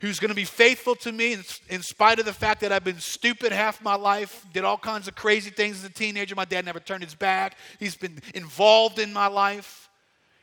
who's 0.00 0.20
going 0.20 0.28
to 0.28 0.36
be 0.36 0.44
faithful 0.44 0.94
to 0.94 1.10
me 1.10 1.32
in, 1.32 1.42
in, 1.68 1.82
spite 1.82 2.20
of 2.20 2.26
the 2.26 2.32
fact 2.32 2.60
that 2.60 2.70
I've 2.70 2.84
been 2.84 3.00
stupid 3.00 3.50
half 3.50 3.82
my 3.82 3.96
life, 3.96 4.46
did 4.52 4.62
all 4.62 4.78
kinds 4.78 5.08
of 5.08 5.16
crazy 5.16 5.50
things 5.50 5.78
as 5.78 5.90
a 5.90 5.92
teenager. 5.92 6.36
My 6.36 6.44
dad 6.44 6.64
never 6.64 6.78
turned 6.78 7.02
his 7.02 7.16
back. 7.16 7.56
He's 7.80 7.96
been 7.96 8.20
involved 8.36 9.00
in 9.00 9.12
my 9.12 9.26
life. 9.26 9.90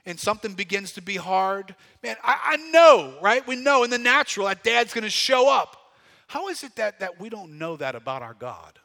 And 0.05 0.19
something 0.19 0.53
begins 0.53 0.91
to 0.93 1.01
be 1.01 1.15
hard. 1.15 1.78
Man, 2.03 2.17
I, 2.22 2.39
I 2.43 2.57
know, 2.72 3.13
right? 3.22 3.47
We 3.47 3.55
know 3.55 3.86
in 3.86 3.89
the 3.89 3.97
natural 3.97 4.47
that 4.47 4.65
dad's 4.65 4.93
going 4.93 5.05
to 5.05 5.09
show 5.09 5.49
up. 5.49 5.78
How 6.28 6.49
is 6.49 6.61
it 6.61 6.76
that, 6.76 6.99
that 6.99 7.22
we 7.22 7.30
don't 7.30 7.57
know 7.57 7.78
that 7.78 7.95
about 7.95 8.22
our 8.22 8.34
God? 8.34 8.78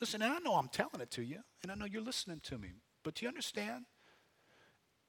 Listen, 0.00 0.22
and 0.22 0.32
I 0.32 0.38
know 0.38 0.54
I'm 0.54 0.68
telling 0.68 1.00
it 1.00 1.10
to 1.12 1.22
you, 1.22 1.38
and 1.62 1.72
I 1.72 1.74
know 1.74 1.86
you're 1.86 2.02
listening 2.02 2.40
to 2.44 2.58
me, 2.58 2.68
but 3.02 3.14
do 3.14 3.24
you 3.24 3.28
understand? 3.28 3.86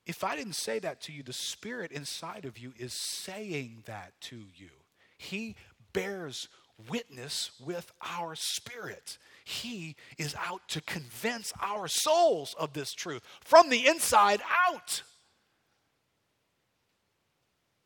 If 0.06 0.24
I 0.24 0.38
didn't 0.38 0.56
say 0.56 0.80
that 0.80 1.02
to 1.02 1.12
you, 1.12 1.24
the 1.24 1.34
Spirit 1.34 1.92
inside 1.92 2.46
of 2.46 2.58
you 2.58 2.74
is 2.78 2.94
saying 2.94 3.84
that 3.86 4.14
to 4.22 4.38
you. 4.56 4.70
He 5.18 5.56
bears 5.92 6.48
witness 6.90 7.52
with 7.60 7.92
our 8.02 8.36
spirit. 8.36 9.18
He 9.44 9.96
is 10.18 10.36
out 10.36 10.62
to 10.70 10.82
convince 10.82 11.52
our 11.62 11.88
souls 11.88 12.56
of 12.60 12.74
this 12.74 12.94
truth 12.94 13.24
from 13.42 13.70
the 13.70 13.88
inside 13.88 14.42
out. 14.68 15.02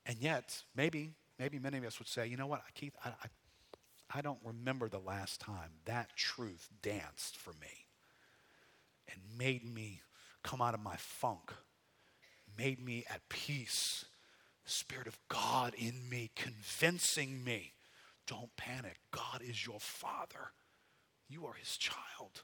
And 0.06 0.18
yet, 0.20 0.64
maybe, 0.76 1.14
maybe 1.40 1.60
many 1.60 1.78
of 1.78 1.86
us 1.86 2.00
would 2.00 2.08
say, 2.08 2.28
you 2.28 2.38
know 2.38 2.48
what, 2.48 2.62
Keith, 2.74 2.94
I, 3.06 3.10
I, 3.10 3.28
I 4.14 4.22
don't 4.22 4.40
remember 4.44 4.90
the 4.90 5.00
last 5.00 5.40
time 5.40 5.72
that 5.86 6.16
truth 6.16 6.70
danced 6.82 7.38
for 7.38 7.52
me 7.54 7.88
and 9.10 9.20
made 9.38 9.64
me 9.64 10.02
come 10.44 10.62
out 10.62 10.74
of 10.74 10.82
my 10.82 10.96
funk 10.98 11.54
made 12.58 12.84
me 12.84 13.06
at 13.10 13.28
peace. 13.30 14.06
The 14.66 14.72
Spirit 14.72 15.08
of 15.08 15.18
God 15.30 15.74
in 15.78 16.10
me, 16.10 16.32
convincing 16.36 17.44
me 17.44 17.74
don't 18.28 18.56
panic. 18.56 18.98
God 19.12 19.42
is 19.42 19.66
your 19.66 19.80
Father, 19.80 20.52
you 21.28 21.46
are 21.46 21.54
His 21.54 21.78
child. 21.78 22.44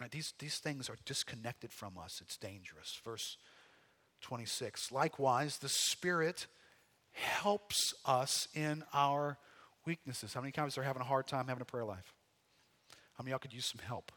Right? 0.00 0.10
These, 0.10 0.34
these 0.38 0.58
things 0.58 0.88
are 0.88 0.96
disconnected 1.04 1.72
from 1.72 1.96
us. 2.02 2.20
It's 2.20 2.36
dangerous. 2.36 2.98
Verse 3.04 3.36
26 4.22 4.90
Likewise, 4.90 5.58
the 5.58 5.68
Spirit 5.68 6.46
helps 7.12 7.94
us 8.04 8.48
in 8.54 8.82
our 8.92 9.38
weaknesses. 9.84 10.34
How 10.34 10.40
many 10.40 10.52
times 10.52 10.76
are 10.78 10.82
having 10.82 11.02
a 11.02 11.06
hard 11.06 11.26
time 11.26 11.48
having 11.48 11.62
a 11.62 11.66
prayer 11.66 11.84
life? 11.84 12.14
How 13.14 13.22
many 13.22 13.30
y'all 13.30 13.38
could 13.38 13.52
use 13.52 13.66
some 13.66 13.84
help? 13.86 14.12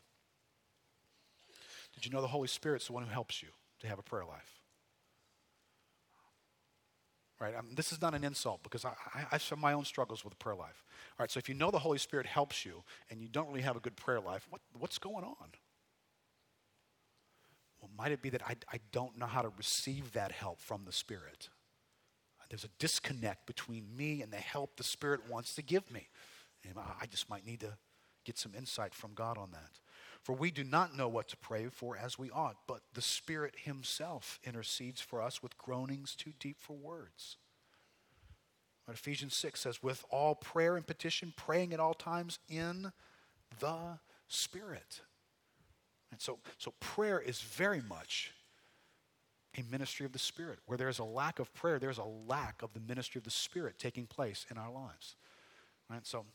Did 1.93 2.05
you 2.05 2.11
know 2.11 2.21
the 2.21 2.27
Holy 2.27 2.47
Spirit's 2.47 2.87
the 2.87 2.93
one 2.93 3.03
who 3.03 3.09
helps 3.09 3.41
you? 3.41 3.49
to 3.79 3.87
have 3.87 3.99
a 3.99 4.03
prayer 4.03 4.25
life. 4.25 4.61
Right? 7.39 7.55
Um, 7.55 7.67
this 7.75 7.91
is 7.91 8.01
not 8.01 8.15
an 8.15 8.23
insult 8.23 8.63
because 8.63 8.83
I, 8.83 8.93
I, 9.13 9.25
I 9.33 9.37
have 9.37 9.59
my 9.59 9.73
own 9.73 9.85
struggles 9.85 10.25
with 10.25 10.37
prayer 10.39 10.55
life. 10.55 10.83
All 11.11 11.23
right, 11.23 11.29
so 11.29 11.37
if 11.37 11.47
you 11.47 11.53
know 11.53 11.69
the 11.69 11.79
Holy 11.79 11.99
Spirit 11.99 12.25
helps 12.25 12.65
you 12.65 12.83
and 13.11 13.21
you 13.21 13.27
don't 13.27 13.47
really 13.47 13.61
have 13.61 13.75
a 13.75 13.79
good 13.79 13.95
prayer 13.95 14.19
life, 14.19 14.47
what, 14.49 14.61
what's 14.77 14.97
going 14.97 15.23
on? 15.23 15.51
Well, 17.79 17.91
might 17.95 18.11
it 18.11 18.23
be 18.23 18.31
that 18.31 18.41
I, 18.41 18.55
I 18.73 18.79
don't 18.91 19.19
know 19.19 19.27
how 19.27 19.43
to 19.43 19.51
receive 19.55 20.13
that 20.13 20.31
help 20.31 20.59
from 20.59 20.85
the 20.85 20.91
Spirit? 20.91 21.49
There's 22.49 22.63
a 22.63 22.69
disconnect 22.79 23.45
between 23.45 23.85
me 23.95 24.21
and 24.21 24.31
the 24.31 24.37
help 24.37 24.77
the 24.77 24.83
Spirit 24.83 25.29
wants 25.29 25.55
to 25.55 25.61
give 25.61 25.89
me. 25.91 26.07
And 26.63 26.77
I 26.77 27.05
just 27.05 27.29
might 27.29 27.45
need 27.45 27.59
to 27.61 27.77
get 28.25 28.37
some 28.37 28.53
insight 28.55 28.93
from 28.93 29.13
God 29.13 29.37
on 29.37 29.51
that. 29.51 29.79
For 30.23 30.33
we 30.33 30.51
do 30.51 30.63
not 30.63 30.95
know 30.95 31.07
what 31.07 31.27
to 31.29 31.37
pray 31.37 31.67
for 31.67 31.97
as 31.97 32.19
we 32.19 32.29
ought, 32.31 32.57
but 32.67 32.81
the 32.93 33.01
Spirit 33.01 33.55
Himself 33.63 34.39
intercedes 34.43 34.99
for 34.99 35.21
us 35.21 35.41
with 35.41 35.57
groanings 35.57 36.15
too 36.15 36.33
deep 36.39 36.57
for 36.59 36.73
words. 36.73 37.37
But 38.85 38.95
Ephesians 38.95 39.35
6 39.35 39.59
says, 39.59 39.83
with 39.83 40.03
all 40.09 40.35
prayer 40.35 40.77
and 40.77 40.87
petition, 40.87 41.33
praying 41.35 41.73
at 41.73 41.79
all 41.79 41.93
times 41.93 42.39
in 42.49 42.91
the 43.59 43.99
Spirit. 44.27 45.01
And 46.11 46.21
so, 46.21 46.39
so 46.57 46.73
prayer 46.79 47.19
is 47.19 47.41
very 47.41 47.81
much 47.81 48.31
a 49.57 49.63
ministry 49.71 50.05
of 50.05 50.11
the 50.11 50.19
Spirit. 50.19 50.59
Where 50.65 50.77
there's 50.77 50.99
a 50.99 51.03
lack 51.03 51.39
of 51.39 51.53
prayer, 51.53 51.79
there's 51.79 51.97
a 51.97 52.03
lack 52.27 52.61
of 52.61 52.73
the 52.73 52.79
ministry 52.79 53.19
of 53.19 53.23
the 53.25 53.31
Spirit 53.31 53.79
taking 53.79 54.05
place 54.05 54.45
in 54.49 54.57
our 54.57 54.71
lives. 54.71 55.15
Right. 55.89 56.05
So, 56.05 56.25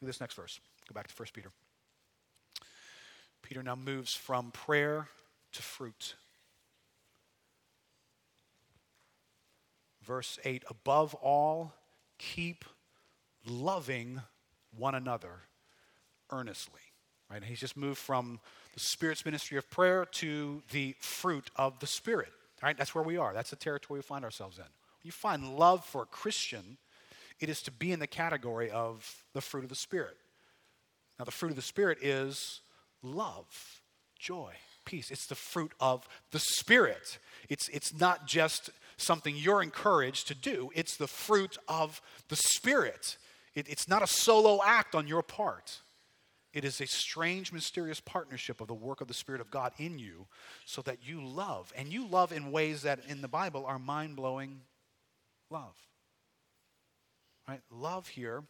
this 0.00 0.20
next 0.20 0.34
verse. 0.34 0.58
Go 0.88 0.94
back 0.94 1.06
to 1.06 1.14
1 1.14 1.28
Peter. 1.32 1.50
Peter 3.42 3.62
now 3.62 3.76
moves 3.76 4.14
from 4.14 4.50
prayer 4.50 5.08
to 5.52 5.62
fruit. 5.62 6.14
Verse 10.02 10.38
8 10.44 10.64
Above 10.68 11.14
all, 11.14 11.74
keep 12.18 12.64
loving 13.46 14.22
one 14.76 14.94
another 14.94 15.42
earnestly. 16.30 16.80
Right? 17.30 17.44
He's 17.44 17.60
just 17.60 17.76
moved 17.76 17.98
from 17.98 18.40
the 18.74 18.80
Spirit's 18.80 19.24
ministry 19.24 19.56
of 19.58 19.70
prayer 19.70 20.04
to 20.04 20.62
the 20.70 20.94
fruit 20.98 21.50
of 21.56 21.78
the 21.78 21.86
Spirit. 21.86 22.32
Right? 22.62 22.76
That's 22.76 22.94
where 22.94 23.04
we 23.04 23.16
are. 23.16 23.34
That's 23.34 23.50
the 23.50 23.56
territory 23.56 23.98
we 23.98 24.02
find 24.02 24.24
ourselves 24.24 24.58
in. 24.58 24.64
When 24.64 25.04
you 25.04 25.12
find 25.12 25.56
love 25.56 25.84
for 25.84 26.02
a 26.02 26.06
Christian, 26.06 26.78
it 27.40 27.48
is 27.48 27.60
to 27.62 27.72
be 27.72 27.90
in 27.90 27.98
the 27.98 28.06
category 28.06 28.70
of 28.70 29.24
the 29.32 29.40
fruit 29.40 29.64
of 29.64 29.68
the 29.68 29.74
Spirit. 29.74 30.16
Now, 31.18 31.24
the 31.24 31.32
fruit 31.32 31.50
of 31.50 31.56
the 31.56 31.62
Spirit 31.62 31.98
is 32.02 32.60
love, 33.02 33.80
joy, 34.18 34.52
peace. 34.84 35.10
It's 35.10 35.26
the 35.26 35.34
fruit 35.34 35.72
of 35.80 36.08
the 36.30 36.38
Spirit. 36.38 37.18
It's, 37.48 37.68
it's 37.68 37.98
not 37.98 38.26
just 38.26 38.70
something 38.96 39.34
you're 39.36 39.62
encouraged 39.62 40.28
to 40.28 40.34
do, 40.34 40.70
it's 40.74 40.96
the 40.96 41.08
fruit 41.08 41.58
of 41.68 42.00
the 42.28 42.36
Spirit. 42.36 43.16
It, 43.54 43.68
it's 43.68 43.88
not 43.88 44.02
a 44.02 44.06
solo 44.06 44.60
act 44.64 44.94
on 44.94 45.06
your 45.06 45.22
part. 45.22 45.80
It 46.52 46.64
is 46.64 46.80
a 46.80 46.86
strange, 46.86 47.52
mysterious 47.52 48.00
partnership 48.00 48.60
of 48.60 48.68
the 48.68 48.74
work 48.74 49.00
of 49.00 49.08
the 49.08 49.14
Spirit 49.14 49.40
of 49.40 49.50
God 49.50 49.72
in 49.78 49.98
you 49.98 50.26
so 50.66 50.82
that 50.82 50.98
you 51.02 51.24
love. 51.24 51.72
And 51.76 51.88
you 51.88 52.06
love 52.06 52.32
in 52.32 52.52
ways 52.52 52.82
that 52.82 53.00
in 53.08 53.22
the 53.22 53.28
Bible 53.28 53.64
are 53.64 53.78
mind 53.78 54.16
blowing 54.16 54.60
love. 55.50 55.76
Right? 57.48 57.62
Love 57.70 58.08
here, 58.08 58.44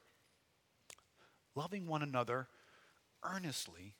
loving 1.54 1.86
one 1.86 2.02
another 2.02 2.48
earnestly 3.22 3.94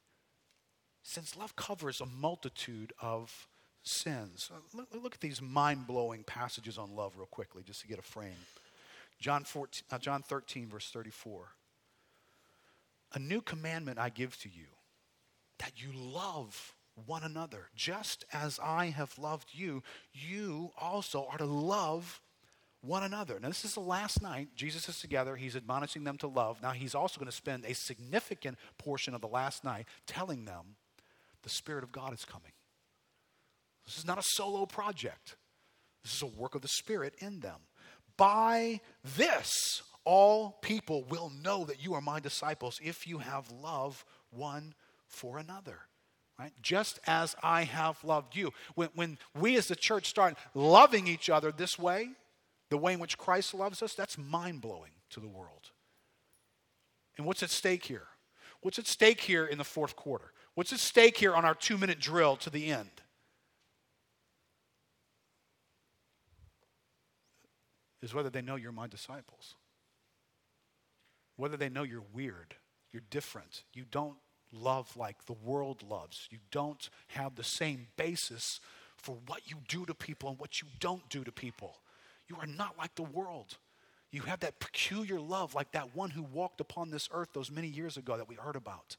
since 1.03 1.36
love 1.36 1.57
covers 1.57 2.00
a 2.00 2.07
multitude 2.07 2.92
of 3.00 3.48
sins. 3.82 4.50
Look, 4.72 4.88
look 4.94 5.14
at 5.14 5.20
these 5.20 5.42
mind 5.42 5.86
blowing 5.86 6.22
passages 6.24 6.78
on 6.78 6.94
love, 6.94 7.16
real 7.16 7.26
quickly, 7.26 7.62
just 7.64 7.80
to 7.80 7.88
get 7.88 7.98
a 7.98 8.03
frame. 8.03 8.32
John, 9.18 9.44
14, 9.44 9.82
uh, 9.90 9.98
John 9.98 10.22
13, 10.22 10.68
verse 10.68 10.90
34. 10.90 11.48
A 13.15 13.19
new 13.19 13.41
commandment 13.41 13.99
I 13.99 14.09
give 14.09 14.39
to 14.41 14.49
you 14.49 14.67
that 15.59 15.83
you 15.83 15.93
love 15.93 16.75
one 17.07 17.23
another. 17.23 17.69
Just 17.75 18.25
as 18.33 18.59
I 18.63 18.87
have 18.87 19.19
loved 19.19 19.49
you, 19.53 19.83
you 20.13 20.71
also 20.79 21.27
are 21.31 21.39
to 21.39 21.45
love 21.45 22.21
one 22.81 23.05
another. 23.05 23.39
Now, 23.41 23.49
this 23.49 23.65
is 23.65 23.75
the 23.75 23.81
last 23.81 24.23
night. 24.23 24.49
Jesus 24.57 24.89
is 24.89 24.99
together. 24.99 25.37
He's 25.37 25.57
admonishing 25.57 26.05
them 26.05 26.19
to 26.19 26.27
love. 26.27 26.61
Now, 26.63 26.73
he's 26.73 26.95
also 26.95 27.19
going 27.19 27.31
to 27.31 27.37
spend 27.37 27.65
a 27.65 27.75
significant 27.75 28.59
portion 28.77 29.15
of 29.15 29.21
the 29.21 29.29
last 29.29 29.65
night 29.65 29.87
telling 30.07 30.45
them 30.45 30.77
the 31.43 31.49
Spirit 31.49 31.85
of 31.85 31.93
God 31.93 32.13
is 32.13 32.25
coming. 32.25 32.53
This 33.87 33.99
is 33.99 34.07
not 34.07 34.19
a 34.19 34.23
solo 34.23 34.67
project, 34.67 35.37
this 36.03 36.15
is 36.15 36.23
a 36.23 36.27
work 36.27 36.55
of 36.55 36.63
the 36.63 36.69
Spirit 36.69 37.15
in 37.19 37.41
them. 37.41 37.61
By 38.17 38.81
this, 39.17 39.83
all 40.05 40.59
people 40.62 41.05
will 41.05 41.30
know 41.42 41.64
that 41.64 41.82
you 41.82 41.94
are 41.94 42.00
my 42.00 42.20
disciples 42.20 42.80
if 42.82 43.07
you 43.07 43.18
have 43.18 43.50
love 43.50 44.05
one 44.30 44.74
for 45.07 45.38
another. 45.38 45.78
Right? 46.38 46.53
Just 46.62 46.98
as 47.07 47.36
I 47.42 47.64
have 47.64 48.03
loved 48.03 48.34
you. 48.34 48.53
When, 48.74 48.88
when 48.94 49.18
we 49.38 49.57
as 49.57 49.68
the 49.68 49.76
church 49.76 50.09
start 50.09 50.36
loving 50.55 51.07
each 51.07 51.30
other 51.30 51.53
this 51.53 51.78
way, 51.78 52.11
the 52.68 52.78
way 52.78 52.94
in 52.94 52.98
which 52.98 53.18
Christ 53.18 53.55
loves 53.55 53.82
us, 53.82 53.94
that's 53.94 54.16
mind 54.16 54.61
blowing 54.61 54.92
to 55.11 55.20
the 55.20 55.28
world. 55.28 55.70
And 57.16 57.26
what's 57.26 57.42
at 57.42 57.50
stake 57.50 57.84
here? 57.84 58.07
What's 58.62 58.78
at 58.78 58.86
stake 58.86 59.20
here 59.20 59.44
in 59.44 59.59
the 59.59 59.64
fourth 59.64 59.94
quarter? 59.94 60.32
What's 60.55 60.72
at 60.72 60.78
stake 60.78 61.18
here 61.18 61.34
on 61.34 61.44
our 61.44 61.55
two 61.55 61.76
minute 61.76 62.00
drill 62.00 62.36
to 62.36 62.50
the 62.50 62.72
end? 62.72 62.90
Is 68.03 68.14
whether 68.14 68.30
they 68.30 68.42
know 68.42 68.57
you're 68.57 68.72
my 68.72 68.88
disciples. 68.88 69.55
Whether 71.43 71.57
they 71.57 71.70
know 71.70 71.82
you're 71.82 72.05
weird, 72.12 72.55
you're 72.93 73.03
different, 73.11 73.64
you 73.74 73.84
don't 73.90 74.14
love 74.53 74.97
like 74.97 75.26
the 75.26 75.32
world 75.32 75.82
loves, 75.82 76.28
you 76.30 76.38
don't 76.53 76.88
have 77.09 77.34
the 77.34 77.43
same 77.43 77.88
basis 77.97 78.61
for 78.97 79.16
what 79.26 79.51
you 79.51 79.57
do 79.66 79.84
to 79.86 79.93
people 79.93 80.28
and 80.28 80.38
what 80.38 80.62
you 80.62 80.68
don't 80.78 81.09
do 81.09 81.24
to 81.24 81.32
people. 81.32 81.78
You 82.28 82.36
are 82.36 82.47
not 82.47 82.78
like 82.78 82.95
the 82.95 83.03
world. 83.03 83.59
You 84.12 84.20
have 84.20 84.38
that 84.38 84.61
peculiar 84.61 85.18
love, 85.18 85.53
like 85.53 85.72
that 85.72 85.97
one 85.97 86.11
who 86.11 86.22
walked 86.22 86.61
upon 86.61 86.93
this 86.93 87.09
earth 87.12 87.30
those 87.32 87.51
many 87.51 87.66
years 87.66 87.97
ago 87.97 88.16
that 88.16 88.28
we 88.28 88.36
heard 88.36 88.55
about. 88.55 88.97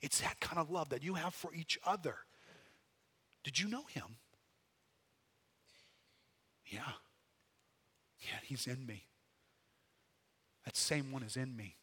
It's 0.00 0.22
that 0.22 0.40
kind 0.40 0.58
of 0.58 0.70
love 0.70 0.88
that 0.88 1.02
you 1.02 1.12
have 1.12 1.34
for 1.34 1.52
each 1.52 1.78
other. 1.84 2.16
Did 3.44 3.60
you 3.60 3.68
know 3.68 3.84
him? 3.90 4.16
Yeah. 6.64 6.92
Yeah, 8.20 8.38
he's 8.44 8.66
in 8.66 8.86
me. 8.86 9.08
That 10.64 10.74
same 10.74 11.12
one 11.12 11.22
is 11.22 11.36
in 11.36 11.54
me 11.54 11.76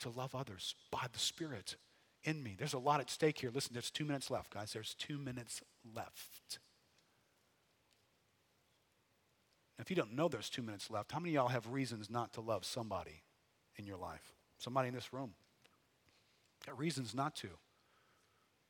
to 0.00 0.10
love 0.10 0.34
others 0.34 0.74
by 0.90 1.06
the 1.12 1.18
Spirit 1.18 1.76
in 2.24 2.42
me. 2.42 2.54
There's 2.58 2.74
a 2.74 2.78
lot 2.78 3.00
at 3.00 3.10
stake 3.10 3.38
here. 3.38 3.50
Listen, 3.52 3.72
there's 3.72 3.90
two 3.90 4.04
minutes 4.04 4.30
left, 4.30 4.52
guys. 4.52 4.72
There's 4.72 4.94
two 4.94 5.18
minutes 5.18 5.62
left. 5.94 6.58
If 9.78 9.90
you 9.90 9.96
don't 9.96 10.14
know 10.14 10.28
there's 10.28 10.48
two 10.48 10.62
minutes 10.62 10.90
left, 10.90 11.12
how 11.12 11.18
many 11.18 11.30
of 11.30 11.34
y'all 11.34 11.48
have 11.48 11.66
reasons 11.68 12.08
not 12.08 12.32
to 12.34 12.40
love 12.40 12.64
somebody 12.64 13.22
in 13.76 13.86
your 13.86 13.96
life? 13.96 14.32
Somebody 14.58 14.88
in 14.88 14.94
this 14.94 15.12
room. 15.12 15.34
Got 16.64 16.78
reasons 16.78 17.14
not 17.14 17.34
to. 17.36 17.48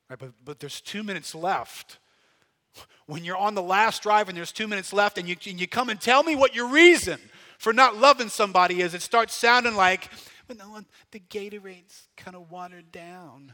Right, 0.09 0.19
but, 0.19 0.33
but 0.45 0.61
there's 0.61 0.81
two 0.81 1.03
minutes 1.03 1.35
left. 1.35 1.99
When 3.07 3.25
you're 3.25 3.37
on 3.37 3.55
the 3.55 3.63
last 3.63 4.03
drive 4.03 4.29
and 4.29 4.37
there's 4.37 4.51
two 4.51 4.67
minutes 4.67 4.93
left 4.93 5.17
and 5.19 5.29
you, 5.29 5.37
and 5.47 5.61
you 5.61 5.69
come 5.69 5.91
and 5.91 6.01
tell 6.01 6.23
me 6.23 6.35
what 6.35 6.55
your 6.55 6.69
reason 6.69 7.21
for 7.59 7.73
not 7.73 7.97
loving 7.97 8.29
somebody 8.29 8.81
is, 8.81 8.95
it 8.95 9.03
starts 9.03 9.35
sounding 9.35 9.77
like, 9.77 10.11
but 10.47 10.59
no, 10.59 10.81
the 11.11 11.21
Gatorade's 11.21 12.09
kind 12.17 12.37
of 12.37 12.51
watered 12.51 12.93
down. 12.93 13.53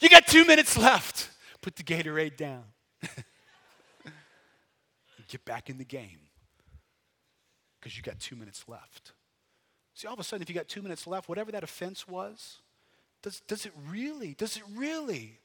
You 0.00 0.08
got 0.08 0.26
two 0.26 0.44
minutes 0.44 0.76
left. 0.76 1.30
Put 1.60 1.76
the 1.76 1.82
Gatorade 1.82 2.36
down. 2.36 2.64
Get 5.28 5.44
back 5.44 5.70
in 5.70 5.78
the 5.78 5.84
game 5.84 6.20
because 7.80 7.96
you 7.96 8.02
got 8.02 8.18
two 8.18 8.36
minutes 8.36 8.64
left. 8.68 9.12
See, 9.94 10.06
all 10.06 10.14
of 10.14 10.20
a 10.20 10.24
sudden, 10.24 10.42
if 10.42 10.48
you 10.48 10.54
got 10.54 10.68
two 10.68 10.82
minutes 10.82 11.06
left, 11.06 11.28
whatever 11.28 11.50
that 11.52 11.64
offense 11.64 12.06
was, 12.06 12.58
does, 13.22 13.40
does 13.48 13.64
it 13.64 13.72
really, 13.88 14.34
does 14.34 14.56
it 14.56 14.62
really, 14.74 15.40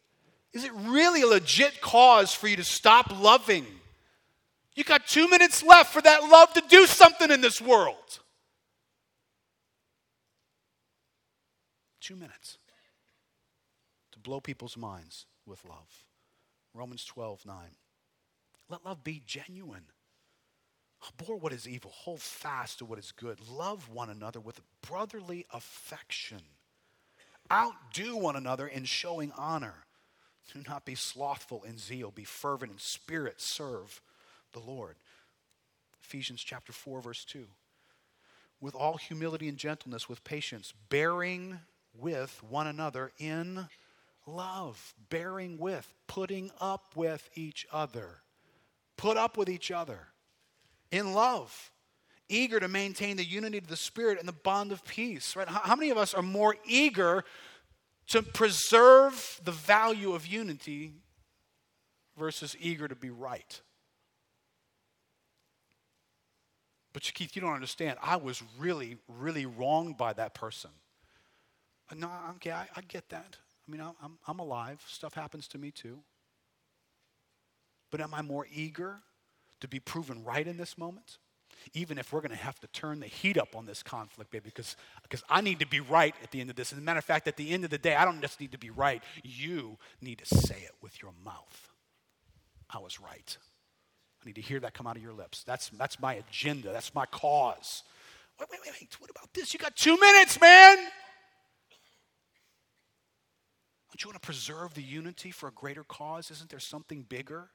is 0.54 0.64
it 0.64 0.72
really 0.74 1.22
a 1.22 1.28
legit 1.28 1.82
cause 1.82 2.34
for 2.34 2.48
you 2.48 2.58
to 2.58 2.64
stop 2.64 3.12
loving? 3.20 3.66
You 4.76 4.84
got 4.84 5.06
two 5.06 5.28
minutes 5.28 5.64
left 5.64 5.92
for 5.92 6.02
that 6.02 6.24
love 6.24 6.54
to 6.54 6.64
do 6.70 6.86
something 6.86 7.30
in 7.30 7.42
this 7.42 7.60
world. 7.62 8.20
Two 12.00 12.16
minutes 12.16 12.58
to 14.12 14.20
blow 14.20 14.40
people's 14.40 14.78
minds 14.78 15.26
with 15.46 15.64
love. 15.66 16.06
Romans 16.74 17.04
12, 17.06 17.46
9. 17.46 17.56
Let 18.70 18.86
love 18.86 19.04
be 19.04 19.22
genuine. 19.26 19.84
Abhor 21.08 21.36
what 21.36 21.52
is 21.52 21.68
evil, 21.68 21.92
hold 21.92 22.22
fast 22.22 22.80
to 22.80 22.86
what 22.86 23.00
is 23.00 23.12
good. 23.12 23.40
Love 23.50 23.90
one 23.90 24.10
another 24.10 24.40
with 24.40 24.62
brotherly 24.82 25.46
affection. 25.52 26.42
Outdo 27.52 28.16
one 28.16 28.36
another 28.36 28.68
in 28.68 28.86
showing 28.86 29.34
honor. 29.38 29.86
Do 30.54 30.62
not 30.68 30.86
be 30.86 30.96
slothful 30.96 31.64
in 31.64 31.78
zeal, 31.78 32.12
be 32.12 32.24
fervent 32.24 32.72
in 32.72 32.78
spirit, 32.78 33.42
serve 33.42 34.02
the 34.54 34.60
Lord. 34.60 34.96
Ephesians 36.04 36.42
chapter 36.42 36.74
4, 36.74 37.02
verse 37.02 37.24
2. 37.26 37.46
With 38.60 38.76
all 38.76 38.98
humility 38.98 39.48
and 39.48 39.58
gentleness, 39.58 40.08
with 40.08 40.24
patience, 40.24 40.74
bearing 40.90 41.60
with 41.94 42.42
one 42.48 42.68
another 42.68 43.12
in 43.18 43.68
love, 44.26 44.94
bearing 45.10 45.58
with, 45.58 45.94
putting 46.08 46.52
up 46.60 46.96
with 46.96 47.30
each 47.36 47.66
other. 47.72 48.22
Put 48.98 49.18
up 49.18 49.38
with 49.38 49.50
each 49.50 49.72
other 49.72 50.08
in 50.92 51.14
love, 51.14 51.72
eager 52.30 52.60
to 52.60 52.68
maintain 52.68 53.18
the 53.18 53.26
unity 53.26 53.58
of 53.58 53.68
the 53.68 53.76
Spirit 53.76 54.20
and 54.20 54.28
the 54.28 54.34
bond 54.34 54.72
of 54.72 54.86
peace. 54.86 55.36
Right? 55.36 55.48
How 55.48 55.76
many 55.76 55.90
of 55.90 55.98
us 55.98 56.14
are 56.14 56.22
more 56.22 56.56
eager 56.66 57.24
to 58.08 58.22
preserve 58.22 59.40
the 59.44 59.52
value 59.52 60.14
of 60.14 60.28
unity 60.28 60.94
versus 62.18 62.56
eager 62.60 62.88
to 62.88 62.96
be 62.96 63.10
right? 63.10 63.62
But 66.94 67.04
Keith, 67.14 67.36
you 67.36 67.42
don't 67.42 67.54
understand. 67.54 67.98
I 68.02 68.18
was 68.18 68.44
really, 68.60 68.98
really 69.08 69.46
wronged 69.46 69.98
by 69.98 70.14
that 70.14 70.34
person. 70.34 70.72
No, 71.96 72.10
okay, 72.36 72.52
I, 72.52 72.68
I 72.76 72.82
get 72.88 73.10
that. 73.10 73.38
I 73.68 73.72
mean, 73.72 73.82
I'm, 73.82 74.18
I'm 74.28 74.40
alive. 74.40 74.84
Stuff 74.88 75.14
happens 75.14 75.48
to 75.50 75.58
me 75.58 75.72
too. 75.72 76.00
But 77.92 78.02
am 78.02 78.14
I 78.14 78.22
more 78.22 78.48
eager 78.54 79.00
to 79.60 79.68
be 79.68 79.80
proven 79.80 80.24
right 80.24 80.48
in 80.48 80.58
this 80.58 80.78
moment? 80.78 81.18
Even 81.74 81.98
if 81.98 82.12
we're 82.12 82.22
going 82.22 82.32
to 82.32 82.38
have 82.38 82.60
to 82.62 82.68
turn 82.68 83.02
the 83.02 83.08
heat 83.08 83.38
up 83.38 83.56
on 83.56 83.66
this 83.66 83.84
conflict, 83.84 84.32
baby, 84.32 84.46
because, 84.46 84.76
because 85.04 85.24
I 85.30 85.42
need 85.42 85.60
to 85.60 85.68
be 85.68 85.80
right 85.80 86.16
at 86.24 86.32
the 86.32 86.42
end 86.42 86.50
of 86.50 86.56
this. 86.56 86.72
As 86.72 86.80
a 86.80 86.82
matter 86.82 86.98
of 86.98 87.06
fact, 87.06 87.28
at 87.28 87.38
the 87.38 87.52
end 87.52 87.66
of 87.66 87.70
the 87.70 87.78
day, 87.78 87.94
I 87.96 88.06
don't 88.06 88.22
just 88.22 88.40
need 88.40 88.54
to 88.54 88.58
be 88.58 88.72
right. 88.72 89.04
You 89.24 89.78
need 90.02 90.20
to 90.20 90.26
say 90.26 90.56
it 90.64 90.72
with 90.82 91.02
your 91.02 91.12
mouth. 91.24 91.70
I 92.70 92.80
was 92.80 93.00
right. 93.00 93.38
I 94.22 94.28
need 94.28 94.36
to 94.36 94.42
hear 94.42 94.60
that 94.60 94.74
come 94.74 94.88
out 94.88 94.98
of 94.98 95.02
your 95.02 95.14
lips. 95.14 95.44
That's, 95.44 95.70
that's 95.70 96.00
my 96.00 96.16
agenda. 96.16 96.72
That's 96.72 96.94
my 96.94 97.06
cause. 97.08 97.84
Wait, 98.40 98.50
wait, 98.52 98.60
wait, 98.66 98.74
wait. 98.80 98.96
What 99.00 99.10
about 99.10 99.34
this? 99.34 99.54
You 99.54 99.60
got 99.60 99.76
two 99.76 99.98
minutes, 99.98 100.40
man. 100.40 100.78
Don't 103.88 104.04
you 104.04 104.10
want 104.10 104.22
to 104.22 104.26
preserve 104.26 104.74
the 104.74 104.84
unity 104.84 105.32
for 105.32 105.50
a 105.50 105.52
greater 105.52 105.84
cause? 105.84 106.32
Isn't 106.32 106.50
there 106.50 106.60
something 106.60 107.04
bigger 107.08 107.50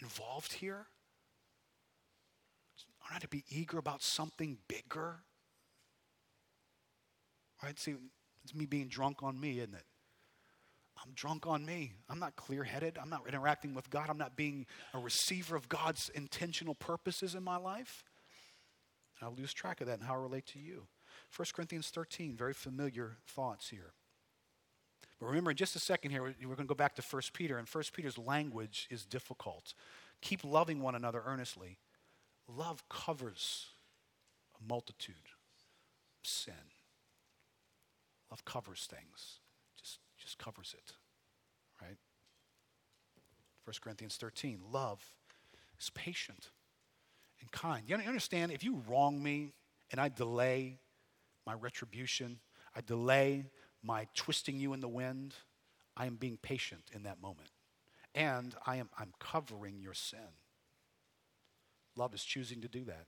involved 0.00 0.54
here? 0.54 0.86
Aren't 3.02 3.16
I 3.16 3.18
to 3.20 3.28
be 3.28 3.44
eager 3.48 3.78
about 3.78 4.02
something 4.02 4.58
bigger. 4.68 5.16
Right? 7.62 7.78
See, 7.78 7.94
it's 8.44 8.54
me 8.54 8.66
being 8.66 8.88
drunk 8.88 9.22
on 9.22 9.38
me, 9.38 9.58
isn't 9.58 9.74
it? 9.74 9.84
I'm 11.02 11.12
drunk 11.14 11.46
on 11.46 11.64
me. 11.64 11.92
I'm 12.08 12.18
not 12.18 12.36
clear 12.36 12.64
headed. 12.64 12.98
I'm 13.00 13.08
not 13.08 13.26
interacting 13.26 13.74
with 13.74 13.88
God. 13.90 14.08
I'm 14.10 14.18
not 14.18 14.36
being 14.36 14.66
a 14.92 14.98
receiver 14.98 15.56
of 15.56 15.68
God's 15.68 16.10
intentional 16.14 16.74
purposes 16.74 17.34
in 17.34 17.42
my 17.42 17.56
life. 17.56 18.04
And 19.18 19.28
I 19.28 19.40
lose 19.40 19.52
track 19.52 19.80
of 19.80 19.86
that 19.86 19.98
and 19.98 20.06
how 20.06 20.14
I 20.14 20.18
relate 20.18 20.46
to 20.48 20.58
you. 20.58 20.86
1 21.36 21.46
Corinthians 21.54 21.88
13, 21.88 22.36
very 22.36 22.52
familiar 22.52 23.16
thoughts 23.26 23.70
here. 23.70 23.92
But 25.18 25.26
remember, 25.26 25.50
in 25.50 25.56
just 25.56 25.76
a 25.76 25.80
second 25.80 26.10
here, 26.10 26.22
we're 26.22 26.34
going 26.54 26.56
to 26.56 26.64
go 26.64 26.74
back 26.74 26.94
to 26.96 27.02
1 27.02 27.22
Peter, 27.32 27.58
and 27.58 27.68
1 27.68 27.84
Peter's 27.94 28.18
language 28.18 28.88
is 28.90 29.04
difficult. 29.04 29.74
Keep 30.22 30.44
loving 30.44 30.80
one 30.80 30.94
another 30.94 31.22
earnestly 31.24 31.78
Love 32.56 32.82
covers 32.88 33.66
a 34.58 34.68
multitude 34.68 35.14
of 35.16 36.28
sin. 36.28 36.54
Love 38.30 38.44
covers 38.44 38.88
things. 38.90 39.39
Just, 40.30 40.38
covers 40.38 40.74
it. 40.78 40.92
Right? 41.82 41.96
1 43.64 43.74
Corinthians 43.82 44.16
13. 44.16 44.60
Love 44.70 45.02
is 45.80 45.90
patient 45.90 46.50
and 47.40 47.50
kind. 47.50 47.82
You 47.88 47.96
understand? 47.96 48.52
If 48.52 48.62
you 48.62 48.82
wrong 48.88 49.20
me 49.20 49.52
and 49.90 50.00
I 50.00 50.08
delay 50.08 50.78
my 51.46 51.54
retribution, 51.54 52.38
I 52.76 52.80
delay 52.80 53.46
my 53.82 54.06
twisting 54.14 54.60
you 54.60 54.72
in 54.72 54.80
the 54.80 54.88
wind, 54.88 55.34
I 55.96 56.06
am 56.06 56.14
being 56.14 56.38
patient 56.40 56.82
in 56.92 57.02
that 57.04 57.20
moment. 57.20 57.50
And 58.14 58.54
I 58.66 58.76
am 58.76 58.88
I'm 58.98 59.12
covering 59.18 59.80
your 59.80 59.94
sin. 59.94 60.18
Love 61.96 62.14
is 62.14 62.22
choosing 62.22 62.60
to 62.60 62.68
do 62.68 62.84
that. 62.84 63.06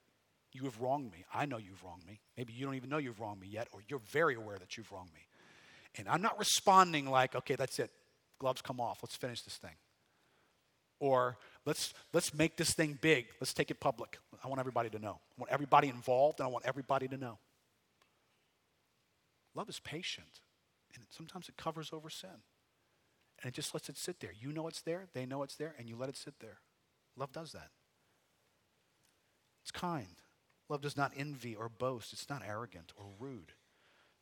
You 0.53 0.65
have 0.65 0.81
wronged 0.81 1.13
me. 1.13 1.25
I 1.33 1.47
know 1.47 1.59
you've 1.59 1.85
wronged 1.85 2.07
me. 2.07 2.21
Maybe 2.37 2.53
you 2.53 2.65
don't 2.65 2.75
even 2.75 2.91
know 2.91 2.99
you've 2.99 3.21
wronged 3.21 3.41
me 3.41 3.49
yet, 3.49 3.69
or 3.73 3.81
you're 3.89 4.01
very 4.11 4.35
aware 4.35 4.59
that 4.59 4.77
you've 4.77 4.91
wronged 4.91 5.13
me. 5.15 5.21
And 5.97 6.09
I'm 6.09 6.23
not 6.23 6.39
responding 6.39 7.07
like, 7.07 7.35
okay, 7.35 7.55
that's 7.55 7.79
it. 7.79 7.91
Gloves 8.39 8.63
come 8.63 8.81
off. 8.81 8.99
Let's 9.03 9.17
finish 9.17 9.43
this 9.43 9.57
thing. 9.57 9.77
Or 10.99 11.37
let's 11.67 11.93
let's 12.13 12.33
make 12.33 12.57
this 12.57 12.75
thing 12.75 12.99
big. 13.01 13.27
Let's 13.41 13.53
take 13.53 13.71
it 13.71 13.81
public. 13.81 14.19
I 14.43 14.49
want 14.49 14.61
everybody 14.61 14.89
to 14.91 14.99
know. 14.99 15.19
I 15.37 15.41
want 15.41 15.53
everybody 15.53 15.89
involved, 15.89 16.39
and 16.39 16.47
I 16.47 16.51
want 16.51 16.65
everybody 16.65 17.09
to 17.09 17.17
know. 17.17 17.39
Love 19.55 19.69
is 19.69 19.81
patient, 19.81 20.41
and 20.95 21.05
sometimes 21.11 21.49
it 21.49 21.57
covers 21.57 21.91
over 21.93 22.09
sin. 22.09 22.31
And 23.43 23.49
it 23.49 23.55
just 23.55 23.75
lets 23.75 23.89
it 23.89 23.99
sit 23.99 24.21
there. 24.21 24.31
You 24.39 24.53
know 24.53 24.69
it's 24.69 24.83
there, 24.83 25.09
they 25.13 25.27
know 25.27 25.43
it's 25.43 25.57
there, 25.57 25.75
and 25.79 25.89
you 25.89 25.97
let 25.97 26.09
it 26.09 26.17
sit 26.17 26.35
there. 26.41 26.59
Love 27.17 27.33
does 27.33 27.53
that. 27.53 27.71
It's 29.63 29.73
kind. 29.73 30.23
Love 30.69 30.81
does 30.81 30.97
not 30.97 31.13
envy 31.17 31.55
or 31.55 31.69
boast. 31.69 32.13
It's 32.13 32.31
not 32.31 32.43
arrogant 32.47 32.93
or 32.97 33.07
rude. 33.19 33.53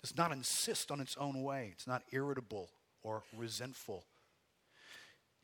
Does 0.02 0.16
not 0.16 0.32
insist 0.32 0.90
on 0.90 1.00
its 1.00 1.16
own 1.18 1.42
way. 1.42 1.70
It's 1.72 1.86
not 1.86 2.02
irritable 2.10 2.70
or 3.02 3.22
resentful. 3.36 4.04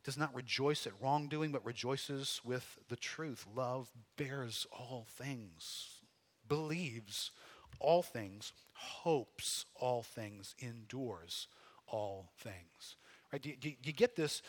It 0.03 0.07
does 0.07 0.17
not 0.17 0.35
rejoice 0.35 0.87
at 0.87 0.93
wrongdoing, 1.01 1.53
but 1.53 1.65
rejoices 1.65 2.41
with 2.45 2.79
the 2.89 2.97
truth. 2.97 3.45
Love 3.55 3.89
bears 4.17 4.67
all 4.73 5.07
things, 5.19 6.01
believes 6.49 7.33
all 7.81 8.03
things, 8.03 8.53
hopes 8.73 9.67
all 9.75 10.03
things, 10.03 10.55
endures 10.59 11.49
all 11.87 12.31
things. 12.39 12.97
Right? 13.33 13.43
Do 13.43 13.51
you, 13.51 13.57
do 13.57 13.71
you 13.83 13.93
get 13.93 14.17
this? 14.17 14.43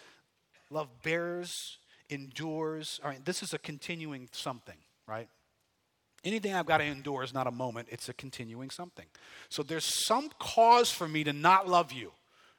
Love 0.69 0.89
bears, 1.03 1.77
endures. 2.09 2.99
All 3.03 3.09
right, 3.09 3.23
this 3.23 3.43
is 3.43 3.53
a 3.53 3.57
continuing 3.57 4.29
something, 4.31 4.77
right? 5.07 5.27
Anything 6.27 6.53
I've 6.53 6.65
got 6.65 6.79
to 6.79 6.83
endure 6.83 7.23
is 7.23 7.33
not 7.33 7.47
a 7.47 7.51
moment, 7.51 7.87
it's 7.89 8.09
a 8.09 8.13
continuing 8.13 8.69
something. 8.69 9.05
So 9.47 9.63
there's 9.63 9.85
some 9.85 10.29
cause 10.39 10.91
for 10.91 11.07
me 11.07 11.23
to 11.23 11.31
not 11.31 11.69
love 11.69 11.93
you 11.93 12.11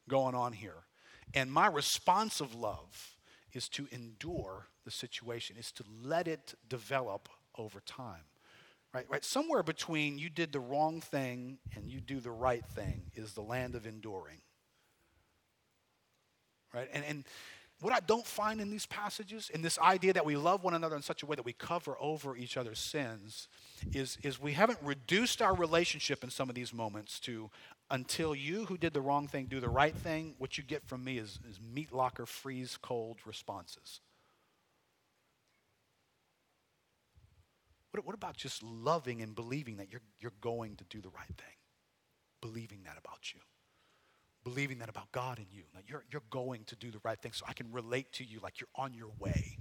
going 0.09 0.35
on 0.35 0.55
here. 0.55 0.87
And 1.35 1.53
my 1.53 1.66
response 1.66 2.41
of 2.41 2.55
love 2.55 3.16
is 3.53 3.69
to 3.71 3.87
endure 3.93 4.69
the 4.87 4.91
situation, 4.91 5.57
is 5.59 5.71
to 5.73 5.85
let 6.03 6.27
it 6.27 6.55
develop 6.66 7.29
over 7.59 7.81
time. 7.81 8.23
Right, 8.95 9.05
right. 9.11 9.23
Somewhere 9.23 9.62
between 9.62 10.19
you 10.19 10.31
did 10.31 10.51
the 10.51 10.61
wrong 10.61 11.03
thing 11.03 11.59
and 11.77 11.91
you 11.91 12.01
do 12.01 12.21
the 12.21 12.31
right 12.31 12.64
thing 12.64 13.03
is 13.14 13.35
the 13.35 13.43
land 13.43 13.75
of 13.75 13.87
enduring. 13.87 14.41
Right? 16.73 16.89
And, 16.91 17.05
and 17.05 17.25
what 17.81 17.93
I 17.93 18.01
don't 18.01 18.26
find 18.26 18.61
in 18.61 18.70
these 18.70 18.87
passages, 18.87 19.51
in 19.55 19.62
this 19.62 19.79
idea 19.79 20.12
that 20.12 20.26
we 20.26 20.37
love 20.37 20.64
one 20.64 20.74
another 20.74 20.97
in 20.97 21.03
such 21.03 21.22
a 21.22 21.26
way 21.26 21.37
that 21.37 21.45
we 21.45 21.53
cover 21.53 21.97
over 22.01 22.37
each 22.37 22.57
other's 22.57 22.81
sins, 22.81 23.47
is, 23.93 24.18
is 24.22 24.41
we 24.41 24.53
haven't 24.53 24.81
reduced 24.83 25.41
our 25.41 25.55
relationship 25.55 26.24
in 26.24 26.31
some 26.31 26.49
of 26.49 26.57
these 26.57 26.74
moments 26.74 27.20
to 27.20 27.51
until 27.91 28.35
you 28.35 28.64
who 28.64 28.76
did 28.76 28.95
the 28.95 29.01
wrong 29.01 29.29
thing 29.29 29.47
do 29.47 29.61
the 29.61 29.68
right 29.68 29.95
thing, 29.95 30.35
what 30.39 30.59
you 30.59 30.64
get 30.64 30.85
from 30.87 31.05
me 31.05 31.18
is, 31.18 31.39
is 31.49 31.61
meat 31.61 31.93
locker 31.93 32.26
freeze 32.26 32.76
cold 32.83 33.18
responses. 33.24 34.01
What, 37.93 38.05
what 38.05 38.14
about 38.14 38.37
just 38.37 38.62
loving 38.62 39.22
and 39.22 39.35
believing 39.35 39.76
that 39.76 39.91
you're, 39.91 40.03
you're 40.18 40.33
going 40.41 40.76
to 40.76 40.85
do 40.85 41.01
the 41.01 41.11
right 41.11 41.26
thing? 41.29 41.57
Believing 42.41 42.81
that 42.85 42.99
about 42.99 43.33
you 43.33 43.41
believing 44.45 44.78
that 44.78 44.89
about 44.89 45.11
God 45.12 45.39
and 45.39 45.47
you, 45.51 45.62
that 45.74 45.84
you're, 45.89 46.05
you're 46.11 46.22
going 46.30 46.64
to 46.64 46.76
do 46.76 46.91
the 46.91 47.01
right 47.05 47.20
thing 47.20 47.32
so 47.32 47.45
I 47.49 47.53
can 47.53 47.70
relate 47.72 48.12
to 48.14 48.24
you 48.24 48.41
like 48.43 48.61
you're 48.61 48.68
on 48.74 48.95
your 48.95 49.11
way 49.18 49.59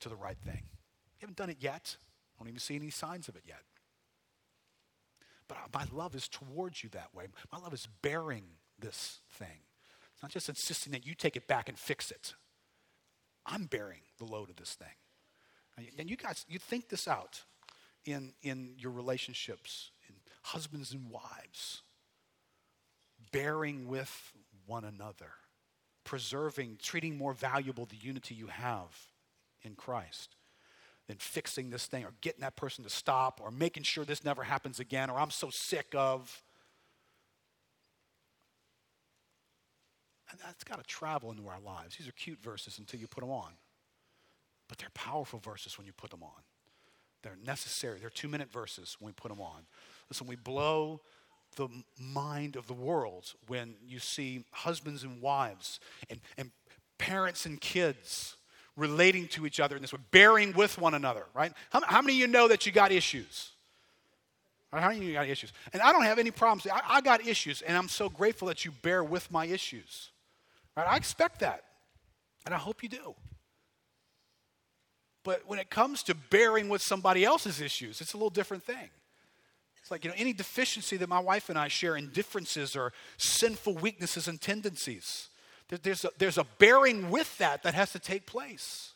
to 0.00 0.08
the 0.08 0.16
right 0.16 0.38
thing. 0.44 0.62
You 0.62 1.20
haven't 1.22 1.36
done 1.36 1.50
it 1.50 1.58
yet. 1.60 1.96
I 2.34 2.42
don't 2.42 2.48
even 2.48 2.60
see 2.60 2.76
any 2.76 2.90
signs 2.90 3.28
of 3.28 3.36
it 3.36 3.44
yet. 3.46 3.62
But 5.48 5.58
my 5.74 5.84
love 5.92 6.14
is 6.14 6.28
towards 6.28 6.82
you 6.82 6.90
that 6.90 7.14
way. 7.14 7.26
My 7.52 7.58
love 7.58 7.74
is 7.74 7.86
bearing 8.00 8.44
this 8.78 9.20
thing. 9.30 9.60
It's 10.14 10.22
not 10.22 10.30
just 10.30 10.48
insisting 10.48 10.92
that 10.92 11.06
you 11.06 11.14
take 11.14 11.36
it 11.36 11.46
back 11.46 11.68
and 11.68 11.78
fix 11.78 12.10
it. 12.10 12.34
I'm 13.46 13.64
bearing 13.64 14.00
the 14.18 14.24
load 14.24 14.50
of 14.50 14.56
this 14.56 14.74
thing. 14.74 15.88
And 15.98 16.08
you 16.08 16.16
guys, 16.16 16.44
you 16.48 16.58
think 16.58 16.88
this 16.88 17.08
out 17.08 17.42
in, 18.04 18.32
in 18.42 18.74
your 18.78 18.92
relationships, 18.92 19.90
in 20.08 20.14
husbands 20.42 20.92
and 20.92 21.10
wives 21.10 21.82
bearing 23.32 23.88
with 23.88 24.32
one 24.66 24.84
another, 24.84 25.32
preserving, 26.04 26.78
treating 26.82 27.16
more 27.16 27.32
valuable 27.32 27.86
the 27.86 27.96
unity 27.96 28.34
you 28.34 28.46
have 28.46 29.06
in 29.62 29.74
Christ 29.74 30.36
than 31.08 31.16
fixing 31.16 31.70
this 31.70 31.86
thing 31.86 32.04
or 32.04 32.12
getting 32.20 32.40
that 32.42 32.56
person 32.56 32.84
to 32.84 32.90
stop 32.90 33.40
or 33.42 33.50
making 33.50 33.82
sure 33.82 34.04
this 34.04 34.24
never 34.24 34.42
happens 34.42 34.78
again 34.78 35.10
or 35.10 35.18
I'm 35.18 35.30
so 35.30 35.50
sick 35.50 35.94
of. 35.96 36.42
And 40.30 40.40
that's 40.40 40.64
got 40.64 40.78
to 40.78 40.84
travel 40.84 41.30
into 41.30 41.48
our 41.48 41.60
lives. 41.60 41.96
These 41.96 42.08
are 42.08 42.12
cute 42.12 42.40
verses 42.42 42.78
until 42.78 43.00
you 43.00 43.06
put 43.06 43.20
them 43.20 43.30
on. 43.30 43.52
But 44.68 44.78
they're 44.78 44.88
powerful 44.94 45.38
verses 45.38 45.76
when 45.76 45.86
you 45.86 45.92
put 45.92 46.10
them 46.10 46.22
on. 46.22 46.42
They're 47.22 47.36
necessary. 47.44 47.98
They're 47.98 48.10
two 48.10 48.28
minute 48.28 48.50
verses 48.50 48.96
when 48.98 49.08
we 49.08 49.12
put 49.12 49.28
them 49.28 49.40
on. 49.40 49.66
Listen, 50.08 50.26
we 50.26 50.36
blow 50.36 51.02
the 51.56 51.68
mind 51.98 52.56
of 52.56 52.66
the 52.66 52.74
world 52.74 53.34
when 53.48 53.74
you 53.86 53.98
see 53.98 54.44
husbands 54.50 55.02
and 55.02 55.20
wives 55.20 55.80
and, 56.10 56.20
and 56.36 56.50
parents 56.98 57.46
and 57.46 57.60
kids 57.60 58.36
relating 58.76 59.28
to 59.28 59.46
each 59.46 59.60
other 59.60 59.76
in 59.76 59.82
this 59.82 59.92
way, 59.92 60.00
bearing 60.10 60.52
with 60.54 60.78
one 60.78 60.94
another, 60.94 61.26
right? 61.34 61.52
How, 61.70 61.82
how 61.82 62.00
many 62.00 62.14
of 62.14 62.18
you 62.20 62.26
know 62.26 62.48
that 62.48 62.64
you 62.64 62.72
got 62.72 62.90
issues? 62.90 63.50
How 64.72 64.88
many 64.88 65.00
of 65.00 65.04
you 65.04 65.12
got 65.12 65.28
issues? 65.28 65.52
And 65.74 65.82
I 65.82 65.92
don't 65.92 66.04
have 66.04 66.18
any 66.18 66.30
problems. 66.30 66.66
I, 66.66 66.80
I 66.88 67.00
got 67.02 67.26
issues, 67.26 67.60
and 67.60 67.76
I'm 67.76 67.88
so 67.88 68.08
grateful 68.08 68.48
that 68.48 68.64
you 68.64 68.70
bear 68.70 69.04
with 69.04 69.30
my 69.30 69.44
issues. 69.44 70.10
Right? 70.74 70.86
I 70.88 70.96
expect 70.96 71.40
that, 71.40 71.64
and 72.46 72.54
I 72.54 72.58
hope 72.58 72.82
you 72.82 72.88
do. 72.88 73.14
But 75.24 75.42
when 75.46 75.58
it 75.58 75.68
comes 75.68 76.02
to 76.04 76.14
bearing 76.14 76.70
with 76.70 76.80
somebody 76.80 77.24
else's 77.24 77.60
issues, 77.60 78.00
it's 78.00 78.14
a 78.14 78.16
little 78.16 78.30
different 78.30 78.64
thing. 78.64 78.88
It's 79.82 79.90
like, 79.90 80.04
you 80.04 80.10
know, 80.10 80.16
any 80.16 80.32
deficiency 80.32 80.96
that 80.96 81.08
my 81.08 81.18
wife 81.18 81.48
and 81.50 81.58
I 81.58 81.66
share 81.66 81.96
in 81.96 82.10
differences 82.10 82.76
or 82.76 82.92
sinful 83.16 83.74
weaknesses 83.74 84.28
and 84.28 84.40
tendencies, 84.40 85.28
there's 85.68 86.04
a, 86.04 86.10
there's 86.18 86.38
a 86.38 86.46
bearing 86.58 87.10
with 87.10 87.36
that 87.38 87.64
that 87.64 87.74
has 87.74 87.90
to 87.92 87.98
take 87.98 88.24
place. 88.24 88.92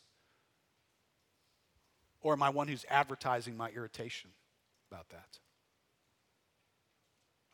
Or 2.21 2.35
am 2.35 2.43
I 2.43 2.51
one 2.51 2.69
who's 2.69 2.85
advertising 2.89 3.57
my 3.57 3.71
irritation 3.71 4.31
about 4.91 5.09
that? 5.09 5.39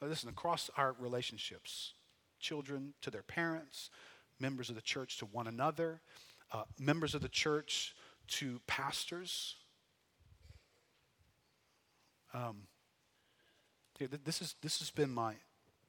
Listen, 0.03 0.29
across 0.29 0.69
our 0.77 0.95
relationships, 0.99 1.95
children 2.39 2.93
to 3.01 3.11
their 3.11 3.23
parents, 3.23 3.89
members 4.41 4.69
of 4.69 4.75
the 4.75 4.83
church 4.83 5.19
to 5.19 5.27
one 5.27 5.47
another, 5.47 6.01
uh, 6.53 6.65
members 6.79 7.15
of 7.15 7.23
the 7.23 7.29
church 7.29 7.95
to 8.27 8.61
pastors. 8.67 9.57
Um, 12.35 12.65
this, 14.07 14.43
is, 14.43 14.55
this 14.63 14.79
has 14.79 14.91
been 14.91 15.11
my 15.11 15.35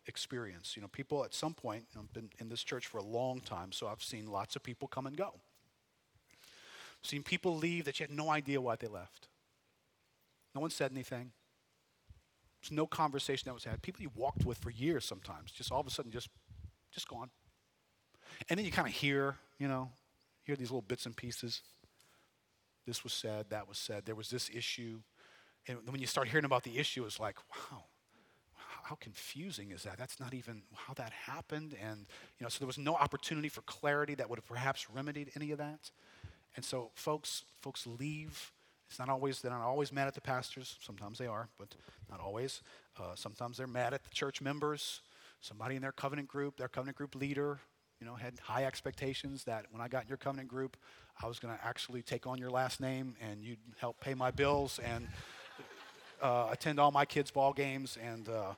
experience. 0.07 0.75
You 0.75 0.81
know, 0.81 0.87
people 0.87 1.23
at 1.23 1.33
some 1.33 1.53
point, 1.53 1.85
I've 1.97 2.13
been 2.13 2.29
in 2.39 2.49
this 2.49 2.63
church 2.63 2.87
for 2.87 2.97
a 2.97 3.03
long 3.03 3.39
time, 3.39 3.71
so 3.71 3.87
I've 3.87 4.03
seen 4.03 4.27
lots 4.27 4.55
of 4.55 4.63
people 4.63 4.87
come 4.87 5.07
and 5.07 5.15
go. 5.15 5.33
I've 6.33 7.09
seen 7.09 7.23
people 7.23 7.55
leave 7.55 7.85
that 7.85 7.99
you 7.99 8.05
had 8.05 8.15
no 8.15 8.29
idea 8.29 8.61
why 8.61 8.75
they 8.75 8.87
left. 8.87 9.27
No 10.55 10.61
one 10.61 10.69
said 10.69 10.91
anything. 10.91 11.31
There's 12.61 12.71
no 12.71 12.87
conversation 12.87 13.43
that 13.47 13.53
was 13.53 13.65
had. 13.65 13.81
People 13.81 14.03
you 14.03 14.11
walked 14.15 14.45
with 14.45 14.57
for 14.57 14.69
years 14.69 15.03
sometimes, 15.03 15.51
just 15.51 15.71
all 15.71 15.81
of 15.81 15.87
a 15.87 15.89
sudden 15.89 16.11
just, 16.11 16.29
just 16.91 17.07
gone. 17.07 17.29
And 18.49 18.57
then 18.57 18.65
you 18.65 18.71
kind 18.71 18.87
of 18.87 18.93
hear, 18.93 19.35
you 19.59 19.67
know, 19.67 19.89
hear 20.43 20.55
these 20.55 20.69
little 20.69 20.81
bits 20.81 21.05
and 21.05 21.15
pieces. 21.15 21.61
This 22.85 23.03
was 23.03 23.13
said, 23.13 23.49
that 23.49 23.67
was 23.67 23.77
said, 23.77 24.05
there 24.05 24.15
was 24.15 24.29
this 24.29 24.49
issue. 24.53 24.99
And 25.67 25.77
when 25.89 26.01
you 26.01 26.07
start 26.07 26.27
hearing 26.27 26.45
about 26.45 26.63
the 26.63 26.77
issue, 26.77 27.05
it's 27.05 27.19
like, 27.19 27.37
wow, 27.55 27.83
how 28.83 28.95
confusing 28.95 29.71
is 29.71 29.83
that? 29.83 29.97
That's 29.97 30.19
not 30.19 30.33
even 30.33 30.63
how 30.75 30.93
that 30.95 31.11
happened. 31.11 31.75
And, 31.81 32.05
you 32.37 32.43
know, 32.43 32.49
so 32.49 32.59
there 32.59 32.67
was 32.67 32.77
no 32.77 32.95
opportunity 32.95 33.49
for 33.49 33.61
clarity 33.61 34.15
that 34.15 34.29
would 34.29 34.37
have 34.37 34.45
perhaps 34.45 34.89
remedied 34.89 35.31
any 35.35 35.51
of 35.51 35.57
that. 35.57 35.91
And 36.55 36.63
so 36.63 36.91
folks, 36.93 37.43
folks 37.61 37.87
leave. 37.87 38.51
It's 38.89 38.99
not 38.99 39.09
always, 39.09 39.41
they're 39.41 39.51
not 39.51 39.61
always 39.61 39.91
mad 39.91 40.07
at 40.07 40.13
the 40.13 40.21
pastors. 40.21 40.77
Sometimes 40.81 41.17
they 41.17 41.27
are, 41.27 41.49
but 41.57 41.75
not 42.11 42.19
always. 42.19 42.61
Uh, 42.99 43.15
sometimes 43.15 43.57
they're 43.57 43.67
mad 43.67 43.93
at 43.93 44.03
the 44.03 44.09
church 44.11 44.41
members, 44.41 45.01
somebody 45.41 45.75
in 45.75 45.81
their 45.81 45.91
covenant 45.91 46.27
group, 46.27 46.57
their 46.57 46.67
covenant 46.67 46.97
group 46.97 47.15
leader, 47.15 47.59
you 47.99 48.05
know, 48.05 48.15
had 48.15 48.33
high 48.39 48.65
expectations 48.65 49.45
that 49.45 49.65
when 49.71 49.81
I 49.81 49.87
got 49.87 50.03
in 50.03 50.09
your 50.09 50.17
covenant 50.17 50.49
group, 50.49 50.77
I 51.21 51.27
was 51.27 51.39
going 51.39 51.57
to 51.57 51.65
actually 51.65 52.01
take 52.01 52.27
on 52.27 52.37
your 52.37 52.49
last 52.49 52.81
name 52.81 53.15
and 53.21 53.43
you'd 53.43 53.59
help 53.77 53.99
pay 54.01 54.13
my 54.13 54.29
bills 54.29 54.79
and 54.83 55.07
uh, 56.23 56.47
attend 56.51 56.79
all 56.79 56.89
my 56.89 57.05
kids' 57.05 57.29
ball 57.29 57.53
games, 57.53 57.97
and 58.01 58.29
uh, 58.29 58.53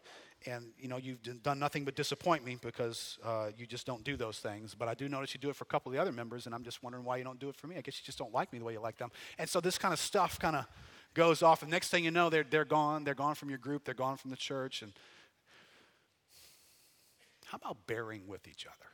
and 0.45 0.67
you 0.79 0.87
know 0.87 0.97
you've 0.97 1.21
done 1.41 1.57
nothing 1.57 1.83
but 1.83 1.95
disappoint 1.95 2.45
me 2.45 2.57
because 2.61 3.17
uh, 3.25 3.47
you 3.57 3.65
just 3.65 3.87
don't 3.87 4.03
do 4.03 4.15
those 4.15 4.37
things. 4.37 4.75
But 4.75 4.87
I 4.87 4.93
do 4.93 5.09
notice 5.09 5.33
you 5.33 5.39
do 5.39 5.49
it 5.49 5.55
for 5.55 5.63
a 5.63 5.67
couple 5.67 5.91
of 5.91 5.95
the 5.95 6.01
other 6.01 6.11
members, 6.11 6.45
and 6.45 6.53
I'm 6.53 6.63
just 6.63 6.83
wondering 6.83 7.03
why 7.03 7.17
you 7.17 7.23
don't 7.23 7.39
do 7.39 7.49
it 7.49 7.55
for 7.55 7.65
me. 7.67 7.75
I 7.75 7.81
guess 7.81 7.99
you 7.99 8.05
just 8.05 8.19
don't 8.19 8.33
like 8.33 8.53
me 8.53 8.59
the 8.59 8.65
way 8.65 8.73
you 8.73 8.79
like 8.79 8.97
them. 8.97 9.09
And 9.39 9.49
so 9.49 9.59
this 9.59 9.79
kind 9.79 9.93
of 9.93 9.99
stuff 9.99 10.39
kind 10.39 10.55
of 10.55 10.67
goes 11.15 11.41
off, 11.41 11.63
and 11.63 11.71
next 11.71 11.89
thing 11.89 12.05
you 12.05 12.11
know, 12.11 12.29
they're 12.29 12.45
they're 12.47 12.65
gone. 12.65 13.03
They're 13.03 13.15
gone 13.15 13.33
from 13.33 13.49
your 13.49 13.57
group. 13.57 13.83
They're 13.83 13.95
gone 13.95 14.17
from 14.17 14.29
the 14.29 14.37
church. 14.37 14.83
And 14.83 14.93
how 17.45 17.57
about 17.57 17.87
bearing 17.87 18.27
with 18.27 18.47
each 18.47 18.67
other? 18.67 18.89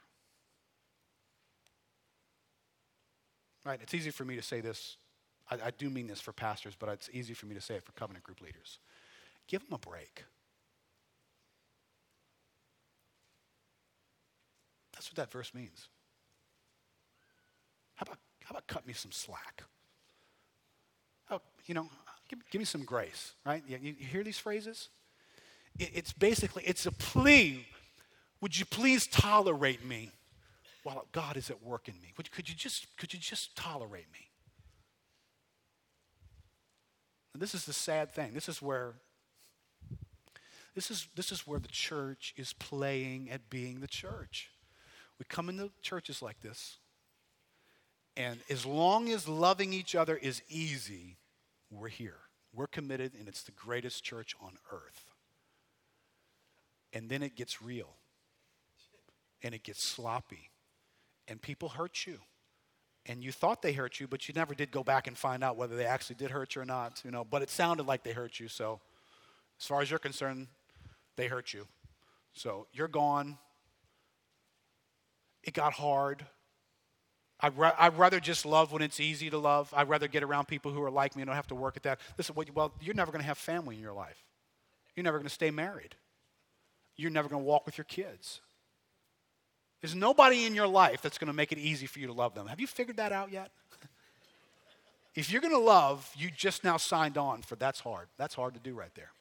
Right? 3.65 3.80
It's 3.84 3.93
easy 3.93 4.09
for 4.11 4.24
me 4.26 4.38
to 4.38 4.41
say 4.41 4.61
this 4.61 4.95
I, 5.51 5.57
I 5.65 5.71
do 5.77 5.89
mean 5.89 6.07
this 6.07 6.21
for 6.21 6.31
pastors, 6.31 6.75
but 6.79 6.89
it's 6.89 7.09
easy 7.13 7.33
for 7.33 7.45
me 7.45 7.53
to 7.55 7.61
say 7.61 7.75
it 7.75 7.83
for 7.83 7.91
covenant 7.91 8.23
group 8.23 8.41
leaders. 8.41 8.79
Give 9.47 9.61
them 9.61 9.73
a 9.73 9.77
break. 9.77 10.23
That's 14.93 15.09
what 15.09 15.17
that 15.17 15.31
verse 15.31 15.53
means. 15.53 15.89
How 17.95 18.03
about, 18.03 18.17
how 18.43 18.51
about 18.51 18.67
cut 18.67 18.87
me 18.87 18.93
some 18.93 19.11
slack? 19.11 19.63
How, 21.25 21.41
you 21.65 21.73
know, 21.73 21.89
give, 22.29 22.39
give 22.49 22.59
me 22.59 22.65
some 22.65 22.83
grace, 22.83 23.33
right? 23.45 23.63
You, 23.67 23.77
you 23.81 23.93
hear 23.93 24.23
these 24.23 24.37
phrases? 24.37 24.89
It, 25.77 25.91
it's 25.93 26.13
basically, 26.13 26.63
it's 26.65 26.85
a 26.85 26.91
plea. 26.91 27.65
Would 28.41 28.57
you 28.57 28.65
please 28.65 29.07
tolerate 29.07 29.85
me 29.85 30.11
while 30.83 31.05
God 31.11 31.37
is 31.37 31.49
at 31.49 31.63
work 31.63 31.87
in 31.87 31.95
me? 32.01 32.13
Would, 32.17 32.31
could, 32.31 32.49
you 32.49 32.55
just, 32.55 32.87
could 32.97 33.13
you 33.13 33.19
just 33.19 33.55
tolerate 33.55 34.11
me? 34.11 34.30
And 37.34 37.41
this 37.41 37.55
is 37.55 37.65
the 37.65 37.73
sad 37.73 38.11
thing. 38.11 38.34
This 38.34 38.49
is 38.49 38.61
where 38.61 38.93
this 40.73 40.89
is, 40.89 41.07
this 41.15 41.32
is 41.32 41.45
where 41.45 41.59
the 41.59 41.67
church 41.67 42.34
is 42.38 42.53
playing 42.53 43.29
at 43.29 43.49
being 43.49 43.82
the 43.82 43.88
church. 43.88 44.49
We 45.19 45.25
come 45.27 45.49
into 45.49 45.69
churches 45.82 46.21
like 46.21 46.39
this, 46.41 46.77
And 48.17 48.39
as 48.49 48.65
long 48.65 49.09
as 49.09 49.27
loving 49.27 49.73
each 49.73 49.95
other 49.95 50.15
is 50.15 50.41
easy, 50.49 51.17
we're 51.69 51.88
here. 51.88 52.17
We're 52.53 52.67
committed, 52.67 53.13
and 53.17 53.27
it's 53.27 53.43
the 53.43 53.51
greatest 53.51 54.03
church 54.03 54.36
on 54.41 54.57
earth. 54.71 55.11
And 56.93 57.09
then 57.09 57.23
it 57.23 57.36
gets 57.36 57.61
real, 57.61 57.95
and 59.41 59.55
it 59.55 59.63
gets 59.63 59.84
sloppy, 59.84 60.49
and 61.27 61.41
people 61.41 61.69
hurt 61.69 62.05
you. 62.05 62.19
And 63.07 63.23
you 63.23 63.31
thought 63.31 63.61
they 63.61 63.73
hurt 63.73 63.99
you, 63.99 64.07
but 64.07 64.27
you 64.27 64.33
never 64.35 64.53
did 64.53 64.71
go 64.71 64.83
back 64.83 65.07
and 65.07 65.17
find 65.17 65.43
out 65.43 65.57
whether 65.57 65.75
they 65.75 65.85
actually 65.85 66.17
did 66.17 66.29
hurt 66.31 66.55
you 66.55 66.61
or 66.61 66.65
not, 66.65 67.01
you 67.03 67.11
know. 67.11 67.25
But 67.25 67.41
it 67.41 67.49
sounded 67.49 67.87
like 67.87 68.03
they 68.03 68.13
hurt 68.13 68.39
you, 68.39 68.47
so 68.47 68.79
as 69.59 69.65
far 69.65 69.81
as 69.81 69.89
you're 69.89 69.99
concerned, 69.99 70.47
they 71.15 71.27
hurt 71.27 71.53
you. 71.53 71.67
So 72.33 72.67
you're 72.73 72.87
gone. 72.87 73.37
It 75.43 75.53
got 75.53 75.73
hard. 75.73 76.25
I'd, 77.39 77.57
ra- 77.57 77.75
I'd, 77.77 77.97
rather 77.97 78.19
just 78.19 78.45
love 78.45 78.71
when 78.71 78.83
it's 78.83 78.99
easy 78.99 79.29
to 79.31 79.37
love. 79.37 79.73
I'd 79.75 79.89
rather 79.89 80.07
get 80.07 80.21
around 80.21 80.47
people 80.47 80.71
who 80.71 80.83
are 80.83 80.91
like 80.91 81.15
me 81.15 81.23
and 81.23 81.27
don't 81.27 81.35
have 81.35 81.47
to 81.47 81.55
work 81.55 81.75
at 81.75 81.83
that. 81.83 81.99
Listen, 82.17 82.35
well, 82.53 82.71
you're 82.79 82.93
never 82.93 83.11
going 83.11 83.21
to 83.21 83.27
have 83.27 83.39
family 83.39 83.75
in 83.75 83.81
your 83.81 83.93
life. 83.93 84.23
You're 84.95 85.03
never 85.03 85.17
going 85.17 85.27
to 85.27 85.33
stay 85.33 85.49
married. 85.49 85.95
You're 86.97 87.09
never 87.09 87.27
going 87.27 87.41
to 87.41 87.45
walk 87.45 87.65
with 87.65 87.77
your 87.77 87.85
kids. 87.85 88.41
There's 89.82 89.95
nobody 89.95 90.45
in 90.45 90.53
your 90.53 90.67
life 90.67 91.01
that's 91.01 91.17
going 91.17 91.27
to 91.27 91.34
make 91.34 91.51
it 91.51 91.57
easy 91.57 91.88
for 91.88 91.99
you 91.99 92.07
to 92.07 92.13
love 92.13 92.36
them. 92.36 92.47
Have 92.47 92.59
you 92.59 92.67
figured 92.67 92.97
that 92.97 93.11
out 93.11 93.32
yet? 93.32 93.51
if 95.15 95.32
you're 95.32 95.41
going 95.41 95.53
to 95.53 95.59
love, 95.59 96.09
you 96.15 96.29
just 96.29 96.63
now 96.63 96.77
signed 96.77 97.17
on 97.17 97.41
for 97.41 97.55
that's 97.55 97.79
hard. 97.79 98.07
That's 98.17 98.36
hard 98.36 98.53
to 98.53 98.59
do 98.59 98.75
right 98.75 98.93
there. 98.95 99.11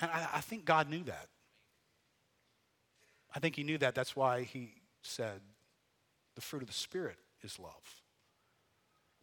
And 0.00 0.10
I, 0.10 0.28
I 0.34 0.40
think 0.40 0.64
God 0.64 0.90
knew 0.90 1.04
that. 1.04 1.28
I 3.34 3.38
think 3.38 3.54
He 3.54 3.62
knew 3.62 3.78
that. 3.78 3.94
That's 3.94 4.16
why 4.16 4.42
He 4.42 4.74
said, 5.02 5.40
the 6.34 6.40
fruit 6.40 6.62
of 6.62 6.68
the 6.68 6.74
Spirit 6.74 7.16
is 7.42 7.58
love. 7.60 8.02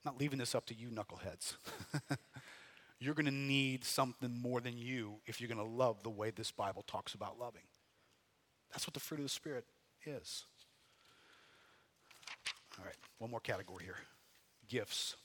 I'm 0.05 0.13
not 0.13 0.19
leaving 0.19 0.39
this 0.39 0.55
up 0.55 0.65
to 0.67 0.73
you, 0.73 0.87
knuckleheads. 0.87 1.55
you're 2.99 3.13
going 3.13 3.25
to 3.25 3.31
need 3.31 3.83
something 3.83 4.33
more 4.41 4.61
than 4.61 4.77
you 4.77 5.15
if 5.25 5.41
you're 5.41 5.49
going 5.49 5.57
to 5.57 5.75
love 5.75 6.03
the 6.03 6.09
way 6.09 6.31
this 6.31 6.51
Bible 6.51 6.83
talks 6.87 7.13
about 7.13 7.37
loving. 7.37 7.63
That's 8.71 8.85
what 8.85 8.93
the 8.93 8.99
fruit 8.99 9.19
of 9.19 9.25
the 9.25 9.29
Spirit 9.29 9.65
is. 10.05 10.45
All 12.77 12.85
right, 12.85 12.95
one 13.17 13.31
more 13.31 13.39
category 13.39 13.83
here 13.83 13.97
gifts. 14.69 15.15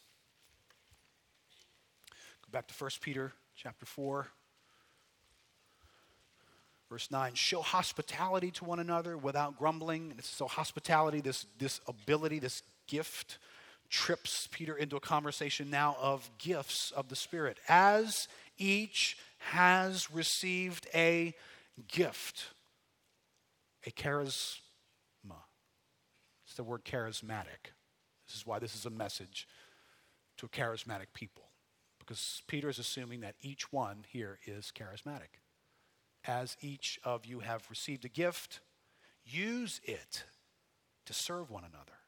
Go 2.10 2.48
back 2.50 2.66
to 2.66 2.74
1 2.74 2.90
Peter 3.02 3.32
chapter 3.54 3.86
4. 3.86 4.26
Verse 6.90 7.10
9, 7.10 7.34
show 7.34 7.60
hospitality 7.60 8.50
to 8.52 8.64
one 8.64 8.78
another 8.78 9.16
without 9.16 9.58
grumbling. 9.58 10.14
So, 10.22 10.46
hospitality, 10.46 11.20
this, 11.20 11.46
this 11.58 11.80
ability, 11.88 12.38
this 12.38 12.62
gift, 12.86 13.38
trips 13.90 14.48
Peter 14.50 14.76
into 14.76 14.96
a 14.96 15.00
conversation 15.00 15.70
now 15.70 15.96
of 16.00 16.30
gifts 16.38 16.90
of 16.92 17.08
the 17.08 17.16
Spirit. 17.16 17.58
As 17.68 18.28
each 18.58 19.16
has 19.38 20.10
received 20.10 20.86
a 20.94 21.34
gift, 21.88 22.53
a 23.86 23.90
charisma. 23.90 24.60
It's 26.44 26.54
the 26.56 26.64
word 26.64 26.84
charismatic. 26.84 27.72
This 28.26 28.36
is 28.36 28.46
why 28.46 28.58
this 28.58 28.74
is 28.74 28.86
a 28.86 28.90
message 28.90 29.46
to 30.38 30.46
a 30.46 30.48
charismatic 30.48 31.06
people. 31.14 31.44
Because 31.98 32.42
Peter 32.46 32.68
is 32.68 32.78
assuming 32.78 33.20
that 33.20 33.36
each 33.40 33.72
one 33.72 34.04
here 34.08 34.38
is 34.46 34.72
charismatic 34.74 35.40
as 36.26 36.56
each 36.60 36.98
of 37.04 37.26
you 37.26 37.40
have 37.40 37.68
received 37.68 38.04
a 38.04 38.08
gift, 38.08 38.60
use 39.24 39.80
it 39.84 40.24
to 41.06 41.12
serve 41.12 41.50
one 41.50 41.64
another 41.64 41.98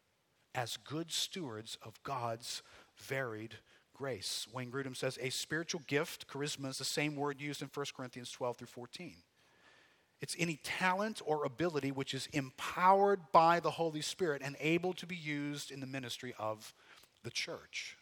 as 0.54 0.78
good 0.78 1.12
stewards 1.12 1.76
of 1.82 2.02
God's 2.02 2.62
varied 2.96 3.56
grace. 3.94 4.46
Wayne 4.52 4.70
Grudem 4.70 4.96
says 4.96 5.18
a 5.20 5.30
spiritual 5.30 5.82
gift, 5.86 6.26
charisma, 6.28 6.70
is 6.70 6.78
the 6.78 6.84
same 6.84 7.14
word 7.14 7.40
used 7.40 7.62
in 7.62 7.70
1 7.72 7.86
Corinthians 7.94 8.30
12 8.30 8.56
through 8.56 8.66
14. 8.66 9.16
It's 10.20 10.36
any 10.38 10.56
talent 10.62 11.20
or 11.24 11.44
ability 11.44 11.90
which 11.90 12.14
is 12.14 12.26
empowered 12.32 13.20
by 13.32 13.60
the 13.60 13.72
Holy 13.72 14.00
Spirit 14.00 14.42
and 14.44 14.56
able 14.60 14.94
to 14.94 15.06
be 15.06 15.16
used 15.16 15.70
in 15.70 15.80
the 15.80 15.86
ministry 15.86 16.34
of 16.38 16.72
the 17.22 17.30
church. 17.30 17.96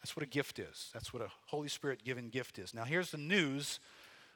That's 0.00 0.16
what 0.16 0.22
a 0.22 0.28
gift 0.28 0.58
is. 0.58 0.90
That's 0.92 1.12
what 1.12 1.22
a 1.22 1.30
Holy 1.46 1.68
Spirit 1.68 2.04
given 2.04 2.28
gift 2.28 2.58
is. 2.58 2.74
Now, 2.74 2.84
here's 2.84 3.10
the 3.10 3.18
news 3.18 3.80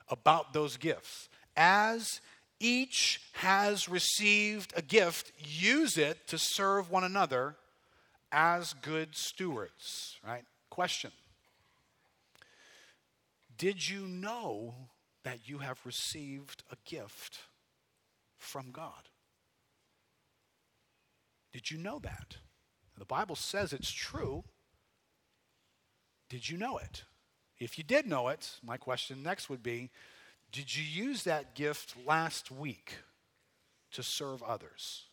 about 0.08 0.52
those 0.52 0.76
gifts. 0.76 1.28
As 1.56 2.20
each 2.60 3.20
has 3.34 3.88
received 3.88 4.72
a 4.76 4.82
gift, 4.82 5.32
use 5.38 5.96
it 5.96 6.26
to 6.28 6.38
serve 6.38 6.90
one 6.90 7.04
another 7.04 7.56
as 8.32 8.74
good 8.74 9.14
stewards, 9.14 10.16
right? 10.26 10.44
Question 10.70 11.10
Did 13.56 13.88
you 13.88 14.06
know 14.06 14.74
that 15.28 15.46
you 15.46 15.58
have 15.58 15.78
received 15.84 16.62
a 16.72 16.76
gift 16.88 17.40
from 18.38 18.70
God? 18.70 19.10
Did 21.52 21.70
you 21.70 21.76
know 21.76 21.98
that? 21.98 22.38
The 22.96 23.04
Bible 23.04 23.36
says 23.36 23.74
it's 23.74 23.92
true. 23.92 24.42
Did 26.30 26.48
you 26.48 26.56
know 26.56 26.78
it? 26.78 27.04
If 27.58 27.76
you 27.76 27.84
did 27.84 28.06
know 28.06 28.28
it, 28.28 28.52
my 28.64 28.78
question 28.78 29.22
next 29.22 29.50
would 29.50 29.62
be 29.62 29.90
Did 30.50 30.74
you 30.74 30.82
use 30.82 31.24
that 31.24 31.54
gift 31.54 31.94
last 32.06 32.50
week 32.50 32.94
to 33.92 34.02
serve 34.02 34.42
others? 34.42 35.04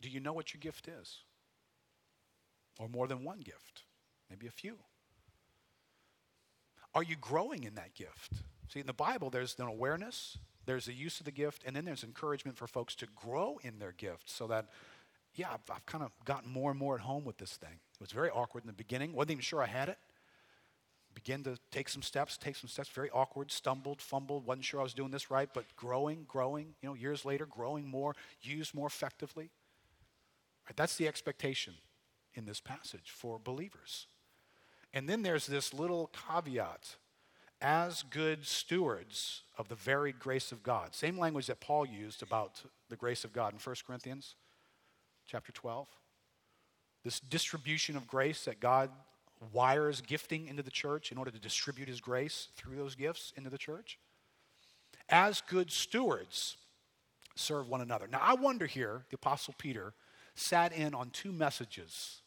Do 0.00 0.08
you 0.08 0.20
know 0.20 0.32
what 0.32 0.54
your 0.54 0.60
gift 0.60 0.86
is? 0.86 1.22
Or 2.78 2.88
more 2.88 3.08
than 3.08 3.24
one 3.24 3.40
gift? 3.40 3.82
Maybe 4.30 4.46
a 4.46 4.52
few. 4.52 4.78
Are 6.96 7.02
you 7.02 7.14
growing 7.20 7.64
in 7.64 7.74
that 7.74 7.94
gift? 7.94 8.32
See, 8.72 8.80
in 8.80 8.86
the 8.86 8.94
Bible, 8.94 9.28
there's 9.28 9.54
an 9.58 9.66
awareness, 9.66 10.38
there's 10.64 10.86
the 10.86 10.94
use 10.94 11.20
of 11.20 11.26
the 11.26 11.30
gift, 11.30 11.62
and 11.66 11.76
then 11.76 11.84
there's 11.84 12.02
encouragement 12.02 12.56
for 12.56 12.66
folks 12.66 12.94
to 12.96 13.06
grow 13.14 13.60
in 13.62 13.78
their 13.78 13.92
gift 13.92 14.30
so 14.30 14.46
that 14.46 14.70
yeah, 15.34 15.48
I've, 15.52 15.70
I've 15.70 15.84
kind 15.84 16.02
of 16.02 16.10
gotten 16.24 16.50
more 16.50 16.70
and 16.70 16.80
more 16.80 16.94
at 16.94 17.02
home 17.02 17.26
with 17.26 17.36
this 17.36 17.52
thing. 17.52 17.68
It 17.68 18.00
was 18.00 18.12
very 18.12 18.30
awkward 18.30 18.64
in 18.64 18.66
the 18.66 18.72
beginning. 18.72 19.12
Wasn't 19.12 19.32
even 19.32 19.42
sure 19.42 19.62
I 19.62 19.66
had 19.66 19.90
it. 19.90 19.98
Begin 21.14 21.44
to 21.44 21.58
take 21.70 21.90
some 21.90 22.00
steps, 22.00 22.38
take 22.38 22.56
some 22.56 22.68
steps, 22.68 22.88
very 22.88 23.10
awkward, 23.10 23.52
stumbled, 23.52 24.00
fumbled, 24.00 24.46
wasn't 24.46 24.64
sure 24.64 24.80
I 24.80 24.82
was 24.82 24.94
doing 24.94 25.10
this 25.10 25.30
right, 25.30 25.50
but 25.52 25.64
growing, 25.76 26.24
growing, 26.26 26.74
you 26.80 26.88
know, 26.88 26.94
years 26.94 27.26
later, 27.26 27.44
growing 27.44 27.86
more, 27.86 28.14
used 28.40 28.74
more 28.74 28.86
effectively. 28.86 29.50
Right, 30.66 30.76
that's 30.76 30.96
the 30.96 31.08
expectation 31.08 31.74
in 32.32 32.46
this 32.46 32.60
passage 32.60 33.10
for 33.10 33.38
believers. 33.38 34.06
And 34.94 35.08
then 35.08 35.22
there's 35.22 35.46
this 35.46 35.74
little 35.74 36.10
caveat 36.28 36.96
as 37.60 38.02
good 38.02 38.46
stewards 38.46 39.42
of 39.58 39.68
the 39.68 39.74
varied 39.74 40.18
grace 40.18 40.52
of 40.52 40.62
God. 40.62 40.94
Same 40.94 41.18
language 41.18 41.46
that 41.46 41.60
Paul 41.60 41.86
used 41.86 42.22
about 42.22 42.62
the 42.88 42.96
grace 42.96 43.24
of 43.24 43.32
God 43.32 43.52
in 43.52 43.58
1 43.58 43.76
Corinthians 43.86 44.34
chapter 45.26 45.52
12. 45.52 45.88
This 47.04 47.20
distribution 47.20 47.96
of 47.96 48.06
grace 48.06 48.44
that 48.44 48.60
God 48.60 48.90
wires 49.52 50.00
gifting 50.00 50.48
into 50.48 50.62
the 50.62 50.70
church 50.70 51.12
in 51.12 51.18
order 51.18 51.30
to 51.30 51.38
distribute 51.38 51.88
his 51.88 52.00
grace 52.00 52.48
through 52.56 52.76
those 52.76 52.94
gifts 52.94 53.32
into 53.36 53.50
the 53.50 53.58
church. 53.58 53.98
As 55.08 55.40
good 55.40 55.70
stewards, 55.70 56.56
serve 57.34 57.68
one 57.68 57.80
another. 57.80 58.08
Now, 58.10 58.20
I 58.22 58.34
wonder 58.34 58.66
here, 58.66 59.04
the 59.10 59.16
Apostle 59.16 59.54
Peter 59.56 59.92
sat 60.34 60.72
in 60.72 60.94
on 60.94 61.10
two 61.10 61.32
messages 61.32 62.22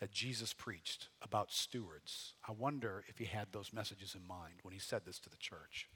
that 0.00 0.10
Jesus 0.10 0.52
preached 0.52 1.08
about 1.22 1.52
stewards. 1.52 2.34
I 2.48 2.52
wonder 2.52 3.04
if 3.08 3.18
he 3.18 3.26
had 3.26 3.48
those 3.52 3.72
messages 3.72 4.14
in 4.14 4.26
mind 4.26 4.54
when 4.62 4.72
he 4.72 4.80
said 4.80 5.02
this 5.04 5.18
to 5.20 5.30
the 5.30 5.36
church. 5.36 5.88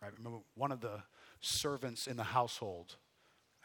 Right? 0.00 0.12
Remember, 0.16 0.40
one 0.54 0.72
of 0.72 0.80
the 0.80 1.02
servants 1.40 2.06
in 2.06 2.16
the 2.16 2.24
household 2.24 2.96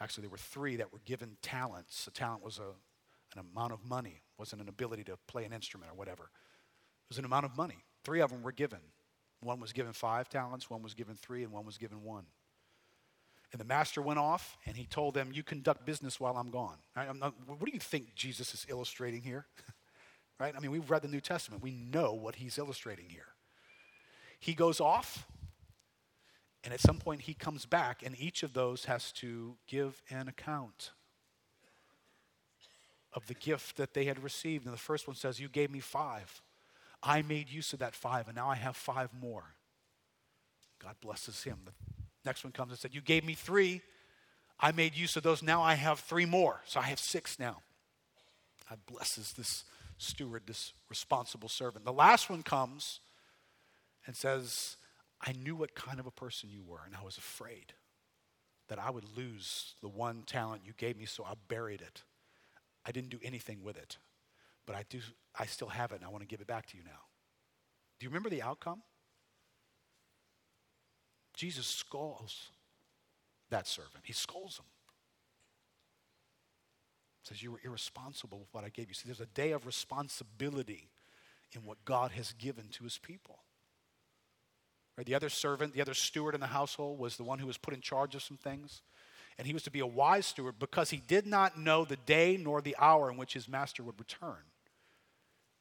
Actually, 0.00 0.22
there 0.22 0.30
were 0.30 0.38
three 0.38 0.76
that 0.76 0.92
were 0.92 1.00
given 1.04 1.36
talents. 1.42 2.06
A 2.06 2.10
talent 2.10 2.44
was 2.44 2.58
a, 2.58 3.38
an 3.38 3.44
amount 3.52 3.72
of 3.72 3.84
money, 3.84 4.22
wasn't 4.38 4.62
an 4.62 4.68
ability 4.68 5.04
to 5.04 5.16
play 5.26 5.44
an 5.44 5.52
instrument 5.52 5.90
or 5.90 5.94
whatever. 5.94 6.24
It 6.24 7.08
was 7.08 7.18
an 7.18 7.24
amount 7.24 7.46
of 7.46 7.56
money. 7.56 7.84
Three 8.04 8.20
of 8.20 8.30
them 8.30 8.42
were 8.42 8.52
given. 8.52 8.78
One 9.40 9.60
was 9.60 9.72
given 9.72 9.92
five 9.92 10.28
talents, 10.28 10.70
one 10.70 10.82
was 10.82 10.94
given 10.94 11.14
three, 11.14 11.44
and 11.44 11.52
one 11.52 11.64
was 11.64 11.78
given 11.78 12.02
one. 12.02 12.26
And 13.50 13.60
the 13.60 13.64
master 13.64 14.02
went 14.02 14.18
off 14.18 14.58
and 14.66 14.76
he 14.76 14.84
told 14.84 15.14
them, 15.14 15.30
You 15.32 15.42
conduct 15.42 15.86
business 15.86 16.20
while 16.20 16.36
I'm 16.36 16.50
gone. 16.50 16.76
I'm 16.94 17.18
not, 17.18 17.34
what 17.46 17.64
do 17.64 17.72
you 17.72 17.80
think 17.80 18.14
Jesus 18.14 18.52
is 18.52 18.66
illustrating 18.68 19.22
here? 19.22 19.46
right? 20.40 20.54
I 20.56 20.60
mean, 20.60 20.70
we've 20.70 20.90
read 20.90 21.02
the 21.02 21.08
New 21.08 21.20
Testament, 21.20 21.62
we 21.62 21.72
know 21.72 22.12
what 22.12 22.36
he's 22.36 22.58
illustrating 22.58 23.08
here. 23.08 23.28
He 24.38 24.54
goes 24.54 24.80
off, 24.80 25.26
and 26.62 26.72
at 26.72 26.80
some 26.80 26.98
point, 26.98 27.22
he 27.22 27.34
comes 27.34 27.66
back, 27.66 28.02
and 28.04 28.14
each 28.20 28.42
of 28.42 28.52
those 28.52 28.84
has 28.84 29.12
to 29.12 29.56
give 29.66 30.02
an 30.10 30.28
account 30.28 30.92
of 33.12 33.26
the 33.26 33.34
gift 33.34 33.76
that 33.76 33.94
they 33.94 34.04
had 34.04 34.22
received. 34.22 34.64
And 34.64 34.74
the 34.74 34.78
first 34.78 35.06
one 35.06 35.16
says, 35.16 35.40
You 35.40 35.48
gave 35.48 35.70
me 35.70 35.80
five. 35.80 36.42
I 37.02 37.22
made 37.22 37.48
use 37.48 37.72
of 37.72 37.78
that 37.78 37.94
five, 37.94 38.26
and 38.26 38.36
now 38.36 38.48
I 38.48 38.56
have 38.56 38.76
five 38.76 39.10
more. 39.18 39.54
God 40.82 40.96
blesses 41.00 41.44
him. 41.44 41.58
Next 42.28 42.44
one 42.44 42.52
comes 42.52 42.72
and 42.72 42.78
said, 42.78 42.94
You 42.94 43.00
gave 43.00 43.24
me 43.24 43.32
three. 43.32 43.80
I 44.60 44.70
made 44.72 44.94
use 44.94 45.16
of 45.16 45.22
those. 45.22 45.42
Now 45.42 45.62
I 45.62 45.72
have 45.72 45.98
three 45.98 46.26
more. 46.26 46.60
So 46.66 46.78
I 46.78 46.82
have 46.82 46.98
six 47.00 47.38
now. 47.38 47.62
God 48.68 48.80
blesses 48.84 49.32
this 49.32 49.64
steward, 49.96 50.42
this 50.46 50.74
responsible 50.90 51.48
servant. 51.48 51.86
The 51.86 51.92
last 51.92 52.28
one 52.28 52.42
comes 52.42 53.00
and 54.06 54.14
says, 54.14 54.76
I 55.22 55.32
knew 55.32 55.56
what 55.56 55.74
kind 55.74 55.98
of 55.98 56.06
a 56.06 56.10
person 56.10 56.50
you 56.52 56.62
were, 56.62 56.80
and 56.84 56.94
I 56.94 57.02
was 57.02 57.16
afraid 57.16 57.72
that 58.68 58.78
I 58.78 58.90
would 58.90 59.16
lose 59.16 59.72
the 59.80 59.88
one 59.88 60.24
talent 60.26 60.60
you 60.66 60.74
gave 60.76 60.98
me, 60.98 61.06
so 61.06 61.24
I 61.24 61.32
buried 61.48 61.80
it. 61.80 62.02
I 62.84 62.92
didn't 62.92 63.08
do 63.08 63.20
anything 63.22 63.62
with 63.62 63.78
it, 63.78 63.96
but 64.66 64.76
I 64.76 64.84
do. 64.90 65.00
I 65.34 65.46
still 65.46 65.68
have 65.68 65.92
it, 65.92 65.96
and 65.96 66.04
I 66.04 66.08
want 66.10 66.24
to 66.24 66.28
give 66.28 66.42
it 66.42 66.46
back 66.46 66.66
to 66.66 66.76
you 66.76 66.82
now. 66.84 67.00
Do 67.98 68.04
you 68.04 68.10
remember 68.10 68.28
the 68.28 68.42
outcome? 68.42 68.82
Jesus 71.38 71.68
scolds 71.68 72.50
that 73.50 73.68
servant. 73.68 74.02
He 74.02 74.12
scolds 74.12 74.58
him. 74.58 74.64
Says, 77.22 77.40
You 77.40 77.52
were 77.52 77.60
irresponsible 77.64 78.40
with 78.40 78.48
what 78.50 78.64
I 78.64 78.70
gave 78.70 78.88
you. 78.88 78.94
See, 78.94 79.06
there's 79.06 79.20
a 79.20 79.26
day 79.26 79.52
of 79.52 79.64
responsibility 79.64 80.88
in 81.52 81.64
what 81.64 81.84
God 81.84 82.10
has 82.10 82.32
given 82.32 82.66
to 82.72 82.82
his 82.82 82.98
people. 82.98 83.38
Right? 84.96 85.06
The 85.06 85.14
other 85.14 85.28
servant, 85.28 85.74
the 85.74 85.80
other 85.80 85.94
steward 85.94 86.34
in 86.34 86.40
the 86.40 86.48
household 86.48 86.98
was 86.98 87.16
the 87.16 87.22
one 87.22 87.38
who 87.38 87.46
was 87.46 87.56
put 87.56 87.72
in 87.72 87.80
charge 87.80 88.16
of 88.16 88.22
some 88.22 88.36
things. 88.36 88.82
And 89.38 89.46
he 89.46 89.52
was 89.52 89.62
to 89.62 89.70
be 89.70 89.78
a 89.78 89.86
wise 89.86 90.26
steward 90.26 90.56
because 90.58 90.90
he 90.90 91.00
did 91.06 91.24
not 91.24 91.56
know 91.56 91.84
the 91.84 91.98
day 91.98 92.36
nor 92.36 92.60
the 92.60 92.74
hour 92.80 93.12
in 93.12 93.16
which 93.16 93.34
his 93.34 93.48
master 93.48 93.84
would 93.84 94.00
return. 94.00 94.42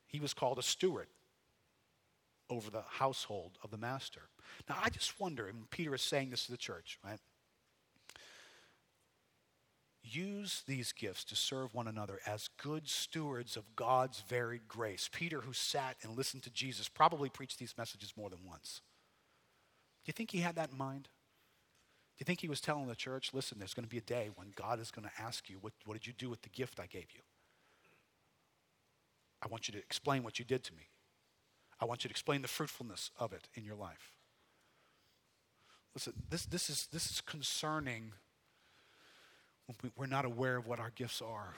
He 0.07 0.19
was 0.19 0.34
called 0.34 0.57
a 0.57 0.63
steward 0.63 1.07
over 2.50 2.70
the 2.70 2.84
household 2.88 3.58
of 3.64 3.72
the 3.72 3.78
master. 3.78 4.22
Now, 4.70 4.78
I 4.84 4.89
just 4.89 5.20
wonder, 5.20 5.48
and 5.48 5.70
Peter 5.70 5.93
is 5.95 6.02
saying 6.02 6.30
this 6.30 6.45
to 6.45 6.52
the 6.52 6.58
church, 6.58 7.00
right? 7.04 7.20
Use 10.04 10.64
these 10.66 10.93
gifts 10.93 11.26
to 11.26 11.36
serve 11.36 11.74
one 11.74 11.88
another 11.88 12.20
as 12.26 12.50
good 12.62 12.88
stewards 12.88 13.58
of 13.58 13.76
God's 13.76 14.22
varied 14.22 14.68
grace. 14.68 15.10
Peter, 15.12 15.41
who 15.41 15.52
sat 15.52 15.98
and 16.02 16.16
listened 16.16 16.43
to 16.43 16.50
Jesus, 16.50 16.88
probably 16.88 17.30
preached 17.30 17.60
these 17.60 17.78
messages 17.78 18.14
more 18.16 18.30
than 18.30 18.39
once. 18.48 18.82
Do 20.06 20.10
you 20.10 20.14
think 20.14 20.32
he 20.32 20.39
had 20.39 20.56
that 20.56 20.72
in 20.72 20.78
mind? 20.78 21.10
Do 22.18 22.22
you 22.22 22.26
think 22.26 22.39
he 22.39 22.48
was 22.48 22.62
telling 22.62 22.88
the 22.88 22.95
church, 22.95 23.32
listen, 23.34 23.60
there's 23.60 23.74
going 23.74 23.84
to 23.84 23.89
be 23.89 23.98
a 23.98 24.02
day 24.02 24.30
when 24.36 24.54
God 24.56 24.80
is 24.80 24.91
going 24.91 25.08
to 25.08 25.22
ask 25.22 25.50
you, 25.50 25.58
what, 25.60 25.74
what 25.86 25.93
did 25.93 26.08
you 26.08 26.14
do 26.14 26.30
with 26.30 26.41
the 26.41 26.50
gift 26.50 26.80
I 26.80 26.86
gave 26.86 27.08
you? 27.14 27.22
I 29.43 29.48
want 29.50 29.68
you 29.68 29.74
to 29.74 29.78
explain 29.78 30.24
what 30.24 30.39
you 30.39 30.45
did 30.45 30.64
to 30.64 30.74
me. 30.74 30.88
I 31.80 31.86
want 31.86 32.03
you 32.03 32.07
to 32.07 32.11
explain 32.11 32.41
the 32.41 32.47
fruitfulness 32.47 33.11
of 33.19 33.34
it 33.34 33.47
in 33.53 33.63
your 33.63 33.75
life. 33.75 34.13
Listen, 35.93 36.13
this, 36.30 36.45
this, 36.45 36.69
is, 36.69 36.88
this 36.91 37.09
is 37.11 37.21
concerning 37.21 38.13
when 39.82 39.91
we're 39.95 40.05
not 40.05 40.25
aware 40.25 40.57
of 40.57 40.67
what 40.67 40.80
our 40.80 40.91
gifts 40.95 41.21
are. 41.21 41.53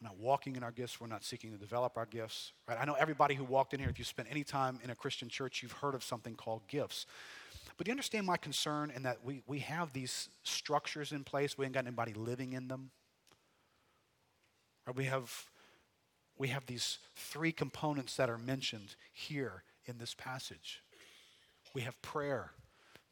We're 0.00 0.08
not 0.08 0.18
walking 0.18 0.56
in 0.56 0.62
our 0.62 0.70
gifts. 0.70 1.00
We're 1.00 1.06
not 1.06 1.24
seeking 1.24 1.52
to 1.52 1.58
develop 1.58 1.96
our 1.96 2.06
gifts. 2.06 2.52
Right? 2.68 2.78
I 2.80 2.84
know 2.84 2.94
everybody 2.94 3.34
who 3.34 3.44
walked 3.44 3.72
in 3.74 3.80
here, 3.80 3.88
if 3.88 3.98
you 3.98 4.04
spent 4.04 4.28
any 4.30 4.44
time 4.44 4.78
in 4.82 4.90
a 4.90 4.94
Christian 4.94 5.28
church, 5.28 5.62
you've 5.62 5.72
heard 5.72 5.94
of 5.94 6.02
something 6.02 6.34
called 6.34 6.66
gifts. 6.68 7.06
But 7.76 7.86
do 7.86 7.90
you 7.90 7.92
understand 7.92 8.26
my 8.26 8.36
concern 8.36 8.92
in 8.94 9.02
that 9.04 9.18
we, 9.24 9.42
we 9.46 9.60
have 9.60 9.92
these 9.92 10.28
structures 10.42 11.12
in 11.12 11.24
place? 11.24 11.56
We 11.56 11.64
ain't 11.64 11.74
got 11.74 11.86
anybody 11.86 12.12
living 12.12 12.52
in 12.52 12.68
them. 12.68 12.90
Right? 14.86 14.96
We 14.96 15.04
have 15.04 15.46
we 16.42 16.48
have 16.48 16.66
these 16.66 16.98
three 17.14 17.52
components 17.52 18.16
that 18.16 18.28
are 18.28 18.36
mentioned 18.36 18.96
here 19.12 19.62
in 19.86 19.98
this 19.98 20.12
passage. 20.12 20.82
We 21.72 21.82
have 21.82 22.02
prayer. 22.02 22.50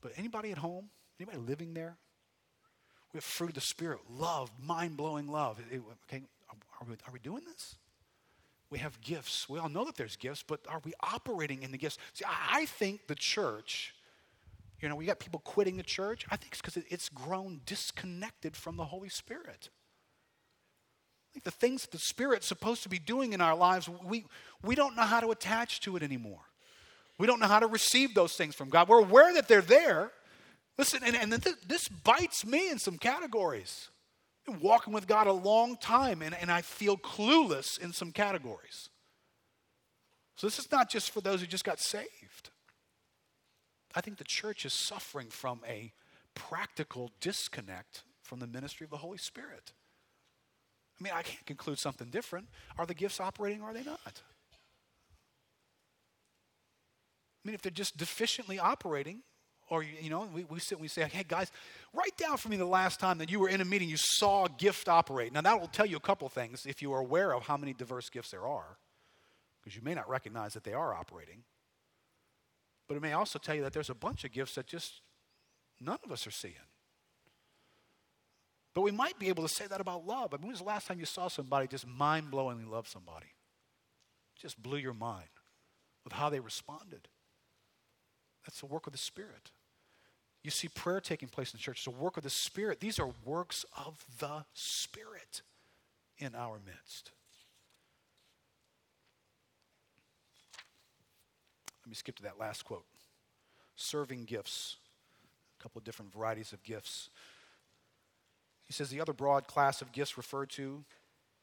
But 0.02 0.10
anybody 0.16 0.50
at 0.50 0.58
home? 0.58 0.86
Anybody 1.20 1.38
living 1.38 1.72
there? 1.72 1.96
We 3.12 3.18
have 3.18 3.24
fruit 3.24 3.50
of 3.50 3.54
the 3.54 3.60
Spirit, 3.60 4.00
love, 4.10 4.50
mind 4.60 4.96
blowing 4.96 5.28
love. 5.28 5.60
Okay, 6.08 6.24
are 6.50 6.86
we, 6.88 6.94
are 6.94 7.12
we 7.12 7.20
doing 7.20 7.44
this? 7.46 7.76
We 8.68 8.78
have 8.78 9.00
gifts. 9.00 9.48
We 9.48 9.60
all 9.60 9.68
know 9.68 9.84
that 9.84 9.94
there's 9.94 10.16
gifts, 10.16 10.42
but 10.44 10.58
are 10.68 10.80
we 10.84 10.92
operating 11.00 11.62
in 11.62 11.70
the 11.70 11.78
gifts? 11.78 11.98
See, 12.14 12.24
I 12.26 12.66
think 12.66 13.06
the 13.06 13.14
church, 13.14 13.94
you 14.80 14.88
know, 14.88 14.96
we 14.96 15.06
got 15.06 15.20
people 15.20 15.38
quitting 15.38 15.76
the 15.76 15.84
church. 15.84 16.26
I 16.32 16.36
think 16.36 16.50
it's 16.50 16.60
because 16.60 16.82
it's 16.90 17.08
grown 17.08 17.60
disconnected 17.64 18.56
from 18.56 18.76
the 18.76 18.86
Holy 18.86 19.08
Spirit. 19.08 19.68
Like 21.34 21.44
the 21.44 21.50
things 21.50 21.82
that 21.82 21.92
the 21.92 21.98
Spirit's 21.98 22.46
supposed 22.46 22.82
to 22.82 22.88
be 22.88 22.98
doing 22.98 23.32
in 23.32 23.40
our 23.40 23.54
lives, 23.54 23.88
we, 24.04 24.24
we 24.62 24.74
don't 24.74 24.96
know 24.96 25.02
how 25.02 25.20
to 25.20 25.30
attach 25.30 25.80
to 25.82 25.96
it 25.96 26.02
anymore. 26.02 26.40
We 27.18 27.26
don't 27.26 27.38
know 27.38 27.46
how 27.46 27.60
to 27.60 27.66
receive 27.66 28.14
those 28.14 28.34
things 28.34 28.54
from 28.54 28.68
God. 28.68 28.88
We're 28.88 29.00
aware 29.00 29.32
that 29.34 29.46
they're 29.46 29.60
there, 29.60 30.10
Listen, 30.80 31.02
and, 31.04 31.14
and 31.14 31.30
this 31.30 31.88
bites 31.88 32.46
me 32.46 32.70
in 32.70 32.78
some 32.78 32.96
categories. 32.96 33.90
I've 34.48 34.54
been 34.54 34.62
walking 34.66 34.94
with 34.94 35.06
God 35.06 35.26
a 35.26 35.32
long 35.32 35.76
time, 35.76 36.22
and, 36.22 36.34
and 36.34 36.50
I 36.50 36.62
feel 36.62 36.96
clueless 36.96 37.78
in 37.78 37.92
some 37.92 38.12
categories. 38.12 38.88
So 40.36 40.46
this 40.46 40.58
is 40.58 40.72
not 40.72 40.88
just 40.88 41.10
for 41.10 41.20
those 41.20 41.42
who 41.42 41.46
just 41.46 41.66
got 41.66 41.80
saved. 41.80 42.48
I 43.94 44.00
think 44.00 44.16
the 44.16 44.24
church 44.24 44.64
is 44.64 44.72
suffering 44.72 45.28
from 45.28 45.60
a 45.68 45.92
practical 46.34 47.10
disconnect 47.20 48.04
from 48.22 48.38
the 48.38 48.46
ministry 48.46 48.84
of 48.84 48.90
the 48.90 48.96
Holy 48.96 49.18
Spirit. 49.18 49.74
I 51.00 51.04
mean, 51.04 51.12
I 51.14 51.22
can't 51.22 51.46
conclude 51.46 51.78
something 51.78 52.08
different. 52.10 52.48
Are 52.76 52.84
the 52.84 52.94
gifts 52.94 53.20
operating 53.20 53.62
or 53.62 53.70
are 53.70 53.74
they 53.74 53.82
not? 53.82 54.22
I 57.42 57.48
mean, 57.48 57.54
if 57.54 57.62
they're 57.62 57.70
just 57.70 57.96
deficiently 57.96 58.60
operating, 58.60 59.22
or, 59.70 59.82
you 59.82 60.10
know, 60.10 60.28
we, 60.34 60.44
we 60.44 60.58
sit 60.58 60.72
and 60.72 60.82
we 60.82 60.88
say, 60.88 61.04
hey, 61.04 61.24
guys, 61.26 61.50
write 61.94 62.16
down 62.16 62.36
for 62.36 62.48
me 62.48 62.56
the 62.56 62.66
last 62.66 63.00
time 63.00 63.18
that 63.18 63.30
you 63.30 63.38
were 63.38 63.48
in 63.48 63.60
a 63.60 63.64
meeting, 63.64 63.88
you 63.88 63.96
saw 63.96 64.44
a 64.44 64.48
gift 64.58 64.88
operate. 64.88 65.32
Now, 65.32 65.40
that 65.42 65.58
will 65.58 65.68
tell 65.68 65.86
you 65.86 65.96
a 65.96 66.00
couple 66.00 66.28
things 66.28 66.66
if 66.66 66.82
you 66.82 66.92
are 66.92 67.00
aware 67.00 67.32
of 67.32 67.44
how 67.44 67.56
many 67.56 67.72
diverse 67.72 68.10
gifts 68.10 68.32
there 68.32 68.46
are, 68.46 68.76
because 69.62 69.76
you 69.76 69.82
may 69.82 69.94
not 69.94 70.08
recognize 70.10 70.54
that 70.54 70.64
they 70.64 70.74
are 70.74 70.92
operating. 70.92 71.44
But 72.88 72.96
it 72.96 73.02
may 73.02 73.12
also 73.12 73.38
tell 73.38 73.54
you 73.54 73.62
that 73.62 73.72
there's 73.72 73.90
a 73.90 73.94
bunch 73.94 74.24
of 74.24 74.32
gifts 74.32 74.56
that 74.56 74.66
just 74.66 75.00
none 75.80 75.98
of 76.04 76.10
us 76.10 76.26
are 76.26 76.32
seeing. 76.32 76.54
But 78.74 78.82
we 78.82 78.92
might 78.92 79.18
be 79.18 79.28
able 79.28 79.42
to 79.42 79.52
say 79.52 79.66
that 79.66 79.80
about 79.80 80.06
love. 80.06 80.32
I 80.32 80.36
mean, 80.36 80.42
when 80.42 80.50
was 80.52 80.60
the 80.60 80.66
last 80.66 80.86
time 80.86 81.00
you 81.00 81.06
saw 81.06 81.28
somebody 81.28 81.66
just 81.66 81.86
mind 81.86 82.30
blowingly 82.30 82.68
love 82.68 82.86
somebody? 82.86 83.26
Just 84.40 84.62
blew 84.62 84.78
your 84.78 84.94
mind 84.94 85.28
with 86.04 86.12
how 86.12 86.30
they 86.30 86.40
responded. 86.40 87.08
That's 88.46 88.60
the 88.60 88.66
work 88.66 88.86
of 88.86 88.92
the 88.92 88.98
Spirit. 88.98 89.50
You 90.42 90.50
see 90.50 90.68
prayer 90.68 91.00
taking 91.00 91.28
place 91.28 91.52
in 91.52 91.58
the 91.58 91.62
church. 91.62 91.78
It's 91.78 91.86
a 91.86 91.90
work 91.90 92.16
of 92.16 92.22
the 92.22 92.30
Spirit. 92.30 92.80
These 92.80 92.98
are 92.98 93.10
works 93.24 93.64
of 93.76 94.04
the 94.18 94.44
Spirit 94.54 95.42
in 96.16 96.34
our 96.34 96.58
midst. 96.64 97.10
Let 101.84 101.90
me 101.90 101.94
skip 101.94 102.16
to 102.16 102.22
that 102.22 102.38
last 102.38 102.64
quote. 102.64 102.84
Serving 103.76 104.24
gifts, 104.24 104.76
a 105.58 105.62
couple 105.62 105.78
of 105.78 105.84
different 105.84 106.12
varieties 106.12 106.52
of 106.52 106.62
gifts. 106.62 107.10
He 108.70 108.74
says 108.74 108.88
the 108.88 109.00
other 109.00 109.12
broad 109.12 109.48
class 109.48 109.82
of 109.82 109.90
gifts 109.90 110.16
referred 110.16 110.48
to 110.50 110.84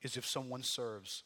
is 0.02 0.16
if 0.16 0.26
someone 0.26 0.64
serves. 0.64 1.26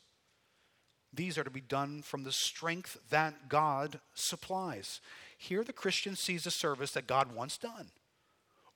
These 1.14 1.38
are 1.38 1.44
to 1.44 1.52
be 1.52 1.62
done 1.62 2.02
from 2.02 2.24
the 2.24 2.32
strength 2.32 2.98
that 3.12 3.50
God 3.50 4.00
supplies. 4.16 5.00
Here, 5.38 5.64
the 5.64 5.72
Christian 5.72 6.16
sees 6.16 6.48
a 6.48 6.50
service 6.50 6.94
that 6.94 7.06
God 7.06 7.36
wants 7.36 7.60
done. 7.60 7.92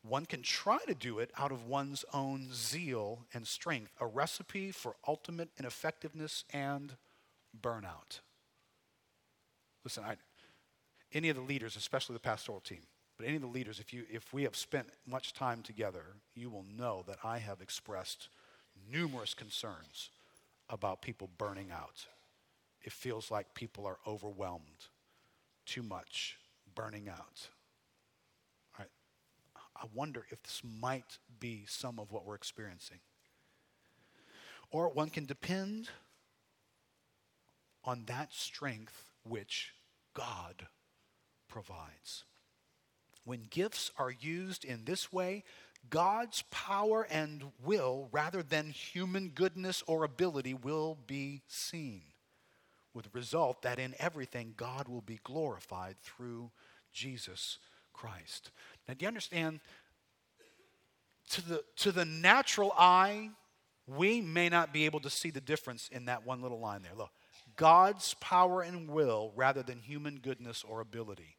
One 0.07 0.27
can 0.27 0.43
try 0.43 0.77
to 0.85 0.93
do 0.93 1.17
it 1.17 1.31
out 1.35 1.51
of 1.51 1.65
one's 1.65 2.05
own 2.13 2.49
zeal 2.53 3.25
and 3.33 3.47
strength, 3.47 3.91
a 3.99 4.05
recipe 4.05 4.69
for 4.69 4.95
ultimate 5.07 5.49
ineffectiveness 5.57 6.43
and 6.53 6.93
burnout. 7.59 8.19
Listen, 9.83 10.03
I, 10.03 10.17
any 11.11 11.29
of 11.29 11.37
the 11.37 11.41
leaders, 11.41 11.75
especially 11.75 12.13
the 12.13 12.19
pastoral 12.19 12.59
team, 12.59 12.83
but 13.17 13.25
any 13.25 13.37
of 13.37 13.41
the 13.41 13.47
leaders, 13.47 13.79
if, 13.79 13.93
you, 13.93 14.03
if 14.11 14.33
we 14.33 14.43
have 14.43 14.55
spent 14.55 14.87
much 15.07 15.33
time 15.33 15.61
together, 15.61 16.03
you 16.33 16.49
will 16.49 16.65
know 16.77 17.03
that 17.07 17.17
I 17.23 17.37
have 17.37 17.61
expressed 17.61 18.27
numerous 18.91 19.33
concerns 19.33 20.09
about 20.69 21.01
people 21.01 21.29
burning 21.37 21.71
out. 21.71 22.07
It 22.83 22.91
feels 22.91 23.31
like 23.31 23.53
people 23.53 23.85
are 23.85 23.99
overwhelmed 24.05 24.89
too 25.65 25.81
much 25.81 26.37
burning 26.75 27.07
out. 27.09 27.47
Right? 28.77 28.89
I 29.75 29.85
wonder 29.93 30.25
if 30.29 30.43
this 30.43 30.61
might 30.79 31.17
be 31.39 31.65
some 31.67 31.99
of 31.99 32.11
what 32.11 32.25
we're 32.25 32.35
experiencing. 32.35 32.99
Or 34.71 34.89
one 34.89 35.09
can 35.09 35.25
depend 35.25 35.89
on 37.85 38.03
that 38.07 38.33
strength 38.33 39.09
which 39.23 39.71
God 40.13 40.67
provides. 41.47 42.23
When 43.25 43.47
gifts 43.49 43.91
are 43.97 44.11
used 44.11 44.63
in 44.63 44.85
this 44.85 45.11
way, 45.11 45.43
God's 45.89 46.43
power 46.51 47.05
and 47.09 47.43
will, 47.63 48.07
rather 48.11 48.41
than 48.41 48.69
human 48.69 49.29
goodness 49.29 49.83
or 49.87 50.03
ability, 50.03 50.53
will 50.53 50.97
be 51.07 51.41
seen 51.47 52.03
with 52.93 53.05
the 53.05 53.11
result 53.13 53.61
that 53.63 53.79
in 53.79 53.93
everything 53.99 54.53
God 54.55 54.87
will 54.87 55.01
be 55.01 55.19
glorified 55.23 55.95
through 56.01 56.51
Jesus 56.93 57.57
Christ. 57.93 58.51
Now, 58.87 58.93
do 58.93 59.03
you 59.03 59.07
understand? 59.07 59.59
To 61.31 61.49
the, 61.49 61.63
to 61.77 61.91
the 61.91 62.05
natural 62.05 62.71
eye, 62.77 63.31
we 63.87 64.21
may 64.21 64.47
not 64.47 64.71
be 64.71 64.85
able 64.85 64.99
to 65.01 65.09
see 65.09 65.31
the 65.31 65.41
difference 65.41 65.89
in 65.91 66.05
that 66.05 66.25
one 66.25 66.41
little 66.41 66.59
line 66.59 66.83
there. 66.83 66.95
Look, 66.95 67.11
God's 67.55 68.13
power 68.15 68.61
and 68.61 68.87
will 68.89 69.31
rather 69.35 69.63
than 69.63 69.79
human 69.79 70.19
goodness 70.19 70.63
or 70.67 70.81
ability 70.81 71.34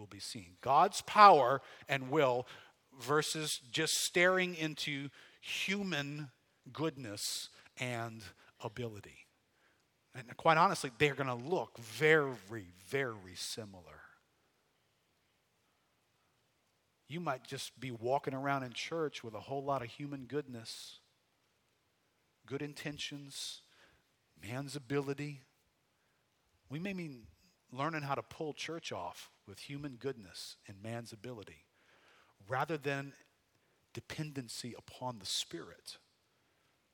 will 0.00 0.06
be 0.06 0.18
seen. 0.18 0.56
God's 0.62 1.02
power 1.02 1.60
and 1.88 2.10
will 2.10 2.46
versus 2.98 3.60
just 3.70 3.98
staring 3.98 4.56
into 4.56 5.10
human 5.40 6.30
goodness 6.72 7.50
and 7.78 8.22
ability. 8.62 9.26
And 10.14 10.36
quite 10.36 10.56
honestly, 10.56 10.90
they're 10.98 11.14
going 11.14 11.28
to 11.28 11.34
look 11.34 11.78
very, 11.78 12.32
very 12.88 13.34
similar. 13.36 14.00
You 17.08 17.20
might 17.20 17.44
just 17.44 17.78
be 17.78 17.90
walking 17.90 18.34
around 18.34 18.62
in 18.62 18.72
church 18.72 19.22
with 19.22 19.34
a 19.34 19.40
whole 19.40 19.62
lot 19.62 19.82
of 19.82 19.88
human 19.88 20.24
goodness, 20.24 21.00
good 22.46 22.62
intentions, 22.62 23.62
man's 24.42 24.76
ability. 24.76 25.42
We 26.68 26.78
may 26.78 26.94
mean 26.94 27.26
learning 27.72 28.02
how 28.02 28.14
to 28.14 28.22
pull 28.22 28.52
church 28.52 28.92
off 28.92 29.30
with 29.50 29.58
human 29.58 29.96
goodness 29.96 30.56
and 30.68 30.80
man's 30.80 31.12
ability 31.12 31.64
rather 32.48 32.78
than 32.78 33.12
dependency 33.92 34.74
upon 34.78 35.18
the 35.18 35.26
Spirit 35.26 35.98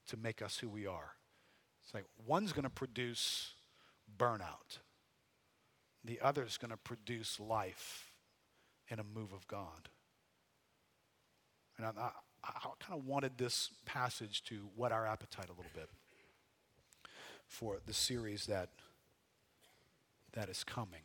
to 0.08 0.16
make 0.16 0.40
us 0.40 0.58
who 0.58 0.68
we 0.68 0.86
are. 0.86 1.12
It's 1.84 1.92
like 1.92 2.06
one's 2.26 2.52
going 2.52 2.64
to 2.64 2.70
produce 2.70 3.52
burnout, 4.18 4.78
the 6.02 6.18
other's 6.20 6.56
going 6.56 6.70
to 6.70 6.76
produce 6.76 7.38
life 7.38 8.10
and 8.88 8.98
a 9.00 9.04
move 9.04 9.32
of 9.32 9.46
God. 9.46 9.90
And 11.76 11.86
I, 11.86 11.90
I, 12.00 12.10
I 12.42 12.68
kind 12.80 12.98
of 12.98 13.04
wanted 13.04 13.36
this 13.36 13.70
passage 13.84 14.42
to 14.44 14.68
whet 14.76 14.92
our 14.92 15.06
appetite 15.06 15.48
a 15.48 15.52
little 15.52 15.72
bit 15.74 15.90
for 17.46 17.80
the 17.84 17.92
series 17.92 18.46
that, 18.46 18.70
that 20.32 20.48
is 20.48 20.64
coming. 20.64 21.02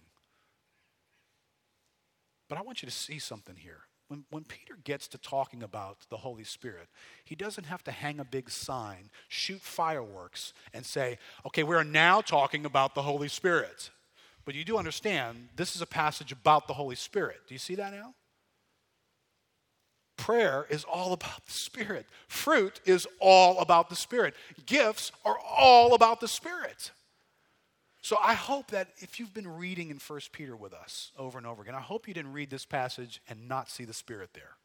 But 2.51 2.57
I 2.57 2.63
want 2.63 2.81
you 2.81 2.85
to 2.85 2.93
see 2.93 3.17
something 3.17 3.55
here 3.55 3.83
when, 4.09 4.25
when 4.29 4.43
Peter 4.43 4.77
gets 4.83 5.07
to 5.07 5.17
talking 5.17 5.63
about 5.63 5.99
the 6.09 6.17
Holy 6.17 6.43
Spirit, 6.43 6.89
he 7.23 7.33
doesn't 7.33 7.63
have 7.63 7.81
to 7.85 7.91
hang 7.91 8.19
a 8.19 8.25
big 8.25 8.49
sign, 8.49 9.09
shoot 9.29 9.61
fireworks, 9.61 10.51
and 10.73 10.85
say, 10.85 11.17
okay, 11.45 11.63
we're 11.63 11.85
now 11.85 12.19
talking 12.19 12.65
about 12.65 12.93
the 12.93 13.03
Holy 13.03 13.29
Spirit. 13.29 13.89
But 14.43 14.53
you 14.53 14.65
do 14.65 14.77
understand 14.77 15.47
this 15.55 15.77
is 15.77 15.81
a 15.81 15.85
passage 15.85 16.33
about 16.33 16.67
the 16.67 16.73
Holy 16.73 16.97
Spirit. 16.97 17.37
Do 17.47 17.55
you 17.55 17.57
see 17.57 17.75
that 17.75 17.93
now? 17.93 18.15
Prayer 20.17 20.65
is 20.69 20.83
all 20.83 21.13
about 21.13 21.45
the 21.45 21.53
Spirit. 21.53 22.05
Fruit 22.27 22.81
is 22.83 23.07
all 23.21 23.59
about 23.59 23.89
the 23.89 23.95
Spirit. 23.95 24.33
Gifts 24.65 25.13
are 25.23 25.37
all 25.39 25.93
about 25.93 26.19
the 26.19 26.27
Spirit. 26.27 26.91
So 28.01 28.17
I 28.19 28.33
hope 28.33 28.71
that 28.71 28.89
if 28.97 29.19
you've 29.19 29.33
been 29.33 29.47
reading 29.47 29.91
in 29.91 29.97
1 29.97 30.19
Peter 30.31 30.55
with 30.55 30.73
us 30.73 31.11
over 31.17 31.37
and 31.37 31.45
over 31.45 31.61
again, 31.61 31.75
I 31.75 31.81
hope 31.81 32.07
you 32.07 32.15
didn't 32.15 32.33
read 32.33 32.49
this 32.49 32.65
passage 32.65 33.21
and 33.29 33.47
not 33.47 33.69
see 33.69 33.85
the 33.85 33.93
Spirit 33.93 34.31
there. 34.33 34.57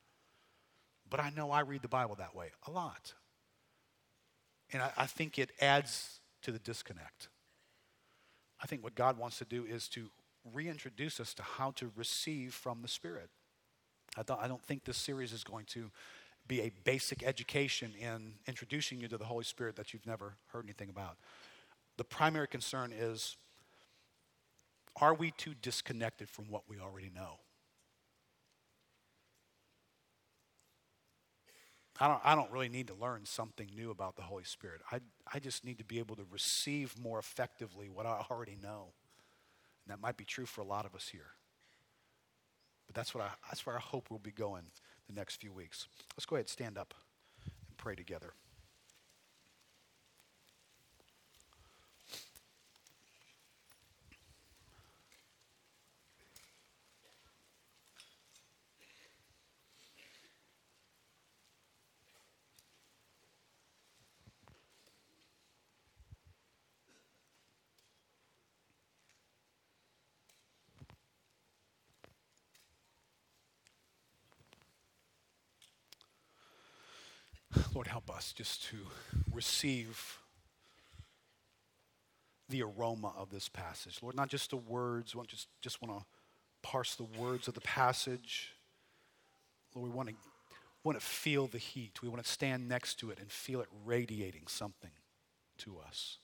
But 1.09 1.21
I 1.21 1.31
know 1.37 1.51
I 1.51 1.61
read 1.61 1.83
the 1.83 1.89
Bible 1.89 2.15
that 2.17 2.35
way 2.35 2.51
a 2.67 2.71
lot. 2.71 3.13
And 4.73 4.83
I, 4.83 4.91
I 4.97 5.07
think 5.07 5.39
it 5.39 5.51
adds 5.61 6.21
to 6.43 6.51
the 6.51 6.59
disconnect. 6.59 7.29
I 8.63 8.67
think 8.67 8.83
what 8.83 8.95
God 8.95 9.19
wants 9.19 9.39
to 9.39 9.45
do 9.45 9.67
is 9.67 9.87
to 9.89 10.09
reintroduce 10.55 11.21
us 11.21 11.35
to 11.35 11.43
how 11.43 11.73
to 11.73 11.91
receive 11.95 12.55
from 12.55 12.81
the 12.81 12.89
Spirit. 12.89 13.29
I, 14.17 14.23
th- 14.23 14.39
I 14.41 14.49
don't 14.49 14.63
think 14.63 14.85
this 14.85 14.97
series 14.97 15.35
is 15.35 15.45
going 15.45 15.67
to 15.67 15.91
be 16.49 16.63
a 16.63 16.71
basic 16.85 17.23
education 17.23 17.93
in 18.01 18.35
introducing 18.47 18.99
you 18.99 19.09
to 19.09 19.19
the 19.19 19.25
Holy 19.27 19.45
Spirit 19.45 19.77
that 19.77 19.93
you've 19.93 20.07
never 20.07 20.37
heard 20.53 20.65
anything 20.65 20.89
about 20.89 21.19
the 21.97 22.05
primary 22.05 22.49
concern 22.49 22.93
is 22.97 23.37
are 25.01 25.15
we 25.15 25.31
too 25.31 25.55
disconnected 25.61 26.29
from 26.29 26.47
what 26.47 26.63
we 26.69 26.79
already 26.81 27.11
know? 27.15 27.41
I 31.99 32.09
don't, 32.09 32.21
I 32.25 32.35
don't 32.35 32.51
really 32.51 32.69
need 32.69 32.89
to 32.89 32.95
learn 32.95 33.25
something 33.25 33.71
new 33.75 33.91
about 33.91 34.17
the 34.17 34.23
Holy 34.23 34.45
Spirit. 34.45 34.83
I, 34.93 35.01
I 35.33 35.39
just 35.39 35.65
need 35.65 35.79
to 35.79 35.85
be 35.85 35.99
able 35.99 36.17
to 36.17 36.27
receive 36.31 36.99
more 36.99 37.19
effectively 37.19 37.89
what 37.89 38.05
I 38.05 38.25
already 38.31 38.57
know. 38.63 38.93
And 39.85 39.93
that 39.93 40.01
might 40.01 40.17
be 40.17 40.25
true 40.25 40.47
for 40.47 40.61
a 40.61 40.65
lot 40.65 40.85
of 40.85 40.95
us 40.95 41.09
here. 41.09 41.31
But 42.87 42.95
that's, 42.95 43.15
what 43.15 43.25
I, 43.25 43.31
that's 43.49 43.65
where 43.65 43.77
I 43.77 43.81
hope 43.81 44.09
we'll 44.11 44.19
be 44.19 44.31
going 44.31 44.65
the 45.09 45.15
next 45.15 45.41
few 45.41 45.53
weeks. 45.53 45.89
Let's 46.17 46.27
go 46.27 46.37
ahead 46.37 46.45
and 46.45 46.51
stand 46.51 46.77
up 46.77 46.95
and 47.69 47.77
pray 47.79 47.95
together. 47.95 48.33
Lord, 77.77 77.89
help 77.89 78.11
us 78.11 78.33
just 78.33 78.65
to 78.71 78.79
receive 79.35 80.19
the 82.49 82.63
aroma 82.63 83.13
of 83.19 83.29
this 83.29 83.51
passage. 83.51 83.99
Lord, 84.01 84.17
not 84.17 84.31
just 84.31 84.49
the 84.49 84.57
words, 84.57 85.15
we 85.15 85.23
just, 85.27 85.49
just 85.61 85.83
want 85.83 85.99
to 85.99 86.07
parse 86.63 86.95
the 86.95 87.05
words 87.21 87.49
of 87.49 87.55
the 87.55 87.61
passage. 87.61 88.55
Lord, 89.75 89.91
we 89.91 89.95
want 89.95 90.09
to, 90.09 90.15
want 90.85 90.99
to 90.99 91.05
feel 91.05 91.49
the 91.49 91.59
heat. 91.59 92.01
We 92.03 92.09
want 92.09 92.25
to 92.25 92.31
stand 92.31 92.67
next 92.67 92.95
to 93.01 93.11
it 93.11 93.19
and 93.21 93.31
feel 93.31 93.61
it 93.61 93.69
radiating 93.85 94.47
something 94.47 94.93
to 95.59 95.77
us. 95.87 96.17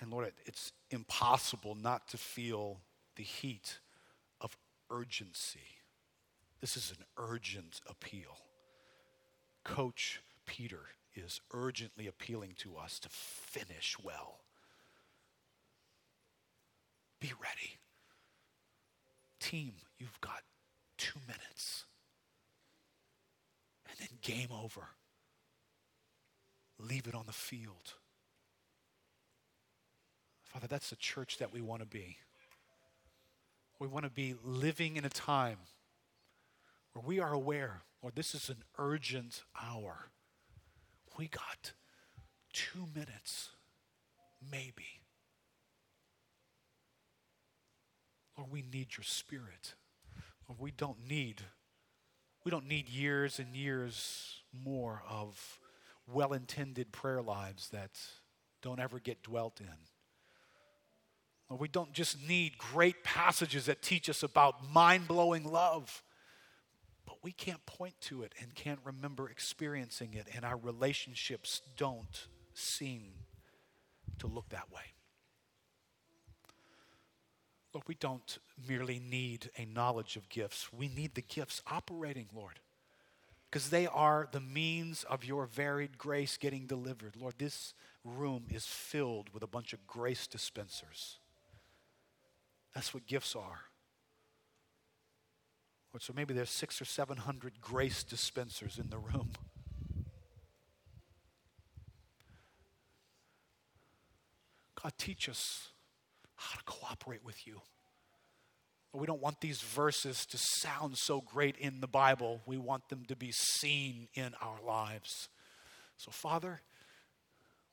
And 0.00 0.12
Lord, 0.12 0.28
it, 0.28 0.34
it's 0.46 0.70
impossible 0.92 1.74
not 1.74 2.06
to 2.10 2.16
feel 2.16 2.78
the 3.16 3.24
heat 3.24 3.80
of 4.40 4.56
urgency. 4.88 5.80
This 6.60 6.76
is 6.76 6.94
an 6.96 7.04
urgent 7.16 7.80
appeal. 7.88 8.38
Coach 9.68 10.22
Peter 10.46 10.80
is 11.14 11.40
urgently 11.52 12.06
appealing 12.06 12.54
to 12.58 12.76
us 12.76 12.98
to 13.00 13.08
finish 13.10 13.96
well. 14.02 14.40
Be 17.20 17.32
ready. 17.40 17.76
Team, 19.40 19.72
you've 19.98 20.20
got 20.20 20.42
two 20.96 21.18
minutes. 21.26 21.84
And 23.90 23.98
then 23.98 24.18
game 24.22 24.48
over. 24.52 24.88
Leave 26.78 27.06
it 27.06 27.14
on 27.14 27.26
the 27.26 27.32
field. 27.32 27.94
Father, 30.44 30.66
that's 30.66 30.90
the 30.90 30.96
church 30.96 31.38
that 31.38 31.52
we 31.52 31.60
want 31.60 31.82
to 31.82 31.86
be. 31.86 32.16
We 33.78 33.86
want 33.86 34.04
to 34.06 34.10
be 34.10 34.34
living 34.42 34.96
in 34.96 35.04
a 35.04 35.10
time 35.10 35.58
where 36.94 37.04
we 37.06 37.20
are 37.20 37.32
aware 37.32 37.82
Lord, 38.02 38.14
this 38.14 38.34
is 38.34 38.48
an 38.48 38.62
urgent 38.78 39.42
hour. 39.60 40.10
We 41.18 41.26
got 41.28 41.72
two 42.52 42.86
minutes, 42.94 43.50
maybe. 44.50 45.02
Lord, 48.36 48.52
we 48.52 48.62
need 48.62 48.96
your 48.96 49.04
spirit. 49.04 49.74
Lord, 50.48 50.60
we 50.60 50.70
don't 50.70 51.08
need, 51.08 51.42
we 52.44 52.50
don't 52.50 52.68
need 52.68 52.88
years 52.88 53.40
and 53.40 53.56
years 53.56 54.42
more 54.52 55.02
of 55.08 55.58
well-intended 56.06 56.92
prayer 56.92 57.20
lives 57.20 57.68
that 57.70 57.98
don't 58.62 58.78
ever 58.78 59.00
get 59.00 59.24
dwelt 59.24 59.60
in. 59.60 59.66
Lord, 61.50 61.60
we 61.60 61.68
don't 61.68 61.92
just 61.92 62.22
need 62.28 62.58
great 62.58 63.02
passages 63.02 63.66
that 63.66 63.82
teach 63.82 64.08
us 64.08 64.22
about 64.22 64.70
mind-blowing 64.72 65.44
love 65.44 66.02
we 67.22 67.32
can't 67.32 67.64
point 67.66 67.94
to 68.02 68.22
it 68.22 68.34
and 68.40 68.54
can't 68.54 68.80
remember 68.84 69.28
experiencing 69.28 70.14
it, 70.14 70.26
and 70.34 70.44
our 70.44 70.56
relationships 70.56 71.62
don't 71.76 72.26
seem 72.54 73.12
to 74.18 74.26
look 74.26 74.48
that 74.50 74.70
way. 74.72 74.82
Lord, 77.72 77.84
we 77.86 77.94
don't 77.94 78.38
merely 78.66 78.98
need 78.98 79.50
a 79.56 79.64
knowledge 79.64 80.16
of 80.16 80.28
gifts, 80.28 80.72
we 80.72 80.88
need 80.88 81.14
the 81.14 81.22
gifts 81.22 81.62
operating, 81.70 82.26
Lord, 82.34 82.60
because 83.50 83.70
they 83.70 83.86
are 83.86 84.28
the 84.32 84.40
means 84.40 85.04
of 85.04 85.24
your 85.24 85.46
varied 85.46 85.98
grace 85.98 86.36
getting 86.36 86.66
delivered. 86.66 87.14
Lord, 87.16 87.34
this 87.38 87.74
room 88.04 88.44
is 88.50 88.66
filled 88.66 89.32
with 89.32 89.42
a 89.42 89.46
bunch 89.46 89.72
of 89.72 89.86
grace 89.86 90.26
dispensers. 90.26 91.18
That's 92.74 92.92
what 92.92 93.06
gifts 93.06 93.36
are. 93.36 93.67
So 96.00 96.12
maybe 96.14 96.32
there's 96.32 96.50
six 96.50 96.80
or 96.80 96.84
seven 96.84 97.16
hundred 97.16 97.60
grace 97.60 98.04
dispensers 98.04 98.78
in 98.78 98.88
the 98.88 98.98
room. 98.98 99.30
God, 104.80 104.92
teach 104.96 105.28
us 105.28 105.70
how 106.36 106.56
to 106.56 106.64
cooperate 106.64 107.24
with 107.24 107.48
you. 107.48 107.60
We 108.94 109.06
don't 109.06 109.20
want 109.20 109.40
these 109.40 109.60
verses 109.60 110.24
to 110.26 110.38
sound 110.38 110.96
so 110.98 111.20
great 111.20 111.56
in 111.56 111.80
the 111.80 111.88
Bible. 111.88 112.42
We 112.46 112.58
want 112.58 112.88
them 112.88 113.04
to 113.08 113.16
be 113.16 113.32
seen 113.32 114.08
in 114.14 114.34
our 114.40 114.58
lives. 114.64 115.28
So, 115.96 116.10
Father, 116.12 116.62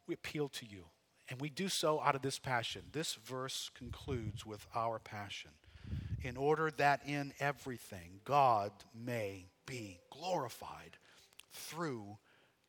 we 0.08 0.16
appeal 0.16 0.50
to 0.50 0.66
you, 0.66 0.86
and 1.30 1.40
we 1.40 1.50
do 1.50 1.70
so 1.70 2.02
out 2.02 2.16
of 2.16 2.22
this 2.22 2.40
passion. 2.40 2.84
This 2.92 3.14
verse 3.14 3.70
concludes 3.76 4.46
with 4.46 4.66
our 4.74 4.98
passion 5.00 5.52
in 6.22 6.38
order 6.38 6.72
that 6.78 7.02
in 7.06 7.34
everything 7.40 8.20
God 8.24 8.72
may 8.94 9.48
be 9.66 10.00
glorified 10.12 10.98
through 11.52 12.18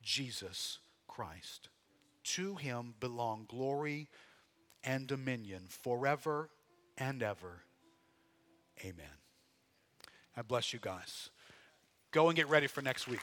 Jesus 0.02 0.78
Christ. 1.08 1.68
To 2.24 2.56
him 2.56 2.94
belong 3.00 3.46
glory 3.48 4.08
and 4.84 5.06
dominion 5.06 5.64
forever 5.68 6.50
and 6.98 7.22
ever. 7.22 7.62
Amen. 8.80 9.06
I 10.36 10.42
bless 10.42 10.72
you 10.72 10.78
guys. 10.80 11.30
Go 12.10 12.28
and 12.28 12.36
get 12.36 12.48
ready 12.48 12.66
for 12.66 12.82
next 12.82 13.08
week. 13.08 13.22